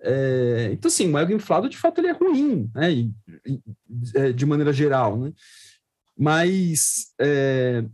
É, 0.00 0.70
então, 0.72 0.88
assim, 0.88 1.12
o 1.12 1.18
ego 1.18 1.32
inflado, 1.32 1.68
de 1.68 1.76
fato, 1.76 1.98
ele 1.98 2.06
é 2.06 2.12
ruim, 2.12 2.70
né? 2.72 2.92
E, 2.92 3.12
e, 3.44 3.60
é, 4.14 4.32
de 4.32 4.46
maneira 4.46 4.72
geral, 4.72 5.18
né? 5.18 5.32
Mas 6.16 7.06
é, 7.20 7.84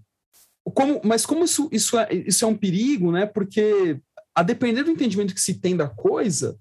como, 0.75 1.01
mas 1.03 1.25
como 1.25 1.45
isso, 1.45 1.71
isso, 1.73 1.99
é, 1.99 2.09
isso 2.13 2.45
é 2.45 2.49
um 2.49 2.57
perigo, 2.57 3.11
né? 3.11 3.25
Porque 3.25 3.99
a 4.35 4.43
depender 4.43 4.83
do 4.83 4.91
entendimento 4.91 5.35
que 5.35 5.41
se 5.41 5.55
tem 5.55 5.75
da 5.75 5.89
coisa, 5.89 6.59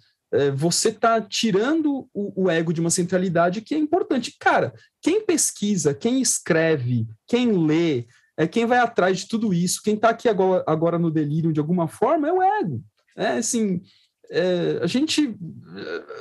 você 0.56 0.90
está 0.90 1.22
tirando 1.22 2.08
o, 2.14 2.44
o, 2.44 2.50
ego 2.50 2.74
de 2.74 2.82
uma 2.82 2.90
centralidade 2.90 3.62
que 3.62 3.76
é 3.76 3.78
importante. 3.78 4.36
Cara, 4.40 4.74
quem 5.02 5.26
pesquisa, 5.26 5.94
quem 5.94 6.22
escreve, 6.22 7.08
quem 7.28 7.52
lê, 7.66 8.06
é 8.38 8.48
quem 8.48 8.66
vai 8.66 8.80
atrás 8.80 9.20
de 9.20 9.28
tudo 9.28 9.54
isso, 9.54 9.82
quem 9.84 9.96
está 9.96 10.10
aqui 10.10 10.28
agora, 10.28 10.64
agora 10.68 11.00
no 11.00 11.12
delírio 11.12 11.54
de 11.54 11.60
alguma 11.60 11.88
forma 11.88 12.28
é 12.28 12.34
o 12.34 12.42
ego. 12.42 12.84
É 13.18 13.38
assim, 13.38 13.82
é, 14.30 14.80
a 14.82 14.88
gente, 14.88 15.36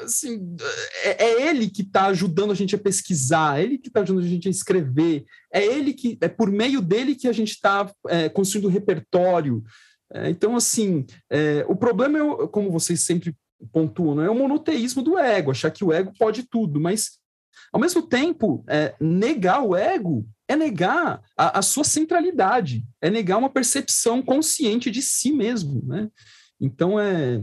assim, 0.02 0.56
é, 1.02 1.24
é 1.24 1.48
ele 1.48 1.68
que 1.68 1.82
está 1.82 2.06
ajudando 2.06 2.52
a 2.52 2.54
gente 2.54 2.74
a 2.74 2.78
pesquisar, 2.78 3.58
é 3.58 3.64
ele 3.64 3.78
que 3.78 3.88
está 3.88 4.00
ajudando 4.00 4.24
a 4.24 4.28
gente 4.28 4.48
a 4.48 4.50
escrever, 4.50 5.24
é 5.52 5.64
ele 5.64 5.92
que, 5.92 6.18
é 6.20 6.28
por 6.28 6.50
meio 6.50 6.80
dele 6.80 7.14
que 7.14 7.28
a 7.28 7.32
gente 7.32 7.50
está 7.50 7.90
é, 8.08 8.28
construindo 8.28 8.68
repertório. 8.68 9.62
É, 10.12 10.28
então, 10.30 10.54
assim, 10.54 11.04
é, 11.30 11.64
o 11.68 11.74
problema 11.74 12.18
é, 12.18 12.46
como 12.48 12.70
vocês 12.70 13.00
sempre 13.00 13.34
pontuam, 13.72 14.22
é 14.22 14.30
o 14.30 14.34
monoteísmo 14.34 15.02
do 15.02 15.18
ego, 15.18 15.50
achar 15.50 15.70
que 15.70 15.84
o 15.84 15.92
ego 15.92 16.12
pode 16.18 16.44
tudo, 16.44 16.80
mas, 16.80 17.18
ao 17.72 17.80
mesmo 17.80 18.02
tempo, 18.02 18.64
é, 18.68 18.94
negar 19.00 19.62
o 19.62 19.76
ego 19.76 20.26
é 20.46 20.54
negar 20.56 21.22
a, 21.36 21.58
a 21.58 21.62
sua 21.62 21.84
centralidade, 21.84 22.84
é 23.00 23.10
negar 23.10 23.38
uma 23.38 23.48
percepção 23.48 24.22
consciente 24.22 24.90
de 24.90 25.00
si 25.00 25.32
mesmo, 25.32 25.82
né? 25.86 26.08
Então, 26.60 27.00
é, 27.00 27.42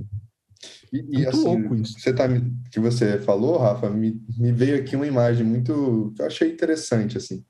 e, 0.91 1.21
e 1.21 1.27
assim, 1.27 1.67
Você 1.67 2.13
tá, 2.13 2.27
que 2.71 2.79
você 2.79 3.17
falou, 3.19 3.57
Rafa, 3.57 3.89
me, 3.89 4.21
me 4.37 4.51
veio 4.51 4.77
aqui 4.77 4.95
uma 4.95 5.07
imagem 5.07 5.45
muito 5.45 6.13
que 6.15 6.21
eu 6.21 6.25
achei 6.25 6.51
interessante, 6.51 7.17
assim. 7.17 7.43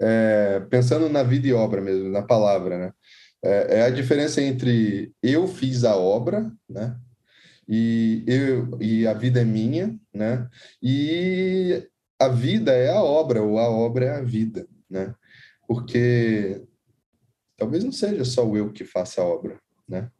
É, 0.00 0.60
pensando 0.70 1.08
na 1.08 1.22
vida 1.22 1.46
e 1.46 1.52
obra 1.52 1.80
mesmo, 1.80 2.08
na 2.10 2.22
palavra, 2.22 2.78
né? 2.78 2.92
É, 3.44 3.78
é, 3.78 3.82
a 3.82 3.90
diferença 3.90 4.40
entre 4.40 5.12
eu 5.22 5.46
fiz 5.46 5.84
a 5.84 5.96
obra, 5.96 6.50
né? 6.68 6.96
E, 7.68 8.22
eu, 8.26 8.78
e 8.80 9.06
a 9.06 9.12
vida 9.12 9.40
é 9.40 9.44
minha, 9.44 9.98
né? 10.14 10.48
E 10.80 11.88
a 12.18 12.28
vida 12.28 12.72
é 12.72 12.90
a 12.90 13.02
obra, 13.02 13.42
ou 13.42 13.58
a 13.58 13.68
obra 13.68 14.06
é 14.06 14.10
a 14.10 14.22
vida, 14.22 14.68
né? 14.88 15.14
Porque 15.66 16.62
talvez 17.56 17.82
não 17.82 17.90
seja 17.90 18.24
só 18.24 18.44
eu 18.54 18.72
que 18.72 18.84
faça 18.84 19.20
a 19.20 19.24
obra, 19.24 19.58
né? 19.88 20.10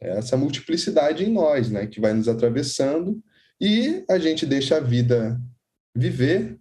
É 0.00 0.16
essa 0.16 0.36
multiplicidade 0.36 1.24
em 1.24 1.32
nós, 1.32 1.70
né? 1.70 1.86
Que 1.86 2.00
vai 2.00 2.14
nos 2.14 2.28
atravessando 2.28 3.22
e 3.60 4.04
a 4.08 4.18
gente 4.18 4.46
deixa 4.46 4.78
a 4.78 4.80
vida 4.80 5.40
viver 5.94 6.58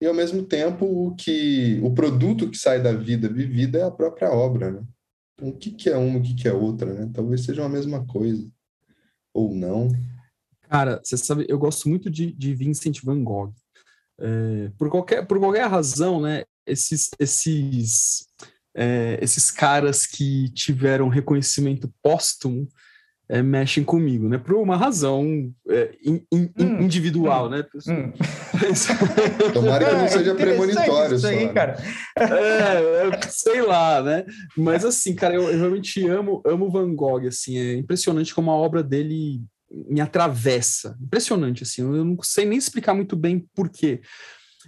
e 0.00 0.06
ao 0.06 0.14
mesmo 0.14 0.42
tempo 0.42 0.84
o 0.84 1.14
que 1.16 1.80
o 1.82 1.94
produto 1.94 2.50
que 2.50 2.58
sai 2.58 2.82
da 2.82 2.92
vida 2.92 3.28
vivida 3.28 3.78
é 3.78 3.82
a 3.82 3.90
própria 3.90 4.30
obra, 4.30 4.70
né? 4.70 4.84
Então, 5.34 5.48
o 5.48 5.56
que, 5.56 5.70
que 5.72 5.88
é 5.88 5.96
uma, 5.96 6.18
o 6.18 6.22
que, 6.22 6.34
que 6.34 6.46
é 6.46 6.52
outra, 6.52 6.92
né? 6.92 7.10
Talvez 7.12 7.44
seja 7.44 7.64
a 7.64 7.68
mesma 7.68 8.06
coisa 8.06 8.46
ou 9.34 9.54
não. 9.54 9.88
Cara, 10.68 11.00
você 11.02 11.16
sabe, 11.16 11.44
eu 11.48 11.58
gosto 11.58 11.88
muito 11.88 12.08
de, 12.08 12.32
de 12.32 12.54
Vincent 12.54 13.02
Van 13.02 13.22
Gogh. 13.22 13.52
É, 14.18 14.70
por, 14.78 14.88
qualquer, 14.88 15.26
por 15.26 15.38
qualquer 15.38 15.66
razão, 15.66 16.20
né? 16.20 16.44
Esses, 16.66 17.10
esses, 17.18 18.26
é, 18.74 19.18
esses 19.20 19.50
caras 19.50 20.06
que 20.06 20.48
tiveram 20.50 21.08
reconhecimento 21.08 21.92
póstumo 22.02 22.66
é, 23.28 23.42
mexem 23.42 23.82
comigo, 23.82 24.28
né? 24.28 24.38
Por 24.38 24.54
uma 24.54 24.76
razão 24.76 25.52
é, 25.68 25.94
in, 26.04 26.22
in, 26.30 26.50
hum, 26.58 26.82
individual, 26.82 27.46
hum, 27.46 27.50
né? 27.50 27.64
Hum. 27.88 28.12
Tomara 29.52 29.84
que 29.84 29.92
não 29.94 30.08
seja 30.08 30.30
é, 30.32 30.34
premonitório 30.34 31.16
isso 31.16 31.26
aí, 31.26 31.40
só, 31.40 31.46
né? 31.46 31.52
cara. 31.52 31.82
É, 32.18 33.20
sei 33.28 33.62
lá, 33.62 34.02
né? 34.02 34.26
Mas 34.56 34.84
assim, 34.84 35.14
cara, 35.14 35.34
eu, 35.34 35.42
eu, 35.50 35.58
realmente 35.58 36.06
amo, 36.06 36.42
amo 36.44 36.70
Van 36.70 36.94
Gogh, 36.94 37.26
assim, 37.26 37.56
é 37.56 37.74
impressionante 37.74 38.34
como 38.34 38.50
a 38.50 38.54
obra 38.54 38.82
dele 38.82 39.40
me 39.70 40.00
atravessa. 40.00 40.96
Impressionante, 41.00 41.62
assim, 41.62 41.82
eu 41.82 42.04
não 42.04 42.16
sei 42.22 42.44
nem 42.44 42.58
explicar 42.58 42.94
muito 42.94 43.16
bem 43.16 43.46
por 43.54 43.68
quê. 43.70 44.00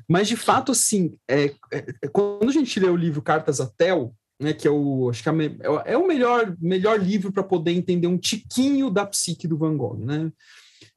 Mas, 0.09 0.29
de 0.29 0.37
fato, 0.37 0.73
assim, 0.73 1.17
é, 1.29 1.53
é, 1.73 2.09
quando 2.13 2.49
a 2.49 2.53
gente 2.53 2.79
lê 2.79 2.89
o 2.89 2.97
livro 2.97 3.23
Cartas 3.23 3.61
a 3.61 3.67
Tel, 3.67 4.15
né, 4.41 4.53
que 4.53 4.69
é 4.69 4.71
o 4.71 5.09
acho 5.11 5.23
que 5.23 5.29
é, 5.29 5.33
é, 5.33 5.93
é 5.93 5.99
o 5.99 6.07
melhor 6.07 6.55
melhor 6.61 7.01
livro 7.01 7.33
para 7.33 7.43
poder 7.43 7.73
entender 7.73 8.07
um 8.07 8.19
tiquinho 8.19 8.91
da 8.91 9.07
psique 9.07 9.49
do 9.49 9.57
Van 9.57 9.77
Gogh, 9.77 9.97
né? 9.97 10.31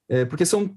É, 0.09 0.25
porque 0.25 0.45
são 0.45 0.75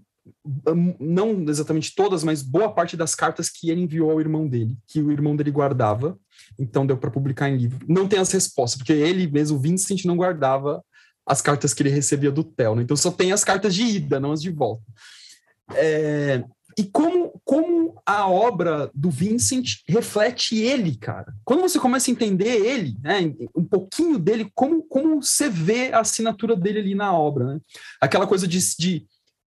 hum, 0.69 0.95
não 1.01 1.43
exatamente 1.49 1.95
todas, 1.95 2.23
mas 2.23 2.43
boa 2.43 2.73
parte 2.73 2.97
das 2.97 3.15
cartas 3.15 3.49
que 3.49 3.71
ele 3.71 3.83
enviou 3.83 4.11
ao 4.11 4.21
irmão 4.21 4.47
dele, 4.47 4.77
que 4.87 5.01
o 5.01 5.11
irmão 5.11 5.35
dele 5.35 5.51
guardava, 5.51 6.19
então 6.59 6.87
deu 6.87 6.97
para 6.97 7.11
publicar 7.11 7.49
em 7.49 7.57
livro. 7.57 7.85
Não 7.89 8.07
tem 8.07 8.19
as 8.19 8.31
respostas, 8.31 8.79
porque 8.79 8.93
ele 8.93 9.27
mesmo, 9.27 9.59
Vincent, 9.59 10.05
não 10.05 10.17
guardava 10.17 10.85
as 11.27 11.41
cartas 11.41 11.73
que 11.73 11.83
ele 11.83 11.91
recebia 11.91 12.31
do 12.31 12.45
Theo, 12.45 12.75
né? 12.75 12.83
então 12.83 12.97
só 12.97 13.11
tem 13.11 13.33
as 13.33 13.45
cartas 13.45 13.75
de 13.75 13.83
ida, 13.83 14.21
não 14.21 14.33
as 14.33 14.43
de 14.43 14.51
volta. 14.51 14.83
É, 15.75 16.45
e 16.77 16.85
como, 16.85 17.32
como 17.53 18.01
a 18.07 18.27
obra 18.27 18.91
do 18.95 19.11
Vincent 19.11 19.83
reflete 19.87 20.57
ele, 20.57 20.97
cara. 20.97 21.35
Quando 21.45 21.61
você 21.61 21.79
começa 21.79 22.11
a 22.11 22.13
entender 22.13 22.65
ele, 22.65 22.97
né, 23.03 23.31
um 23.55 23.63
pouquinho 23.63 24.19
dele, 24.19 24.51
como, 24.55 24.83
como 24.85 25.23
você 25.23 25.51
vê 25.51 25.93
a 25.93 26.01
assinatura 26.01 26.57
dele 26.57 26.79
ali 26.79 26.95
na 26.95 27.13
obra, 27.13 27.45
né? 27.45 27.61
Aquela 28.01 28.27
coisa 28.27 28.49
de, 28.49 28.59
de, 28.79 29.07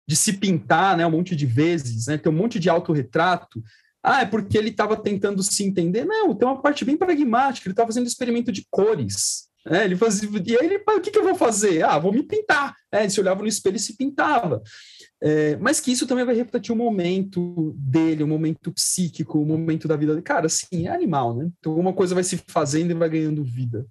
de 0.08 0.16
se 0.16 0.32
pintar, 0.32 0.96
né, 0.96 1.06
um 1.06 1.12
monte 1.12 1.36
de 1.36 1.46
vezes, 1.46 2.08
né, 2.08 2.18
tem 2.18 2.32
um 2.32 2.36
monte 2.36 2.58
de 2.58 2.70
autorretrato. 2.70 3.62
Ah, 4.02 4.22
é 4.22 4.26
porque 4.26 4.58
ele 4.58 4.70
estava 4.70 4.96
tentando 4.96 5.44
se 5.44 5.62
entender? 5.66 6.06
Não, 6.06 6.34
tem 6.34 6.48
uma 6.48 6.62
parte 6.62 6.86
bem 6.86 6.96
pragmática, 6.96 7.68
ele 7.68 7.74
estava 7.74 7.90
fazendo 7.90 8.08
experimento 8.08 8.50
de 8.50 8.66
cores. 8.72 9.50
É, 9.68 9.84
ele 9.84 9.98
fazia, 9.98 10.30
e 10.46 10.58
aí 10.58 10.66
ele, 10.66 10.78
o 10.88 11.02
que, 11.02 11.12
que 11.12 11.20
eu 11.20 11.24
vou 11.24 11.36
fazer? 11.36 11.84
Ah, 11.84 12.00
vou 12.00 12.14
me 12.14 12.24
pintar. 12.24 12.74
É, 12.92 13.02
ele 13.02 13.10
se 13.10 13.20
olhava 13.20 13.42
no 13.42 13.48
espelho 13.48 13.76
e 13.76 13.80
se 13.80 13.98
pintava. 13.98 14.64
É, 15.22 15.58
mas 15.58 15.82
que 15.82 15.92
isso 15.92 16.08
também 16.08 16.26
vai 16.26 16.36
refletir 16.36 16.72
o 16.72 16.76
momento 16.76 17.76
dele, 17.78 18.24
o 18.24 18.28
momento 18.28 18.72
psíquico, 18.72 19.40
o 19.40 19.46
momento 19.46 19.88
da 19.88 19.98
vida 19.98 20.14
dele. 20.14 20.24
Cara, 20.24 20.46
assim, 20.46 20.88
é 20.88 20.92
animal, 20.92 21.36
né? 21.36 21.50
Então, 21.60 21.74
alguma 21.74 21.94
coisa 21.94 22.16
vai 22.16 22.24
se 22.24 22.42
fazendo 22.48 22.92
e 22.92 22.94
vai 22.94 23.10
ganhando 23.10 23.44
vida. 23.44 23.86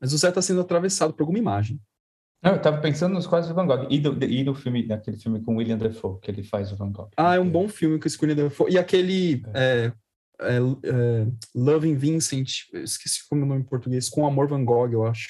Mas 0.00 0.12
o 0.12 0.18
Zé 0.18 0.28
está 0.28 0.42
sendo 0.42 0.60
atravessado 0.60 1.14
por 1.14 1.22
alguma 1.22 1.38
imagem. 1.38 1.80
Não, 2.42 2.52
eu 2.52 2.58
estava 2.58 2.78
pensando 2.78 3.14
nos 3.14 3.26
quadros 3.26 3.48
do 3.48 3.54
Van 3.54 3.66
Gogh 3.66 3.86
e, 3.90 3.98
do, 3.98 4.24
e 4.24 4.44
no 4.44 4.54
filme, 4.54 4.86
naquele 4.86 5.16
filme 5.16 5.40
com 5.40 5.56
William 5.56 5.78
Dafoe, 5.78 6.20
que 6.20 6.30
ele 6.30 6.42
faz 6.42 6.70
o 6.70 6.76
Van 6.76 6.92
Gogh. 6.92 7.08
Ah, 7.16 7.34
é 7.34 7.40
um 7.40 7.48
bom 7.48 7.66
filme 7.66 7.98
com 7.98 8.06
esse 8.06 8.18
William 8.20 8.44
Dafoe. 8.44 8.70
E 8.70 8.78
aquele 8.78 9.42
é. 9.54 9.92
É, 10.38 10.58
é, 10.58 11.26
Loving 11.54 11.96
Vincent, 11.96 12.66
esqueci 12.74 13.26
como 13.26 13.40
é 13.40 13.44
o 13.46 13.48
nome 13.48 13.62
em 13.62 13.64
português, 13.64 14.10
com 14.10 14.26
Amor 14.26 14.46
Van 14.46 14.62
Gogh, 14.62 14.92
eu 14.92 15.06
acho 15.06 15.28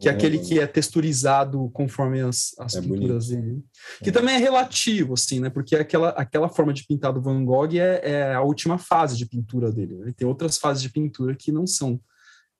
que 0.00 0.08
é, 0.08 0.12
é 0.12 0.14
aquele 0.14 0.38
que 0.38 0.58
é 0.58 0.66
texturizado 0.66 1.70
conforme 1.70 2.20
as, 2.20 2.54
as 2.58 2.74
é 2.74 2.80
pinturas 2.80 3.28
bonito. 3.28 3.46
dele. 3.46 3.64
Que 4.02 4.10
é. 4.10 4.12
também 4.12 4.34
é 4.34 4.38
relativo, 4.38 5.14
assim, 5.14 5.40
né? 5.40 5.50
Porque 5.50 5.76
aquela, 5.76 6.10
aquela 6.10 6.48
forma 6.48 6.72
de 6.72 6.86
pintar 6.86 7.12
do 7.12 7.20
Van 7.20 7.44
Gogh 7.44 7.74
é, 7.74 8.00
é 8.02 8.34
a 8.34 8.42
última 8.42 8.78
fase 8.78 9.16
de 9.16 9.26
pintura 9.26 9.70
dele. 9.70 9.96
Né? 9.96 10.12
Tem 10.16 10.26
outras 10.26 10.58
fases 10.58 10.82
de 10.82 10.90
pintura 10.90 11.34
que 11.34 11.52
não 11.52 11.66
são 11.66 12.00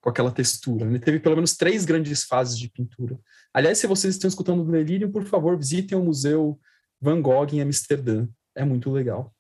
com 0.01 0.09
aquela 0.09 0.31
textura. 0.31 0.87
Ele 0.87 0.99
teve 0.99 1.19
pelo 1.19 1.35
menos 1.35 1.57
três 1.57 1.85
grandes 1.85 2.25
fases 2.25 2.59
de 2.59 2.71
pintura. 2.71 3.19
Aliás, 3.53 3.79
se 3.79 3.87
vocês 3.87 4.15
estão 4.15 4.29
escutando 4.29 4.63
o 4.63 4.71
Delírio, 4.71 5.11
por 5.11 5.25
favor, 5.25 5.57
visitem 5.57 5.99
o 5.99 6.05
Museu 6.05 6.59
Van 7.01 7.21
Gogh 7.21 7.49
em 7.53 7.61
Amsterdã. 7.61 8.27
É 8.55 8.65
muito 8.65 8.91
legal. 8.91 9.35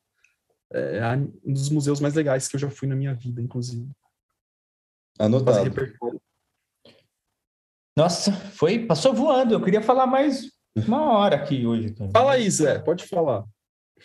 É 0.70 1.01
um 1.45 1.53
dos 1.53 1.70
museus 1.70 2.01
mais 2.01 2.14
legais 2.14 2.47
que 2.47 2.57
eu 2.57 2.61
já 2.61 2.70
fui 2.70 2.87
na 2.87 2.95
minha 2.97 3.14
vida, 3.14 3.41
inclusive. 3.41 3.89
Anotado. 5.18 5.72
Nossa, 7.99 8.30
foi, 8.30 8.78
passou 8.78 9.12
voando. 9.12 9.55
Eu 9.55 9.61
queria 9.61 9.82
falar 9.82 10.07
mais 10.07 10.53
uma 10.86 11.18
hora 11.18 11.34
aqui 11.34 11.66
hoje. 11.66 11.92
Cara. 11.94 12.09
Fala 12.12 12.32
aí, 12.34 12.49
Zé, 12.49 12.78
pode 12.78 13.05
falar. 13.05 13.42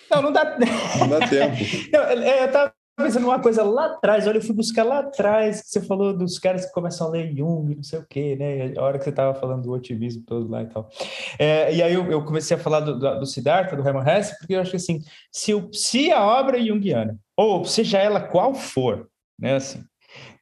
Não, 0.10 0.20
não 0.20 0.32
dá, 0.32 0.58
não 1.00 1.08
dá 1.08 1.28
tempo. 1.28 1.58
não, 1.94 2.02
eu 2.02 2.46
estava 2.48 2.74
pensando 2.98 3.28
uma 3.28 3.40
coisa 3.40 3.62
lá 3.62 3.86
atrás, 3.86 4.26
olha, 4.26 4.38
eu 4.38 4.42
fui 4.42 4.56
buscar 4.56 4.84
lá 4.84 5.02
atrás, 5.02 5.62
que 5.62 5.68
você 5.68 5.80
falou 5.80 6.12
dos 6.18 6.40
caras 6.40 6.66
que 6.66 6.72
começam 6.72 7.06
a 7.06 7.12
ler 7.12 7.36
Jung, 7.36 7.76
não 7.76 7.84
sei 7.84 8.00
o 8.00 8.06
quê, 8.10 8.36
né? 8.36 8.74
A 8.76 8.82
hora 8.82 8.98
que 8.98 9.04
você 9.04 9.12
estava 9.12 9.40
falando 9.40 9.62
do 9.62 9.72
otimismo 9.72 10.24
todo 10.26 10.50
lá 10.50 10.64
e 10.64 10.66
tal. 10.66 10.90
É, 11.38 11.76
e 11.76 11.84
aí 11.84 11.94
eu, 11.94 12.12
eu, 12.12 12.26
comecei 12.26 12.58
a 12.58 12.60
falar 12.60 12.80
do, 12.80 12.98
do, 12.98 13.20
do 13.20 13.26
Siddhartha, 13.28 13.76
do 13.76 13.88
Hermann 13.88 14.10
Hesse, 14.10 14.36
porque 14.40 14.56
eu 14.56 14.60
acho 14.60 14.72
que 14.72 14.78
assim, 14.78 15.02
se, 15.32 15.54
o, 15.54 15.72
se 15.72 16.12
a 16.12 16.24
obra 16.24 16.60
é 16.60 16.66
junguiana, 16.66 17.16
ou 17.38 17.64
seja 17.64 18.00
ela 18.00 18.20
qual 18.20 18.56
for, 18.56 19.08
né, 19.40 19.54
assim, 19.54 19.84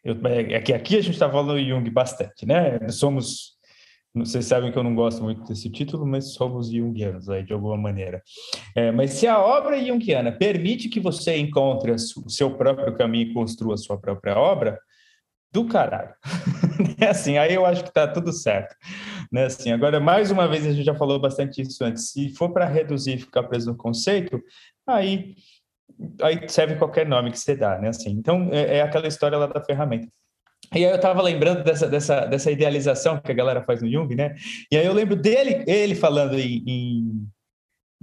eu, 0.03 0.15
é, 0.25 0.53
é 0.53 0.61
que 0.61 0.73
aqui 0.73 0.97
a 0.97 1.01
gente 1.01 1.13
está 1.13 1.29
falando 1.29 1.59
Jung 1.59 1.89
bastante, 1.89 2.45
né? 2.45 2.89
Somos, 2.89 3.57
vocês 4.13 4.45
sabem 4.45 4.71
que 4.71 4.77
eu 4.77 4.83
não 4.83 4.95
gosto 4.95 5.23
muito 5.23 5.43
desse 5.43 5.69
título, 5.69 6.05
mas 6.05 6.33
somos 6.33 6.71
Jungianos 6.71 7.29
aí 7.29 7.43
de 7.43 7.53
alguma 7.53 7.77
maneira. 7.77 8.21
É, 8.75 8.91
mas 8.91 9.11
se 9.11 9.27
a 9.27 9.39
obra 9.39 9.83
Jungiana 9.83 10.31
permite 10.31 10.89
que 10.89 10.99
você 10.99 11.37
encontre 11.37 11.91
o 11.91 11.97
seu 11.97 12.55
próprio 12.55 12.95
caminho 12.95 13.29
e 13.29 13.33
construa 13.33 13.75
a 13.75 13.77
sua 13.77 13.97
própria 13.97 14.37
obra, 14.37 14.79
do 15.51 15.65
caralho. 15.65 16.13
é 16.99 17.07
assim, 17.07 17.37
aí 17.37 17.53
eu 17.53 17.65
acho 17.65 17.83
que 17.83 17.89
está 17.89 18.07
tudo 18.07 18.31
certo. 18.31 18.75
Né, 19.31 19.45
assim, 19.45 19.71
agora, 19.71 19.99
mais 19.99 20.31
uma 20.31 20.47
vez, 20.47 20.65
a 20.65 20.71
gente 20.71 20.85
já 20.85 20.95
falou 20.95 21.19
bastante 21.19 21.61
isso 21.61 21.83
antes. 21.83 22.11
Se 22.11 22.29
for 22.29 22.51
para 22.51 22.65
reduzir 22.65 23.15
e 23.15 23.19
ficar 23.19 23.43
preso 23.43 23.71
no 23.71 23.77
conceito, 23.77 24.41
aí 24.87 25.35
aí 26.21 26.47
serve 26.47 26.75
qualquer 26.75 27.07
nome 27.07 27.31
que 27.31 27.39
você 27.39 27.55
dá, 27.55 27.79
né? 27.79 27.89
Assim, 27.89 28.11
então, 28.11 28.49
é, 28.51 28.77
é 28.77 28.81
aquela 28.81 29.07
história 29.07 29.37
lá 29.37 29.47
da 29.47 29.63
ferramenta. 29.63 30.07
E 30.73 30.85
aí 30.85 30.91
eu 30.91 30.95
estava 30.95 31.21
lembrando 31.21 31.63
dessa, 31.63 31.87
dessa, 31.87 32.25
dessa 32.25 32.51
idealização 32.51 33.19
que 33.19 33.31
a 33.31 33.35
galera 33.35 33.63
faz 33.63 33.81
no 33.81 33.91
Jung, 33.91 34.15
né? 34.15 34.35
E 34.71 34.77
aí 34.77 34.85
eu 34.85 34.93
lembro 34.93 35.15
dele, 35.15 35.63
ele 35.67 35.95
falando 35.95 36.39
em, 36.39 36.63
em 36.65 37.27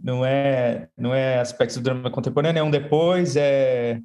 não 0.03 0.25
é 0.25 0.89
não 0.97 1.15
é 1.15 1.39
aspectos 1.39 1.77
do 1.79 1.83
drama 1.83 2.11
contemporâneo, 2.11 2.61
é 2.61 2.63
um 2.63 2.71
depois, 2.71 3.37
é 3.37 4.01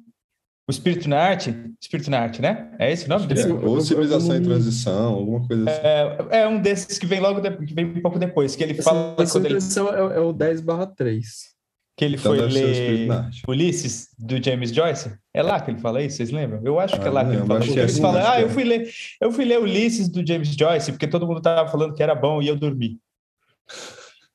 o 0.66 0.70
espírito 0.70 1.10
na 1.10 1.20
arte, 1.20 1.54
espírito 1.78 2.10
na 2.10 2.20
arte, 2.20 2.40
né? 2.40 2.74
É 2.78 2.90
esse 2.90 3.04
o 3.04 3.08
nome 3.08 3.26
dele? 3.26 3.52
Ou 3.52 3.80
civilização 3.82 4.34
em 4.34 4.42
transição, 4.42 5.12
alguma 5.12 5.46
coisa 5.46 5.68
assim. 5.68 5.80
É, 5.82 6.40
é 6.40 6.48
um 6.48 6.58
desses 6.58 6.98
que 6.98 7.04
vem 7.04 7.20
logo 7.20 7.40
de, 7.40 7.50
que 7.66 7.74
vem 7.74 7.84
um 7.84 8.00
pouco 8.00 8.18
depois, 8.18 8.56
que 8.56 8.62
ele 8.62 8.74
fala 8.74 9.14
quando 9.14 9.44
ele... 9.44 9.58
é, 9.58 10.16
é 10.16 10.20
o 10.20 10.32
10/3 10.32 11.53
que 11.96 12.04
ele 12.04 12.16
então 12.16 12.34
foi 12.34 12.46
ler 12.46 13.08
Ulisses 13.46 14.08
do 14.18 14.42
James 14.42 14.70
Joyce. 14.72 15.16
É 15.32 15.42
lá 15.42 15.60
que 15.60 15.70
ele 15.70 15.78
fala 15.78 16.02
isso, 16.02 16.16
vocês 16.16 16.30
lembram? 16.30 16.60
Eu 16.64 16.80
acho 16.80 16.96
ah, 16.96 16.98
que 16.98 17.06
é 17.06 17.10
lá 17.10 17.24
que 17.24 17.30
ele 17.32 17.46
fala. 17.46 17.60
Que 17.60 17.78
ele 17.78 17.92
fala, 17.92 18.32
ah, 18.32 18.40
eu 18.40 18.48
fui 18.50 18.64
ler, 18.64 18.90
eu 19.20 19.30
fui 19.30 19.44
ler 19.44 19.60
Ulisses 19.60 20.08
do 20.08 20.26
James 20.26 20.48
Joyce 20.48 20.90
porque 20.90 21.06
todo 21.06 21.26
mundo 21.26 21.40
tava 21.40 21.70
falando 21.70 21.94
que 21.94 22.02
era 22.02 22.14
bom 22.14 22.42
e 22.42 22.48
eu 22.48 22.56
dormi. 22.56 22.98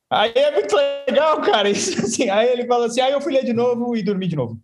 Aí 0.09 0.31
é 0.33 0.51
muito 0.51 0.75
legal, 0.75 1.41
cara. 1.41 1.69
Isso, 1.69 1.99
assim, 1.99 2.29
aí 2.29 2.49
ele 2.49 2.65
fala 2.65 2.85
assim, 2.85 3.01
aí 3.01 3.11
ah, 3.11 3.15
eu 3.15 3.21
fui 3.21 3.33
ler 3.33 3.43
de 3.43 3.53
novo 3.53 3.95
e 3.95 4.01
dormi 4.01 4.27
de 4.27 4.35
novo. 4.35 4.59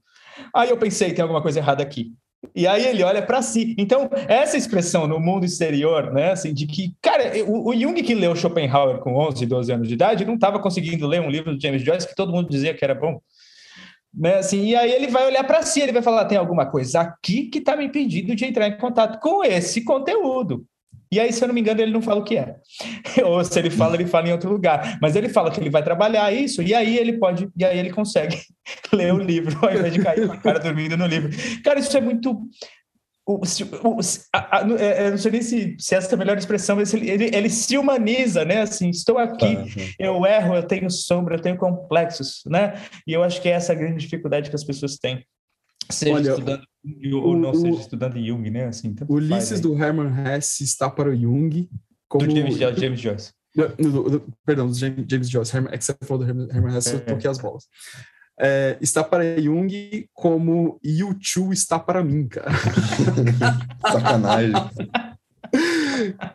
Aí 0.54 0.70
eu 0.70 0.78
pensei, 0.78 1.14
tem 1.14 1.22
alguma 1.22 1.42
coisa 1.42 1.60
errada 1.60 1.84
aqui. 1.84 2.14
E 2.54 2.68
aí 2.68 2.86
ele 2.86 3.04
olha 3.04 3.22
para 3.22 3.42
si. 3.42 3.76
Então, 3.78 4.10
essa 4.28 4.58
expressão 4.58 5.08
no 5.08 5.20
mundo 5.20 5.46
exterior, 5.46 6.14
né, 6.14 6.32
assim, 6.32 6.54
de 6.54 6.68
que, 6.68 6.94
cara, 7.02 7.32
o, 7.48 7.70
o 7.70 7.76
Jung 7.76 8.02
que 8.04 8.14
leu 8.14 8.36
Schopenhauer 8.36 9.00
com 9.00 9.16
11, 9.16 9.46
12 9.46 9.72
anos 9.72 9.88
de 9.88 9.94
idade, 9.94 10.26
não 10.26 10.36
estava 10.36 10.60
conseguindo 10.60 11.08
ler 11.08 11.22
um 11.22 11.30
livro 11.30 11.56
do 11.56 11.62
James 11.62 11.82
Joyce 11.82 12.08
que 12.08 12.16
todo 12.16 12.32
mundo 12.32 12.50
dizia 12.50 12.74
que 12.74 12.84
era 12.84 12.96
bom. 12.96 13.20
Né, 14.14 14.36
assim, 14.36 14.66
e 14.68 14.76
aí 14.76 14.92
ele 14.92 15.08
vai 15.08 15.26
olhar 15.26 15.44
para 15.44 15.62
si, 15.64 15.82
ele 15.82 15.92
vai 15.92 16.02
falar: 16.02 16.26
tem 16.26 16.38
alguma 16.38 16.66
coisa 16.66 17.02
aqui 17.02 17.48
que 17.48 17.60
está 17.60 17.76
me 17.76 17.86
impedindo 17.86 18.34
de 18.36 18.46
entrar 18.46 18.68
em 18.68 18.78
contato 18.78 19.20
com 19.20 19.44
esse 19.44 19.84
conteúdo. 19.84 20.66
E 21.12 21.20
aí, 21.20 21.32
se 21.32 21.44
eu 21.44 21.48
não 21.48 21.56
me 21.56 21.62
engano, 21.62 21.82
ele 21.82 21.92
não 21.92 22.02
fala 22.02 22.22
o 22.22 22.24
que 22.24 22.38
é. 22.38 22.58
Ou 23.24 23.44
se 23.44 23.58
ele 23.60 23.70
fala, 23.70 23.96
ele 23.96 24.06
fala 24.06 24.28
em 24.28 24.32
outro 24.32 24.50
lugar. 24.50 24.98
Mas 25.02 25.16
ele 25.16 25.30
fala 25.30 25.52
que 25.52 25.60
ele 25.60 25.70
vai 25.70 25.84
trabalhar 25.84 26.32
isso, 26.34 26.62
e 26.62 26.74
aí 26.74 26.98
ele 26.98 27.14
pode, 27.14 27.50
e 27.56 27.64
aí 27.64 27.78
ele 27.78 27.92
consegue 27.92 28.38
ler 28.92 29.14
o 29.14 29.18
livro, 29.18 29.58
ao 29.62 29.74
invés 29.74 29.94
de 29.94 30.02
cair 30.02 30.28
com 30.28 30.34
a 30.34 30.38
cara 30.38 30.60
dormindo 30.60 30.98
no 30.98 31.06
livro. 31.06 31.30
Cara, 31.64 31.80
isso 31.80 31.96
é 31.96 32.02
muito. 32.02 32.32
o, 33.26 33.36
o, 33.36 34.00
a, 34.34 34.58
a, 34.58 34.62
é, 34.80 35.08
eu 35.08 35.12
não 35.12 35.18
sei 35.18 35.32
nem 35.32 35.42
se, 35.42 35.76
se 35.80 35.96
essa 35.96 36.12
é 36.12 36.16
a 36.16 36.18
melhor 36.18 36.38
expressão, 36.38 36.76
mas 36.76 36.94
ele, 36.94 37.10
ele, 37.10 37.36
ele 37.36 37.50
se 37.50 37.78
humaniza, 37.78 38.44
né? 38.44 38.62
Assim, 38.62 38.90
estou 38.90 39.18
aqui, 39.18 39.46
uhum. 39.46 39.68
eu 40.00 40.26
erro, 40.26 40.56
eu 40.56 40.64
tenho 40.64 40.90
sombra, 40.90 41.36
eu 41.36 41.42
tenho 41.42 41.58
complexos, 41.58 42.44
né? 42.48 42.82
E 43.08 43.14
eu 43.14 43.24
acho 43.24 43.42
que 43.42 43.50
é 43.50 43.54
essa 43.54 43.74
a 43.74 43.76
grande 43.76 43.98
dificuldade 43.98 44.50
que 44.50 44.56
as 44.56 44.64
pessoas 44.64 44.98
têm. 44.98 45.26
Seja 45.90 46.16
Olha, 46.16 46.30
estudando 46.30 46.64
ou 47.14 47.36
não 47.36 47.54
seja 47.54 47.80
estudando 47.80 48.24
Jung, 48.24 48.50
né? 48.50 48.66
Assim, 48.66 48.96
Ulisses 49.08 49.60
do 49.60 49.74
Hermann 49.74 50.14
Hesse 50.28 50.64
está 50.64 50.90
para 50.90 51.10
o 51.10 51.16
Jung. 51.16 51.70
Como... 52.08 52.28
Do 52.28 52.36
James, 52.36 52.58
James 52.58 53.00
Joyce. 53.00 53.34
perdão, 54.46 54.68
do 54.68 54.74
James, 54.76 55.06
James 55.10 55.30
Joyce. 55.30 55.56
Herman, 55.56 55.74
é 55.74 55.78
que 55.78 55.86
você 55.86 55.96
falou 56.04 56.24
do 56.24 56.30
Herman, 56.30 56.48
Herman 56.50 56.78
Hesse, 56.78 56.92
é. 56.92 56.96
eu 56.96 57.06
toquei 57.06 57.30
as 57.30 57.38
bolas 57.38 57.66
é, 58.40 58.78
está 58.82 59.04
para 59.04 59.40
Jung 59.42 60.10
como 60.14 60.80
YouTube 60.84 61.54
está 61.54 61.80
para 61.80 62.04
mim, 62.04 62.28
cara. 62.28 62.52
Sacanagem. 63.92 64.54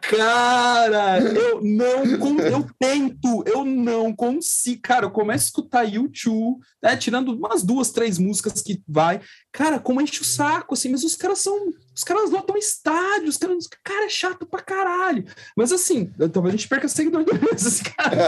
Cara, 0.00 1.20
eu 1.20 1.60
não, 1.62 2.38
eu 2.40 2.66
tento, 2.78 3.44
eu 3.46 3.64
não 3.64 4.14
consigo. 4.14 4.80
Cara, 4.82 5.04
eu 5.04 5.10
começo 5.10 5.44
a 5.44 5.46
escutar 5.46 5.84
YouTube, 5.84 6.58
né, 6.82 6.96
tirando 6.96 7.32
umas 7.32 7.62
duas, 7.62 7.90
três 7.90 8.18
músicas 8.18 8.62
que 8.62 8.82
vai. 8.88 9.20
Cara, 9.52 9.80
como 9.80 10.00
enche 10.00 10.20
o 10.20 10.24
saco, 10.24 10.74
assim, 10.74 10.88
mas 10.88 11.02
os 11.02 11.16
caras 11.16 11.40
são. 11.40 11.72
Os 11.94 12.04
caras 12.04 12.30
lotam 12.30 12.56
estádios, 12.56 13.34
os 13.34 13.36
caras. 13.36 13.66
Cara, 13.82 14.04
é 14.06 14.08
chato 14.08 14.46
pra 14.46 14.62
caralho. 14.62 15.24
Mas 15.56 15.72
assim, 15.72 16.06
talvez 16.32 16.54
a 16.54 16.56
gente 16.56 16.68
perca 16.68 16.86
seguidores 16.86 17.26
desses 17.26 17.82
caras. 17.82 18.18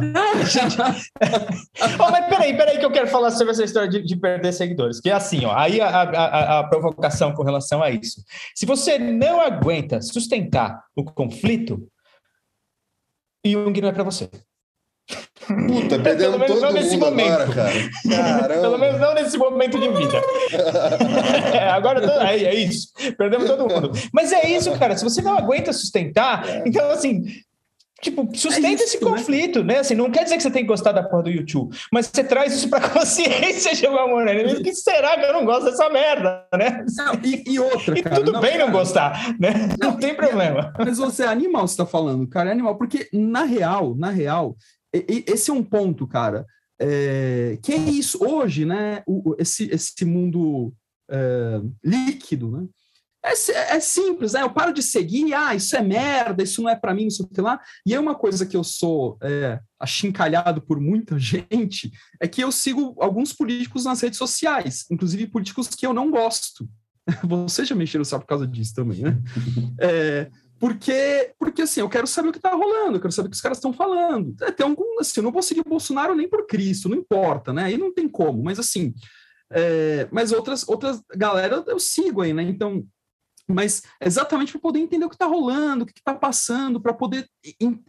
não, 0.00 0.46
gente. 0.46 0.76
oh, 1.98 2.10
mas 2.10 2.26
peraí, 2.28 2.56
peraí, 2.56 2.78
que 2.78 2.84
eu 2.84 2.92
quero 2.92 3.08
falar 3.08 3.32
sobre 3.32 3.52
essa 3.52 3.64
história 3.64 3.88
de, 3.88 4.02
de 4.02 4.16
perder 4.16 4.52
seguidores. 4.52 5.00
Que 5.00 5.10
é 5.10 5.14
assim, 5.14 5.44
ó, 5.44 5.52
aí 5.56 5.80
a, 5.80 5.88
a, 5.88 6.58
a 6.60 6.64
provocação 6.68 7.34
com 7.34 7.42
relação 7.42 7.82
a 7.82 7.90
isso. 7.90 8.22
Se 8.54 8.64
você 8.64 8.98
não 8.98 9.40
aguenta 9.40 10.00
sustentar 10.00 10.84
o 10.94 11.04
conflito, 11.04 11.88
Jung 13.44 13.80
não 13.80 13.88
é 13.88 13.92
para 13.92 14.04
você. 14.04 14.30
Puta, 15.46 15.98
perdendo 15.98 16.38
todo 16.46 16.60
mundo 16.60 16.72
nesse 16.72 16.96
momento. 16.96 17.32
agora, 17.32 17.54
cara. 17.54 17.90
Caramba. 18.08 18.60
Pelo 18.60 18.78
menos 18.78 19.00
não 19.00 19.14
nesse 19.14 19.38
momento 19.38 19.78
de 19.78 19.88
vida. 19.88 20.22
é, 21.52 21.68
agora 21.68 22.00
é, 22.30 22.44
é, 22.44 22.54
isso. 22.54 22.88
Perdemos 23.16 23.48
todo 23.48 23.72
mundo. 23.72 23.92
Mas 24.12 24.32
é 24.32 24.48
isso, 24.48 24.70
cara. 24.78 24.96
Se 24.96 25.04
você 25.04 25.20
não 25.22 25.36
aguenta 25.36 25.72
sustentar, 25.72 26.48
é. 26.48 26.62
então 26.66 26.90
assim, 26.90 27.24
Tipo, 28.02 28.28
sustenta 28.34 28.66
é 28.66 28.72
isso, 28.72 28.82
esse 28.82 29.04
né? 29.04 29.08
conflito, 29.08 29.62
né? 29.62 29.78
Assim, 29.78 29.94
não 29.94 30.10
quer 30.10 30.24
dizer 30.24 30.36
que 30.36 30.42
você 30.42 30.50
tem 30.50 30.62
que 30.62 30.68
gostar 30.68 30.90
da 30.90 31.04
porra 31.04 31.22
do 31.22 31.30
YouTube, 31.30 31.72
mas 31.92 32.06
você 32.06 32.24
traz 32.24 32.52
isso 32.52 32.68
pra 32.68 32.80
consciência, 32.90 33.72
Gilmar 33.76 34.08
Moreno. 34.08 34.58
O 34.58 34.62
que 34.62 34.74
será 34.74 35.16
que 35.16 35.24
eu 35.24 35.32
não 35.32 35.44
gosto 35.44 35.66
dessa 35.66 35.88
merda, 35.88 36.44
né? 36.52 36.84
Não, 36.96 37.14
e, 37.22 37.44
e, 37.46 37.60
outra, 37.60 37.96
e 37.96 38.02
cara, 38.02 38.16
tudo 38.16 38.32
não, 38.32 38.40
bem 38.40 38.52
cara, 38.54 38.64
não 38.64 38.72
gostar, 38.72 39.36
né? 39.38 39.68
Não, 39.80 39.92
não 39.92 39.96
tem 39.96 40.16
problema. 40.16 40.72
Mas 40.76 40.98
você 40.98 41.22
é 41.22 41.28
animal, 41.28 41.68
você 41.68 41.76
tá 41.76 41.86
falando, 41.86 42.26
cara, 42.26 42.48
é 42.48 42.52
animal. 42.52 42.76
Porque, 42.76 43.08
na 43.12 43.44
real, 43.44 43.94
na 43.94 44.10
real, 44.10 44.56
esse 44.92 45.50
é 45.50 45.54
um 45.54 45.64
ponto, 45.64 46.06
cara. 46.06 46.46
É, 46.80 47.58
que 47.62 47.72
é 47.72 47.76
isso, 47.76 48.24
hoje, 48.24 48.64
né? 48.64 49.02
O, 49.06 49.34
esse, 49.38 49.70
esse 49.70 50.04
mundo 50.04 50.74
é, 51.10 51.60
líquido, 51.84 52.50
né? 52.50 52.66
É, 53.24 53.76
é, 53.76 53.80
simples, 53.80 54.32
né? 54.32 54.42
Eu 54.42 54.50
paro 54.50 54.72
de 54.72 54.82
seguir, 54.82 55.32
ah, 55.32 55.54
isso 55.54 55.76
é 55.76 55.80
merda, 55.80 56.42
isso 56.42 56.60
não 56.60 56.68
é 56.68 56.74
para 56.74 56.92
mim, 56.92 57.06
isso 57.06 57.28
que 57.28 57.40
lá. 57.40 57.60
E 57.86 57.94
é 57.94 58.00
uma 58.00 58.16
coisa 58.16 58.44
que 58.44 58.56
eu 58.56 58.64
sou 58.64 59.16
é, 59.22 59.60
achincalhado 59.78 60.60
por 60.60 60.80
muita 60.80 61.16
gente, 61.20 61.92
é 62.20 62.26
que 62.26 62.42
eu 62.42 62.50
sigo 62.50 62.96
alguns 63.00 63.32
políticos 63.32 63.84
nas 63.84 64.00
redes 64.00 64.18
sociais, 64.18 64.86
inclusive 64.90 65.28
políticos 65.28 65.68
que 65.68 65.86
eu 65.86 65.94
não 65.94 66.10
gosto. 66.10 66.68
Você 67.22 67.64
já 67.64 67.76
mexeu 67.76 68.04
só 68.04 68.18
por 68.18 68.26
causa 68.26 68.46
disso 68.46 68.74
também, 68.74 69.02
né? 69.02 69.22
É, 69.80 70.30
porque, 70.62 71.34
porque 71.40 71.62
assim, 71.62 71.80
eu 71.80 71.88
quero 71.88 72.06
saber 72.06 72.28
o 72.28 72.32
que 72.32 72.38
está 72.38 72.52
rolando, 72.52 72.96
eu 72.96 73.00
quero 73.00 73.10
saber 73.10 73.26
o 73.26 73.30
que 73.30 73.34
os 73.34 73.40
caras 73.40 73.58
estão 73.58 73.72
falando. 73.72 74.32
É, 74.44 74.52
tem 74.52 74.64
algum, 74.64 75.00
assim, 75.00 75.14
eu 75.16 75.24
não 75.24 75.32
vou 75.32 75.42
seguir 75.42 75.64
Bolsonaro 75.64 76.14
nem 76.14 76.28
por 76.28 76.46
Cristo, 76.46 76.88
não 76.88 76.96
importa, 76.96 77.52
né? 77.52 77.64
Aí 77.64 77.76
não 77.76 77.92
tem 77.92 78.08
como, 78.08 78.44
mas 78.44 78.60
assim, 78.60 78.94
é, 79.50 80.06
mas 80.12 80.30
outras, 80.30 80.68
outras 80.68 81.02
galera 81.16 81.64
eu 81.66 81.80
sigo 81.80 82.22
aí, 82.22 82.32
né? 82.32 82.44
Então, 82.44 82.86
mas 83.48 83.82
exatamente 84.00 84.52
para 84.52 84.60
poder 84.60 84.78
entender 84.78 85.04
o 85.04 85.08
que 85.08 85.16
está 85.16 85.26
rolando, 85.26 85.82
o 85.82 85.86
que 85.86 85.98
está 85.98 86.14
passando, 86.14 86.80
para 86.80 86.94
poder 86.94 87.28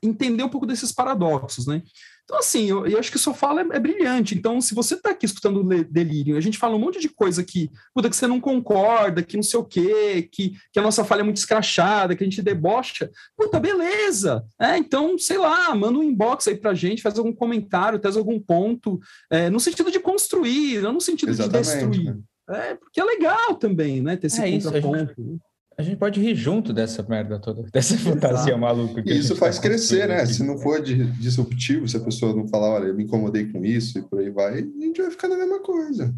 entender 0.02 0.42
um 0.42 0.50
pouco 0.50 0.66
desses 0.66 0.92
paradoxos, 0.92 1.68
né? 1.68 1.84
Então, 2.26 2.40
assim, 2.40 2.70
eu, 2.70 2.88
eu 2.88 2.98
acho 3.00 3.12
que 3.12 3.20
sua 3.20 3.34
fala 3.34 3.62
é, 3.62 3.66
é, 3.74 3.80
brilhante. 3.80 4.36
Então, 4.36 4.62
se 4.62 4.74
você 4.74 4.96
está 4.96 5.10
aqui 5.10 5.26
escutando 5.26 5.60
o 5.60 5.84
delírio, 5.84 6.38
a 6.38 6.42
gente 6.42 6.58
fala 6.58 6.76
um 6.76 6.80
monte 6.80 7.00
de 7.00 7.10
coisa 7.10 7.44
que, 7.44 7.70
puta, 7.94 8.10
que 8.10 8.16
você 8.16 8.28
não 8.28 8.40
concorda, 8.40 9.22
que 9.22 9.36
não 9.36 9.44
sei 9.44 9.60
o 9.60 9.64
quê, 9.64 10.28
que, 10.32 10.56
que 10.72 10.80
a 10.80 10.82
nossa 10.82 11.04
falha 11.04 11.20
é 11.22 11.24
muito 11.24 11.38
escrachada, 11.38 12.16
que 12.16 12.24
a 12.24 12.28
gente 12.28 12.42
debocha, 12.42 13.12
puta, 13.36 13.60
beleza. 13.60 14.46
É, 14.60 14.78
então, 14.78 15.18
sei 15.18 15.38
lá, 15.38 15.76
manda 15.76 16.00
um 16.00 16.04
inbox 16.04 16.48
aí 16.48 16.56
pra 16.56 16.74
gente, 16.74 17.02
faz 17.02 17.18
algum 17.18 17.34
comentário, 17.34 18.00
traz 18.00 18.16
algum 18.16 18.40
ponto, 18.40 19.00
é, 19.30 19.50
no 19.50 19.60
sentido 19.60 19.92
de 19.92 20.00
construir, 20.00 20.82
não 20.82 20.94
no 20.94 21.02
sentido 21.02 21.30
Exatamente, 21.30 21.66
de 21.66 21.72
destruir. 21.72 22.16
Né? 22.16 22.22
É, 22.50 22.76
porque 22.76 23.00
é 23.00 23.04
legal 23.04 23.56
também, 23.56 24.02
né? 24.02 24.18
Ter 24.18 24.28
esse 24.28 24.42
é 24.42 24.52
contraponto. 24.52 25.22
Isso, 25.22 25.53
a 25.78 25.82
gente 25.82 25.98
pode 25.98 26.20
rir 26.22 26.36
junto 26.36 26.72
dessa 26.72 27.04
merda 27.04 27.40
toda, 27.40 27.64
dessa 27.72 27.98
fantasia 27.98 28.58
maluca. 28.58 29.04
E 29.06 29.18
isso 29.18 29.36
faz 29.36 29.58
tá 29.58 29.64
crescer, 29.64 30.08
né? 30.08 30.22
Aqui. 30.22 30.34
Se 30.34 30.44
não 30.44 30.58
for 30.58 30.82
disruptivo, 30.82 31.88
se 31.88 31.98
a 31.98 32.00
pessoa 32.00 32.36
não 32.36 32.48
falar, 32.48 32.70
olha, 32.70 32.86
eu 32.86 32.96
me 32.96 33.04
incomodei 33.04 33.46
com 33.46 33.64
isso 33.64 34.00
e 34.00 34.02
por 34.02 34.20
aí 34.20 34.30
vai, 34.30 34.60
a 34.60 34.86
gente 34.86 35.02
vai 35.02 35.12
ficar 35.12 35.28
na 35.28 35.38
mesma 35.38 35.60
coisa. 35.60 36.14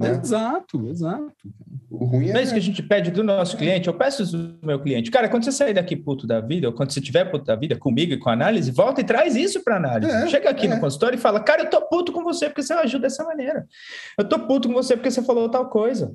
Né? 0.00 0.18
Exato, 0.22 0.88
exato. 0.88 1.34
O 1.90 2.06
ruim 2.06 2.30
é... 2.30 2.32
Não 2.32 2.40
é 2.40 2.42
isso 2.42 2.54
que 2.54 2.58
a 2.58 2.62
gente 2.62 2.82
pede 2.82 3.10
do 3.10 3.22
nosso 3.22 3.54
cliente, 3.54 3.86
eu 3.86 3.92
peço 3.92 4.24
do 4.24 4.66
meu 4.66 4.80
cliente. 4.80 5.10
Cara, 5.10 5.28
quando 5.28 5.44
você 5.44 5.52
sair 5.52 5.74
daqui 5.74 5.94
puto 5.94 6.26
da 6.26 6.40
vida, 6.40 6.68
ou 6.68 6.72
quando 6.72 6.90
você 6.90 7.02
tiver 7.02 7.26
puto 7.26 7.44
da 7.44 7.54
vida 7.54 7.76
comigo 7.76 8.14
e 8.14 8.18
com 8.18 8.30
a 8.30 8.32
análise, 8.32 8.70
volta 8.70 9.02
e 9.02 9.04
traz 9.04 9.36
isso 9.36 9.62
para 9.62 9.76
análise. 9.76 10.10
É, 10.10 10.26
Chega 10.28 10.48
aqui 10.48 10.66
é. 10.66 10.74
no 10.74 10.80
consultório 10.80 11.16
e 11.16 11.20
fala, 11.20 11.38
cara, 11.40 11.64
eu 11.64 11.70
tô 11.70 11.82
puto 11.82 12.12
com 12.12 12.24
você 12.24 12.46
porque 12.46 12.62
você 12.62 12.72
ajuda 12.72 13.02
dessa 13.02 13.24
maneira. 13.24 13.66
Eu 14.18 14.26
tô 14.26 14.38
puto 14.38 14.68
com 14.68 14.74
você 14.74 14.96
porque 14.96 15.10
você 15.10 15.22
falou 15.22 15.50
tal 15.50 15.68
coisa. 15.68 16.14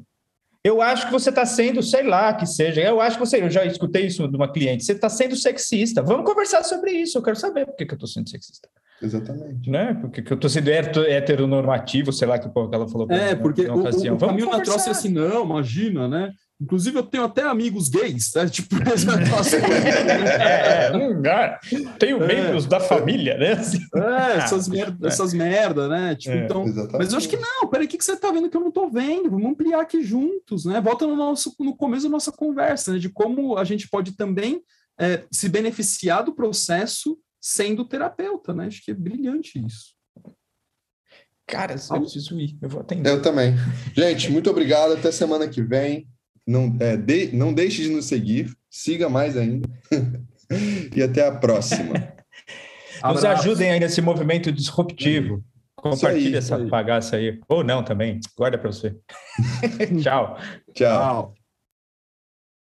Eu 0.66 0.82
acho 0.82 1.06
que 1.06 1.12
você 1.12 1.30
está 1.30 1.46
sendo, 1.46 1.84
sei 1.84 2.02
lá, 2.02 2.34
que 2.34 2.48
seja. 2.48 2.82
Eu 2.82 3.00
acho 3.00 3.20
que 3.20 3.24
você, 3.24 3.40
eu 3.40 3.52
já 3.52 3.64
escutei 3.64 4.08
isso 4.08 4.28
de 4.28 4.36
uma 4.36 4.52
cliente. 4.52 4.84
Você 4.84 4.94
está 4.94 5.08
sendo 5.08 5.36
sexista. 5.36 6.02
Vamos 6.02 6.26
conversar 6.26 6.64
sobre 6.64 6.90
isso. 6.90 7.20
Eu 7.20 7.22
quero 7.22 7.36
saber 7.36 7.68
por 7.68 7.76
que, 7.76 7.86
que 7.86 7.94
eu 7.94 7.98
estou 7.98 8.10
sendo 8.10 8.28
sexista. 8.28 8.68
Exatamente. 9.00 9.70
Né? 9.70 9.96
Porque 10.02 10.24
que 10.24 10.34
eu 10.34 10.36
estou 10.36 10.50
sendo 10.50 10.70
heteronormativo, 10.70 12.12
sei 12.12 12.28
lá 12.28 12.40
que 12.40 12.50
que 12.50 12.60
ela 12.76 12.88
falou. 12.88 13.06
É, 13.12 13.36
porque 13.36 13.62
o, 13.62 13.76
o, 13.76 14.14
o 14.16 14.18
caminho 14.18 14.50
na 14.50 14.60
troça 14.62 14.90
é 14.90 14.92
assim, 14.92 15.10
não, 15.10 15.46
imagina, 15.46 16.08
né? 16.08 16.32
Inclusive, 16.60 16.98
eu 16.98 17.04
tenho 17.04 17.26
até 17.26 17.44
amigos 17.44 17.90
gays, 17.90 18.32
né? 18.34 18.48
Tipo, 18.48 18.76
é, 20.40 20.88
é, 20.88 21.90
tenho 22.00 22.24
é. 22.24 22.28
membros 22.28 22.66
da 22.66 22.80
família, 22.80 23.38
né? 23.38 23.52
É, 23.52 24.38
essas 24.38 24.70
merda, 24.70 25.08
essas 25.08 25.34
merda 25.34 25.90
né? 25.90 26.16
Tipo, 26.16 26.36
é, 26.36 26.46
então, 26.46 26.66
mas 26.94 27.12
eu 27.12 27.18
acho 27.18 27.28
que 27.28 27.36
não, 27.36 27.68
peraí, 27.68 27.86
o 27.86 27.90
que, 27.90 27.98
que 27.98 28.06
você 28.06 28.16
tá 28.16 28.32
vendo 28.32 28.50
que 28.50 28.56
eu 28.56 28.62
não 28.62 28.72
tô 28.72 28.90
vendo? 28.90 29.30
Vamos 29.30 29.52
ampliar 29.52 29.82
aqui 29.82 30.02
juntos, 30.02 30.64
né? 30.64 30.80
Volta 30.80 31.06
no, 31.06 31.16
nosso, 31.16 31.54
no 31.60 31.76
começo 31.76 32.04
da 32.04 32.10
nossa 32.10 32.32
conversa, 32.32 32.94
né? 32.94 33.00
De 33.00 33.10
como 33.10 33.58
a 33.58 33.66
gente 33.66 33.90
pode 33.90 34.14
também 34.14 34.62
é, 34.98 35.24
se 35.30 35.50
beneficiar 35.50 36.24
do 36.24 36.34
processo 36.34 37.18
sendo 37.42 37.84
terapeuta, 37.84 38.54
né? 38.54 38.68
Acho 38.68 38.82
que 38.82 38.92
é 38.92 38.94
brilhante 38.94 39.60
isso. 39.64 39.94
Cara, 41.46 41.76
eu 41.76 42.02
preciso 42.02 42.40
ir, 42.40 42.58
eu 42.62 42.70
vou 42.70 42.82
atender. 42.82 43.10
Eu 43.10 43.22
também. 43.22 43.54
Gente, 43.94 44.32
muito 44.32 44.50
obrigado, 44.50 44.94
até 44.94 45.12
semana 45.12 45.48
que 45.48 45.62
vem. 45.62 46.08
Não, 46.46 46.76
é, 46.80 46.96
de, 46.96 47.36
não 47.36 47.54
deixe 47.54 47.84
de 47.84 47.90
nos 47.90 48.06
seguir, 48.06 48.52
siga 48.70 49.10
mais 49.10 49.36
ainda. 49.36 49.68
e 50.96 51.02
até 51.02 51.28
a 51.28 51.32
próxima. 51.32 51.94
Nos 53.04 53.26
ajudem 53.26 53.72
aí 53.72 53.80
nesse 53.80 54.02
movimento 54.02 54.52
disruptivo. 54.52 55.44
Compartilhe 55.76 56.38
essa 56.38 56.58
bagaça 56.58 57.16
aí. 57.18 57.40
Ou 57.48 57.64
não 57.64 57.84
também. 57.84 58.20
Guarda 58.36 58.58
para 58.58 58.72
você. 58.72 58.96
Tchau. 60.02 60.38
Tchau. 60.74 60.74
Tchau. 60.74 61.35